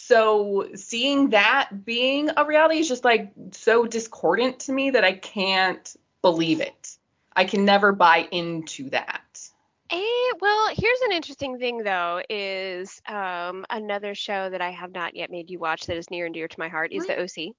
So 0.02 0.68
seeing 0.74 1.30
that 1.30 1.84
being 1.84 2.30
a 2.36 2.44
reality 2.44 2.78
is 2.78 2.88
just 2.88 3.04
like 3.04 3.32
so 3.52 3.86
discordant 3.86 4.60
to 4.60 4.72
me 4.72 4.90
that 4.90 5.04
I 5.04 5.12
can't 5.12 5.94
believe 6.22 6.60
it. 6.60 6.96
I 7.36 7.44
can 7.44 7.64
never 7.64 7.92
buy 7.92 8.26
into 8.30 8.90
that. 8.90 9.50
Eh, 9.92 10.32
well, 10.40 10.68
here's 10.72 11.00
an 11.02 11.12
interesting 11.12 11.58
thing 11.58 11.78
though, 11.78 12.22
is 12.30 13.00
um, 13.08 13.64
another 13.70 14.14
show 14.14 14.48
that 14.48 14.60
I 14.60 14.70
have 14.70 14.92
not 14.92 15.16
yet 15.16 15.30
made 15.30 15.50
you 15.50 15.58
watch 15.58 15.86
that 15.86 15.96
is 15.96 16.10
near 16.10 16.26
and 16.26 16.34
dear 16.34 16.48
to 16.48 16.58
my 16.58 16.68
heart 16.68 16.92
is 16.92 17.06
the 17.06 17.20
OC. 17.20 17.54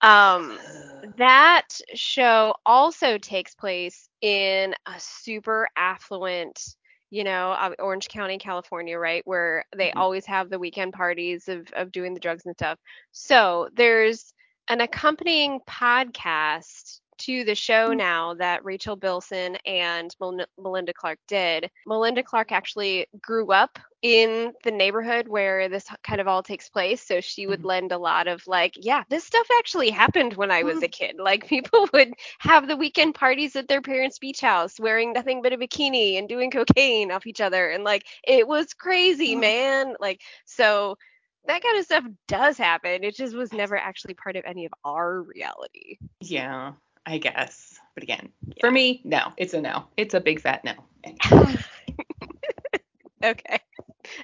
Um, 0.00 0.58
that 1.16 1.68
show 1.94 2.54
also 2.64 3.18
takes 3.18 3.54
place 3.54 4.08
in 4.20 4.74
a 4.86 4.94
super 4.98 5.68
affluent, 5.76 6.76
you 7.10 7.24
know, 7.24 7.52
uh, 7.52 7.74
Orange 7.78 8.08
County, 8.08 8.38
California, 8.38 8.98
right, 8.98 9.22
where 9.26 9.64
they 9.76 9.92
Mhm. 9.92 9.94
always 9.94 10.26
have 10.26 10.50
the 10.50 10.58
weekend 10.58 10.92
parties 10.94 11.48
of 11.48 11.68
of 11.74 11.92
doing 11.92 12.14
the 12.14 12.20
drugs 12.20 12.44
and 12.46 12.54
stuff. 12.54 12.78
So 13.12 13.68
there's 13.74 14.32
an 14.68 14.80
accompanying 14.80 15.60
podcast 15.68 17.00
to 17.20 17.44
the 17.44 17.54
show 17.54 17.92
now 17.92 18.34
that 18.34 18.64
Rachel 18.64 18.96
Bilson 18.96 19.56
and 19.66 20.14
Melinda 20.58 20.92
Clarke 20.92 21.20
did. 21.28 21.70
Melinda 21.86 22.22
Clarke 22.22 22.52
actually 22.52 23.06
grew 23.22 23.52
up 23.52 23.78
in 24.02 24.52
the 24.64 24.70
neighborhood 24.70 25.28
where 25.28 25.68
this 25.68 25.86
kind 26.02 26.20
of 26.20 26.26
all 26.28 26.42
takes 26.42 26.68
place, 26.68 27.02
so 27.02 27.20
she 27.20 27.46
would 27.46 27.60
Mhm. 27.60 27.64
lend 27.64 27.92
a 27.92 27.98
lot 27.98 28.26
of 28.28 28.46
like, 28.46 28.74
yeah, 28.76 29.04
this 29.08 29.24
stuff 29.24 29.46
actually 29.58 29.90
happened 29.90 30.34
when 30.36 30.50
I 30.50 30.62
was 30.62 30.82
a 30.82 30.88
kid. 30.88 31.16
Like 31.20 31.46
people 31.46 31.88
would 31.92 32.12
have 32.40 32.66
the 32.66 32.76
weekend 32.76 33.14
parties 33.14 33.56
at 33.56 33.68
their 33.68 33.82
parents' 33.82 34.18
beach 34.18 34.40
house 34.40 34.78
wearing 34.80 35.12
nothing 35.12 35.42
but 35.42 35.52
a 35.52 35.58
bikini 35.58 36.18
and 36.18 36.28
doing 36.28 36.50
cocaine 36.50 37.10
off 37.12 37.26
each 37.26 37.40
other 37.40 37.68
and 37.70 37.84
like 37.84 38.06
it 38.24 38.46
was 38.48 38.72
crazy, 38.74 39.36
Mm. 39.36 39.40
man. 39.40 39.94
Like 40.00 40.20
so 40.44 40.96
that 41.46 41.62
kind 41.62 41.78
of 41.78 41.84
stuff 41.84 42.04
does 42.28 42.56
happen. 42.58 43.04
It 43.04 43.14
just 43.16 43.34
was 43.34 43.52
never 43.52 43.76
actually 43.76 44.14
part 44.14 44.36
of 44.36 44.44
any 44.44 44.66
of 44.66 44.72
our 44.84 45.22
reality. 45.22 45.98
Yeah, 46.20 46.72
I 47.06 47.18
guess. 47.18 47.78
But 47.94 48.02
again, 48.04 48.30
Yeah. 48.46 48.54
for 48.60 48.70
me, 48.70 49.00
no. 49.04 49.32
It's 49.36 49.54
a 49.54 49.60
no. 49.60 49.84
It's 49.96 50.14
a 50.14 50.20
big 50.20 50.40
fat 50.40 50.64
no. 50.64 50.72
Okay. 53.22 53.58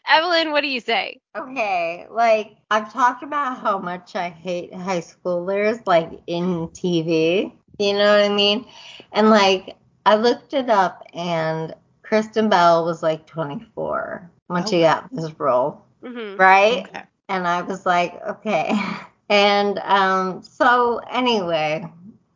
Evelyn, 0.08 0.52
what 0.52 0.62
do 0.62 0.68
you 0.68 0.80
say? 0.80 1.20
Okay, 1.36 2.06
like 2.10 2.56
I've 2.70 2.92
talked 2.92 3.22
about 3.22 3.58
how 3.58 3.78
much 3.78 4.16
I 4.16 4.28
hate 4.30 4.72
high 4.74 5.00
schoolers, 5.00 5.80
like 5.86 6.10
in 6.26 6.68
TV. 6.68 7.52
You 7.78 7.92
know 7.94 8.10
what 8.16 8.24
I 8.24 8.34
mean? 8.34 8.66
And 9.12 9.30
like 9.30 9.76
I 10.06 10.16
looked 10.16 10.54
it 10.54 10.70
up, 10.70 11.02
and 11.14 11.74
Kristen 12.02 12.48
Bell 12.48 12.84
was 12.84 13.02
like 13.02 13.26
24 13.26 14.30
when 14.48 14.64
Oh, 14.64 14.66
she 14.66 14.80
got 14.80 15.14
this 15.14 15.38
role, 15.38 15.82
Mm-hmm. 16.02 16.40
right? 16.40 16.86
Okay. 16.88 17.02
And 17.28 17.46
I 17.46 17.62
was 17.62 17.84
like, 17.86 18.14
okay. 18.26 18.72
And 19.28 19.78
um, 19.80 20.42
so 20.42 20.98
anyway, 21.10 21.84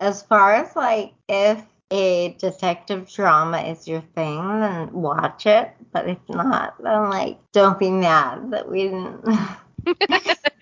as 0.00 0.22
far 0.22 0.54
as 0.54 0.74
like 0.74 1.12
if 1.28 1.62
a 1.92 2.34
detective 2.38 3.10
drama 3.12 3.60
is 3.62 3.86
your 3.88 4.00
thing, 4.14 4.60
then 4.60 4.92
watch 4.92 5.46
it. 5.46 5.70
But 5.92 6.08
if 6.08 6.18
not, 6.28 6.80
then 6.82 7.10
like 7.10 7.38
don't 7.52 7.78
be 7.78 7.90
mad 7.90 8.50
that 8.52 8.68
we 8.68 8.84
didn't 8.84 9.24
that 9.24 9.60
we 9.86 10.06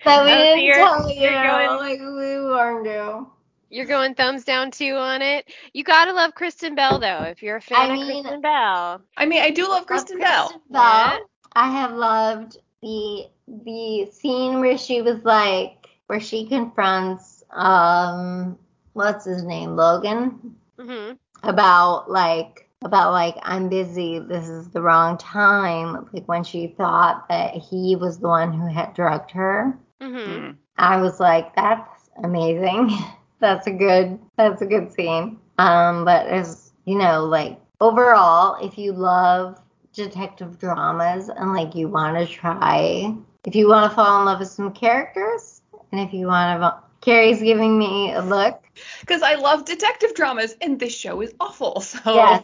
Oh, 0.05 0.25
didn't 0.25 0.63
you're- 0.63 0.77
tell 0.77 1.09
you 1.09 1.21
you're 1.21 1.43
going- 1.43 1.77
like 1.79 1.99
we 1.99 2.41
warned 2.41 2.85
you. 2.85 3.29
You're 3.71 3.85
going 3.85 4.15
thumbs 4.15 4.43
down 4.43 4.71
too 4.71 4.95
on 4.95 5.21
it. 5.21 5.45
You 5.73 5.83
gotta 5.83 6.11
love 6.13 6.33
Kristen 6.33 6.73
Bell 6.73 6.97
though. 6.99 7.21
If 7.23 7.43
you're 7.43 7.57
a 7.57 7.61
fan 7.61 7.91
I 7.91 7.93
of 7.93 7.99
mean- 7.99 8.23
Kristen 8.23 8.41
Bell, 8.41 9.01
I 9.15 9.25
mean, 9.27 9.41
I 9.43 9.51
do 9.51 9.67
love 9.67 9.85
Kristen 9.85 10.17
Bell. 10.19 10.47
Kristen 10.47 10.61
Bell. 10.71 10.81
Yeah. 10.81 11.17
I 11.53 11.69
have 11.71 11.93
loved 11.93 12.57
the 12.81 13.27
the 13.47 14.09
scene 14.11 14.59
where 14.61 14.77
she 14.77 15.01
was 15.03 15.23
like 15.23 15.87
where 16.07 16.19
she 16.19 16.47
confronts 16.47 17.43
um 17.51 18.57
what's 18.93 19.25
his 19.25 19.43
name 19.43 19.75
Logan? 19.75 20.55
Hmm 20.79 21.13
about 21.43 22.09
like 22.09 22.67
about 22.83 23.11
like 23.11 23.35
I'm 23.43 23.69
busy 23.69 24.19
this 24.19 24.47
is 24.47 24.69
the 24.69 24.81
wrong 24.81 25.17
time. 25.17 26.07
Like 26.13 26.27
when 26.27 26.43
she 26.43 26.67
thought 26.77 27.27
that 27.29 27.55
he 27.55 27.95
was 27.95 28.19
the 28.19 28.27
one 28.27 28.53
who 28.53 28.67
had 28.67 28.93
drugged 28.93 29.31
her. 29.31 29.77
Hmm. 30.01 30.15
Mm. 30.15 30.55
I 30.77 31.01
was 31.01 31.19
like 31.19 31.55
that's 31.55 32.09
amazing. 32.23 32.91
That's 33.41 33.67
a 33.67 33.71
good 33.71 34.19
that's 34.35 34.61
a 34.61 34.65
good 34.65 34.91
scene. 34.91 35.39
Um 35.59 36.03
but 36.03 36.27
as 36.27 36.73
you 36.83 36.97
know 36.97 37.23
like 37.23 37.57
overall 37.79 38.57
if 38.61 38.77
you 38.77 38.91
love 38.91 39.57
detective 39.93 40.59
dramas 40.59 41.29
and 41.29 41.53
like 41.53 41.73
you 41.73 41.87
want 41.87 42.17
to 42.17 42.25
try 42.25 43.15
if 43.45 43.55
you 43.55 43.69
want 43.69 43.89
to 43.89 43.95
fall 43.95 44.19
in 44.19 44.25
love 44.25 44.39
with 44.39 44.49
some 44.49 44.73
characters 44.73 45.61
and 45.93 46.01
if 46.01 46.13
you 46.13 46.27
want 46.27 46.59
to 46.59 46.88
Kerri's 47.01 47.41
giving 47.41 47.77
me 47.77 48.13
a 48.13 48.21
look 48.21 48.63
Because 49.01 49.21
I 49.21 49.35
love 49.35 49.65
detective 49.65 50.13
dramas, 50.13 50.55
and 50.61 50.79
this 50.79 50.95
show 50.95 51.21
is 51.21 51.33
awful. 51.39 51.81
So 51.89 52.13
yes 52.13 52.43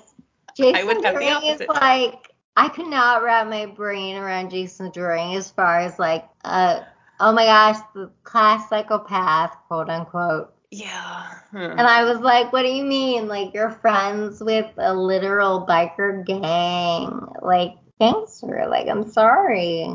Jason 0.56 0.88
would 0.88 1.03
have 1.06 1.16
the 1.16 1.20
Dohring 1.20 1.53
is 1.53 1.68
like 1.68 2.32
I 2.58 2.70
could 2.70 2.88
not 2.88 3.24
wrap 3.24 3.47
my 3.47 3.66
brain 3.66 4.16
around 4.16 4.49
Jason 4.49 4.91
Dohring 4.91 5.36
as 5.36 5.51
far 5.51 5.80
as 5.80 5.99
like 5.99 6.26
uh 6.43 6.82
oh 7.20 7.34
my 7.34 7.45
gosh 7.45 7.78
the 7.93 8.10
class 8.24 8.70
psychopath 8.70 9.56
quote 9.68 9.89
unquote 9.89 10.53
Yeah. 10.72 11.28
And 11.53 11.82
I 11.82 12.03
was 12.03 12.20
like, 12.20 12.51
what 12.51 12.64
do 12.64 12.70
you 12.70 12.84
mean? 12.84 13.30
Like, 13.30 13.53
you're 13.53 13.70
friends 13.70 14.41
with 14.41 14.70
a 14.78 14.93
literal 14.93 15.66
biker 15.66 16.26
gang. 16.26 17.28
Like, 17.41 17.78
gangster. 17.99 18.66
Like, 18.70 18.88
I'm 18.89 19.10
sorry. 19.10 19.88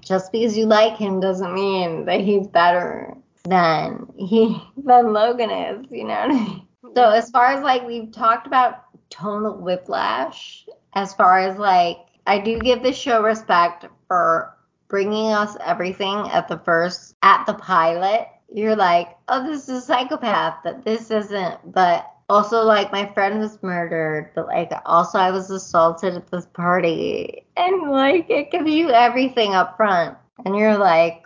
Just 0.00 0.32
because 0.32 0.56
you 0.56 0.66
like 0.66 0.96
him 0.96 1.20
doesn't 1.20 1.54
mean 1.54 2.06
that 2.06 2.20
he's 2.20 2.48
better 2.48 3.14
than 3.48 4.06
he 4.16 4.60
than 4.76 5.12
Logan 5.12 5.50
is, 5.50 5.86
you 5.90 6.04
know 6.04 6.14
I 6.14 6.28
mean? 6.28 6.68
So 6.94 7.10
as 7.10 7.30
far 7.30 7.46
as 7.46 7.62
like 7.62 7.86
we've 7.86 8.12
talked 8.12 8.46
about 8.46 8.84
tonal 9.10 9.58
whiplash, 9.58 10.66
as 10.94 11.14
far 11.14 11.38
as 11.38 11.58
like 11.58 11.98
I 12.26 12.38
do 12.38 12.60
give 12.60 12.82
the 12.82 12.92
show 12.92 13.22
respect 13.22 13.86
for 14.06 14.54
bringing 14.88 15.32
us 15.32 15.56
everything 15.64 16.16
at 16.30 16.48
the 16.48 16.58
first 16.58 17.14
at 17.22 17.44
the 17.46 17.54
pilot. 17.54 18.28
You're 18.52 18.76
like, 18.76 19.16
oh, 19.28 19.46
this 19.46 19.68
is 19.68 19.82
a 19.82 19.86
psychopath, 19.86 20.58
but 20.64 20.84
this 20.84 21.10
isn't. 21.10 21.72
But 21.72 22.10
also, 22.30 22.62
like, 22.62 22.92
my 22.92 23.10
friend 23.12 23.38
was 23.40 23.62
murdered, 23.62 24.30
but 24.34 24.46
like, 24.46 24.70
also 24.86 25.18
I 25.18 25.30
was 25.30 25.50
assaulted 25.50 26.14
at 26.14 26.30
this 26.30 26.46
party, 26.46 27.46
and 27.56 27.90
like, 27.90 28.28
it 28.30 28.50
gives 28.50 28.70
you 28.70 28.90
everything 28.90 29.54
up 29.54 29.76
front, 29.76 30.16
and 30.44 30.56
you're 30.56 30.78
like, 30.78 31.24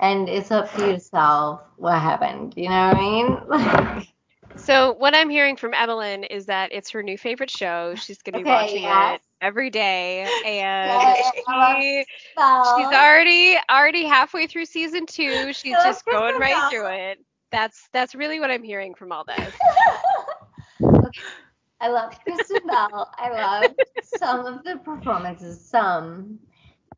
and 0.00 0.28
it's 0.28 0.50
up 0.50 0.72
to 0.74 0.86
you 0.86 0.92
to 0.94 1.00
solve 1.00 1.60
what 1.76 1.98
happened. 2.00 2.54
You 2.56 2.68
know 2.68 2.88
what 2.88 2.96
I 2.96 3.00
mean? 3.98 4.06
So 4.54 4.92
what 4.92 5.14
I'm 5.14 5.30
hearing 5.30 5.56
from 5.56 5.72
Evelyn 5.72 6.24
is 6.24 6.44
that 6.44 6.72
it's 6.74 6.90
her 6.90 7.02
new 7.02 7.16
favorite 7.16 7.48
show. 7.48 7.94
She's 7.94 8.20
gonna 8.20 8.36
be 8.36 8.42
Okay, 8.42 8.50
watching 8.50 8.82
yes. 8.82 9.14
it 9.16 9.22
every 9.40 9.70
day, 9.70 10.20
and 10.44 11.00
Yes, 11.00 11.32
she, 11.34 12.04
So- 12.36 12.76
she's 12.76 12.86
already 12.94 13.56
already 13.70 14.04
halfway 14.04 14.46
through 14.46 14.66
season 14.66 15.06
two. 15.06 15.54
She's 15.54 15.74
just 15.84 16.04
going 16.04 16.38
right 16.38 16.70
through 16.70 16.88
it. 16.88 17.18
That's 17.50 17.88
that's 17.94 18.14
really 18.14 18.40
what 18.40 18.50
I'm 18.50 18.62
hearing 18.62 18.94
from 18.94 19.10
all 19.10 19.24
this. 19.24 19.54
Okay. 20.84 21.20
I 21.80 21.88
love 21.88 22.14
Kristen 22.22 22.66
Bell. 22.66 23.10
I 23.16 23.30
love 23.30 23.74
some 24.18 24.44
of 24.46 24.64
the 24.64 24.76
performances, 24.84 25.64
some. 25.64 26.38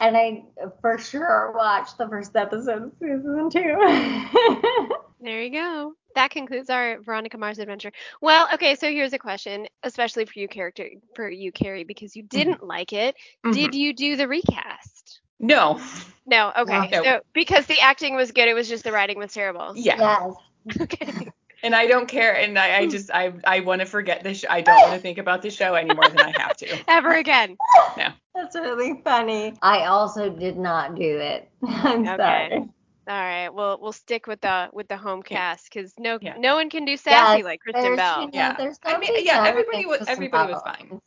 And 0.00 0.16
I 0.16 0.44
for 0.80 0.98
sure 0.98 1.52
watched 1.54 1.98
the 1.98 2.08
first 2.08 2.34
episode 2.36 2.82
of 2.82 2.92
season 3.00 3.50
two. 3.50 4.88
There 5.20 5.42
you 5.42 5.50
go. 5.50 5.94
That 6.16 6.30
concludes 6.30 6.68
our 6.68 7.00
Veronica 7.00 7.38
Mars 7.38 7.58
adventure. 7.58 7.92
Well, 8.20 8.46
okay, 8.54 8.74
so 8.74 8.90
here's 8.90 9.14
a 9.14 9.18
question, 9.18 9.66
especially 9.82 10.26
for 10.26 10.38
you 10.38 10.48
character 10.48 10.86
for 11.16 11.30
you, 11.30 11.50
Kerri, 11.50 11.86
because 11.86 12.14
you 12.14 12.22
didn't 12.24 12.62
like 12.62 12.92
it. 12.92 13.16
Mhm. 13.42 13.54
Did 13.54 13.74
you 13.74 13.94
do 13.94 14.16
the 14.16 14.28
recast? 14.28 15.20
No. 15.40 15.80
No, 16.26 16.52
okay. 16.58 16.90
No. 16.90 17.02
So 17.02 17.20
because 17.32 17.64
the 17.66 17.80
acting 17.80 18.16
was 18.16 18.32
good, 18.32 18.48
it 18.48 18.54
was 18.54 18.68
just 18.68 18.84
the 18.84 18.92
writing 18.92 19.18
was 19.18 19.32
terrible. 19.32 19.72
Yeah. 19.76 19.96
yes. 19.98 20.34
Okay. 20.82 21.30
And 21.64 21.74
I 21.74 21.86
don't 21.86 22.06
care. 22.06 22.36
And 22.36 22.58
I, 22.58 22.76
I 22.78 22.84
hmm. 22.84 22.90
just 22.90 23.10
I 23.10 23.32
I 23.44 23.60
want 23.60 23.80
to 23.80 23.86
forget 23.86 24.22
this. 24.22 24.40
Sh- 24.40 24.44
I 24.48 24.60
don't 24.60 24.80
want 24.82 24.92
to 24.94 25.00
think 25.00 25.18
about 25.18 25.42
the 25.42 25.50
show 25.50 25.74
any 25.74 25.92
more 25.94 26.08
than 26.08 26.20
I 26.20 26.32
have 26.38 26.56
to. 26.58 26.78
Ever 26.88 27.12
again. 27.14 27.56
No. 27.96 28.08
That's 28.34 28.56
really 28.56 29.00
funny. 29.04 29.54
I 29.62 29.84
also 29.84 30.28
did 30.28 30.58
not 30.58 30.96
do 30.96 31.18
it. 31.18 31.48
I'm 31.66 32.00
Okay. 32.02 32.16
sorry. 32.16 32.52
All 32.56 32.68
right. 33.06 33.48
Well, 33.50 33.78
we'll 33.80 33.92
stick 33.92 34.26
with 34.26 34.40
the 34.40 34.68
with 34.72 34.88
the 34.88 34.96
home 34.96 35.22
cast 35.22 35.64
because 35.72 35.94
no 35.98 36.18
Yeah. 36.20 36.34
no 36.38 36.56
one 36.56 36.70
can 36.70 36.84
do 36.84 36.96
sassy 36.96 37.38
Yes, 37.38 37.44
like 37.44 37.60
Kristen 37.60 37.96
Bell. 37.96 38.20
you 38.22 38.26
know, 38.26 38.30
Yeah. 38.32 38.56
There's 38.56 38.78
I 38.84 38.98
mean, 38.98 39.08
nobody 39.10 39.24
yeah, 39.26 39.44
everybody 39.46 39.86
was- 39.86 39.98
Kristen 39.98 40.12
everybody 40.16 40.52
was 40.52 40.62
fine. 40.62 41.00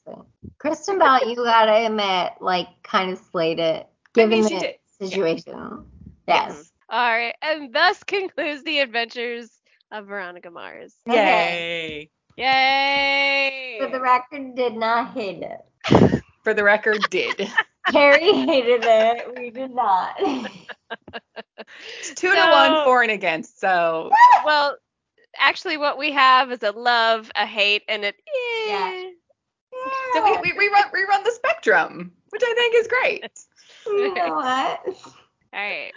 Kristen 0.60 0.98
Bell, 0.98 1.28
you 1.30 1.36
gotta 1.36 1.86
admit, 1.86 2.34
like, 2.40 2.68
kind 2.84 3.12
of 3.12 3.20
slayed 3.32 3.60
it, 3.60 3.86
I 3.86 4.10
given 4.14 4.30
mean, 4.30 4.44
the 4.44 4.50
did. 4.50 4.76
Yeah. 5.00 5.08
situation. 5.08 5.86
Yes. 6.28 6.54
Yes. 6.56 6.72
All 6.90 7.12
right, 7.12 7.36
and 7.42 7.74
thus 7.74 8.02
concludes 8.04 8.64
the 8.64 8.80
adventures 8.80 9.52
of 9.92 10.08
Veronica 10.08 10.52
Mars. 10.52 10.96
Yay. 11.08 12.10
Yay! 12.38 13.78
For 13.80 13.88
the 13.88 14.00
record, 14.00 14.56
did 14.56 14.76
not 14.76 15.14
hate 15.14 15.44
it. 15.44 16.22
For 16.44 16.54
the 16.54 16.64
record, 16.64 17.02
did. 17.10 17.50
Kerri 17.90 18.46
hated 18.46 18.82
it. 18.84 19.38
We 19.38 19.50
did 19.50 19.72
not. 19.72 20.16
It's 22.00 22.14
two 22.16 22.34
to 22.34 22.50
one 22.52 22.86
for 22.86 23.02
and 23.02 23.12
against. 23.12 23.60
So 23.60 24.12
well, 24.46 24.78
actually, 25.38 25.78
what 25.78 25.98
we 25.98 26.12
have 26.12 26.52
is 26.52 26.64
a 26.64 26.72
love, 26.72 27.32
a 27.36 27.46
hate, 27.46 27.84
and 27.88 28.04
an 28.04 28.14
eh. 28.14 28.68
Yeah. 28.68 29.10
so 30.14 30.24
we, 30.42 30.52
we 30.54 30.68
rerun 30.68 30.92
rerun 30.92 31.24
the 31.24 31.32
spectrum, 31.32 32.12
which 32.30 32.44
I 32.46 32.54
think 32.56 32.76
is 32.76 32.88
great. 32.88 33.30
you 33.86 34.14
know 34.14 34.34
what? 34.34 34.80
All 34.86 35.60
right. 35.60 35.92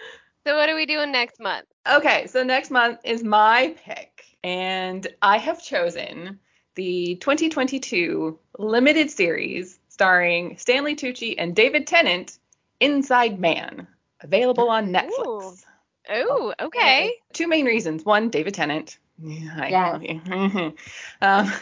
So 0.47 0.57
what 0.57 0.69
are 0.69 0.75
we 0.75 0.87
doing 0.87 1.13
next 1.13 1.41
month? 1.41 1.67
Okay, 1.89 2.27
so 2.27 2.43
next 2.43 2.71
month 2.71 3.01
is 3.05 3.23
my 3.23 3.75
pick, 3.85 4.25
and 4.43 5.07
I 5.21 5.39
have 5.39 5.63
chosen 5.63 6.39
the 6.75 7.17
2022 7.21 8.39
limited 8.59 9.11
series 9.11 9.79
starring 9.89 10.57
Stanley 10.57 10.97
Tucci 10.97 11.35
and 11.37 11.55
David 11.55 11.87
Tennant, 11.87 12.39
Inside 12.81 13.39
Man, 13.39 13.87
available 14.23 14.71
on 14.71 14.89
Netflix. 14.93 15.65
Oh, 16.09 16.55
okay. 16.61 17.15
Two 17.35 17.47
main 17.47 17.67
reasons. 17.67 18.05
One, 18.05 18.31
David 18.31 18.55
Tennant. 18.55 18.99
Yeah, 19.23 19.55
I 19.59 19.69
Yes. 19.69 19.93
love 19.93 20.03
you. 20.03 20.75
um, 21.21 21.53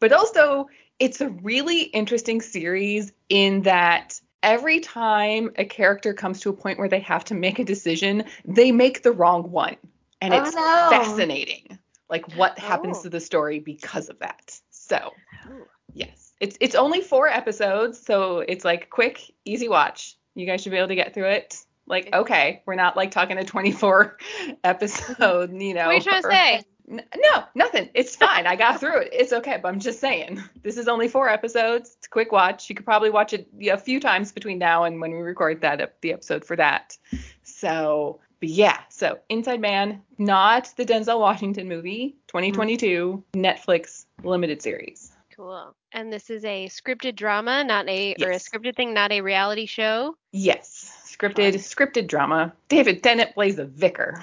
but 0.00 0.12
also, 0.12 0.68
it's 0.98 1.20
a 1.20 1.28
really 1.28 1.82
interesting 1.82 2.40
series 2.40 3.12
in 3.28 3.62
that 3.62 4.20
every 4.42 4.80
time 4.80 5.50
a 5.56 5.64
character 5.64 6.12
comes 6.14 6.40
to 6.40 6.50
a 6.50 6.52
point 6.52 6.78
where 6.78 6.88
they 6.88 7.00
have 7.00 7.24
to 7.26 7.34
make 7.34 7.58
a 7.58 7.64
decision, 7.64 8.24
they 8.44 8.72
make 8.72 9.02
the 9.02 9.12
wrong 9.12 9.50
one. 9.50 9.76
And 10.20 10.32
Oh, 10.34 10.38
it's 10.38 10.54
no. 10.54 10.86
fascinating, 10.90 11.78
like 12.08 12.36
what 12.36 12.58
happens 12.58 12.98
Oh. 13.00 13.02
to 13.04 13.10
the 13.10 13.20
story 13.20 13.58
because 13.58 14.08
of 14.08 14.18
that. 14.20 14.58
So, 14.70 15.12
Oh. 15.48 15.66
yes, 15.94 16.32
it's 16.40 16.56
it's 16.60 16.74
only 16.74 17.00
four 17.00 17.28
episodes, 17.28 18.00
so 18.04 18.38
it's 18.40 18.64
like 18.64 18.90
quick, 18.90 19.20
easy 19.44 19.68
watch. 19.68 20.16
You 20.34 20.46
guys 20.46 20.62
should 20.62 20.72
be 20.72 20.78
able 20.78 20.88
to 20.88 20.94
get 20.94 21.14
through 21.14 21.28
it. 21.30 21.58
Like, 21.86 22.14
okay, 22.14 22.62
we're 22.64 22.76
not 22.76 22.96
like 22.96 23.10
talking 23.10 23.36
a 23.38 23.44
24 23.44 24.16
episode, 24.64 25.52
you 25.60 25.74
know. 25.74 25.86
What 25.86 25.92
are 25.92 25.94
you 25.94 26.00
trying 26.00 26.22
to 26.22 26.28
say? 26.30 26.62
No, 26.92 27.44
nothing. 27.54 27.88
It's 27.94 28.16
fine. 28.16 28.46
I 28.46 28.56
got 28.56 28.80
through 28.80 29.00
it. 29.00 29.10
It's 29.12 29.32
okay. 29.32 29.58
But 29.62 29.68
I'm 29.68 29.80
just 29.80 30.00
saying, 30.00 30.42
this 30.62 30.76
is 30.76 30.88
only 30.88 31.08
four 31.08 31.28
episodes. 31.28 31.96
It's 31.96 32.06
a 32.06 32.10
quick 32.10 32.32
watch. 32.32 32.68
You 32.68 32.76
could 32.76 32.84
probably 32.84 33.10
watch 33.10 33.32
it 33.32 33.48
a 33.62 33.78
few 33.78 34.00
times 34.00 34.32
between 34.32 34.58
now 34.58 34.84
and 34.84 35.00
when 35.00 35.12
we 35.12 35.18
record 35.18 35.60
that 35.62 35.96
the 36.00 36.12
episode 36.12 36.44
for 36.44 36.56
that. 36.56 36.96
So, 37.42 38.20
but 38.40 38.48
yeah. 38.48 38.80
So 38.88 39.18
Inside 39.28 39.60
Man, 39.60 40.02
not 40.18 40.72
the 40.76 40.84
Denzel 40.84 41.20
Washington 41.20 41.68
movie, 41.68 42.16
2022 42.28 43.24
mm-hmm. 43.34 43.40
Netflix 43.40 44.04
limited 44.22 44.62
series. 44.62 45.12
Cool. 45.34 45.74
And 45.92 46.12
this 46.12 46.30
is 46.30 46.44
a 46.44 46.68
scripted 46.68 47.16
drama, 47.16 47.64
not 47.64 47.88
a 47.88 48.14
or 48.20 48.30
a 48.30 48.36
scripted 48.36 48.76
thing, 48.76 48.94
not 48.94 49.12
a 49.12 49.22
reality 49.22 49.66
show. 49.66 50.16
Yes, 50.32 51.02
scripted 51.06 51.54
scripted 51.54 52.06
drama. 52.06 52.52
David 52.68 53.02
Tennant 53.02 53.34
plays 53.34 53.58
a 53.58 53.64
vicar. 53.64 54.22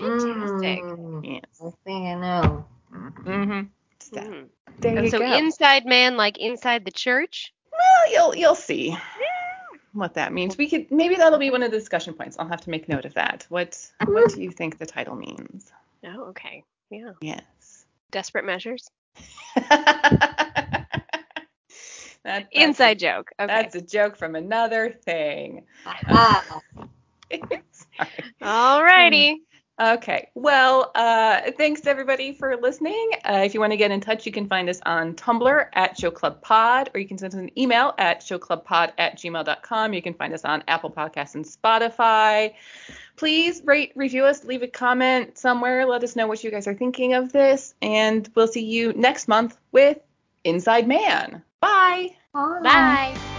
Fantastic. 0.00 0.84
Mm, 0.84 1.24
Yes. 1.24 1.42
I 1.60 1.70
think 1.84 2.06
I 2.06 2.14
know. 2.14 2.64
Mm-hmm. 2.92 3.60
So, 4.00 4.16
Mhm. 4.20 4.48
there 4.80 4.96
And 4.96 5.04
you 5.04 5.10
so 5.10 5.18
go. 5.18 5.32
inside 5.36 5.84
man, 5.86 6.16
like 6.16 6.38
inside 6.38 6.84
the 6.84 6.90
church. 6.92 7.52
Well, 7.72 8.12
you'll 8.12 8.36
you'll 8.36 8.54
see 8.54 8.96
what 9.92 10.14
that 10.14 10.32
means. 10.32 10.56
We 10.56 10.68
could 10.68 10.90
maybe 10.90 11.16
that'll 11.16 11.38
be 11.38 11.50
one 11.50 11.62
of 11.62 11.70
the 11.70 11.78
discussion 11.78 12.14
points. 12.14 12.36
I'll 12.38 12.48
have 12.48 12.60
to 12.62 12.70
make 12.70 12.88
note 12.88 13.04
of 13.04 13.14
that. 13.14 13.46
What 13.48 13.78
what 14.06 14.32
do 14.34 14.42
you 14.42 14.50
think 14.50 14.78
the 14.78 14.86
title 14.86 15.16
means? 15.16 15.72
Oh, 16.04 16.26
okay. 16.30 16.62
Yeah. 16.90 17.12
Yes. 17.20 17.86
Desperate 18.10 18.44
measures. 18.44 18.88
That- 22.24 22.48
that's 22.52 22.52
Inside 22.52 22.96
a, 22.96 23.00
joke. 23.00 23.30
Okay. 23.38 23.46
That's 23.46 23.74
a 23.76 23.80
joke 23.80 24.16
from 24.16 24.34
another 24.34 24.90
thing. 24.90 25.64
Ah, 25.86 26.60
Sorry. 28.42 29.40
Alrighty. 29.78 29.96
Okay. 29.96 30.28
Well, 30.34 30.90
uh, 30.94 31.52
thanks 31.56 31.86
everybody 31.86 32.32
for 32.32 32.56
listening. 32.56 33.10
Uh, 33.24 33.42
if 33.44 33.54
you 33.54 33.60
want 33.60 33.72
to 33.72 33.76
get 33.76 33.90
in 33.90 34.00
touch, 34.00 34.26
you 34.26 34.32
can 34.32 34.48
find 34.48 34.68
us 34.68 34.80
on 34.86 35.14
Tumblr 35.14 35.66
at 35.72 35.98
Show 35.98 36.10
Club 36.10 36.40
Pod, 36.42 36.90
or 36.94 37.00
you 37.00 37.08
can 37.08 37.18
send 37.18 37.34
us 37.34 37.38
an 37.38 37.50
email 37.58 37.94
at 37.98 38.20
showclubpod 38.20 38.92
at 38.98 39.18
gmail.com. 39.18 39.92
You 39.92 40.02
can 40.02 40.14
find 40.14 40.32
us 40.32 40.44
on 40.44 40.62
Apple 40.68 40.90
Podcasts 40.90 41.34
and 41.34 41.44
Spotify. 41.44 42.54
Please 43.16 43.62
rate, 43.64 43.92
review 43.94 44.24
us, 44.24 44.44
leave 44.44 44.62
a 44.62 44.68
comment 44.68 45.38
somewhere. 45.38 45.86
Let 45.86 46.02
us 46.04 46.16
know 46.16 46.26
what 46.26 46.44
you 46.44 46.50
guys 46.50 46.66
are 46.66 46.74
thinking 46.74 47.14
of 47.14 47.32
this, 47.32 47.74
and 47.82 48.28
we'll 48.34 48.48
see 48.48 48.64
you 48.64 48.92
next 48.94 49.28
month 49.28 49.56
with 49.72 49.98
Inside 50.44 50.86
Man. 50.86 51.42
Bye. 51.60 52.10
Bye. 52.32 52.60
Bye. 52.62 53.35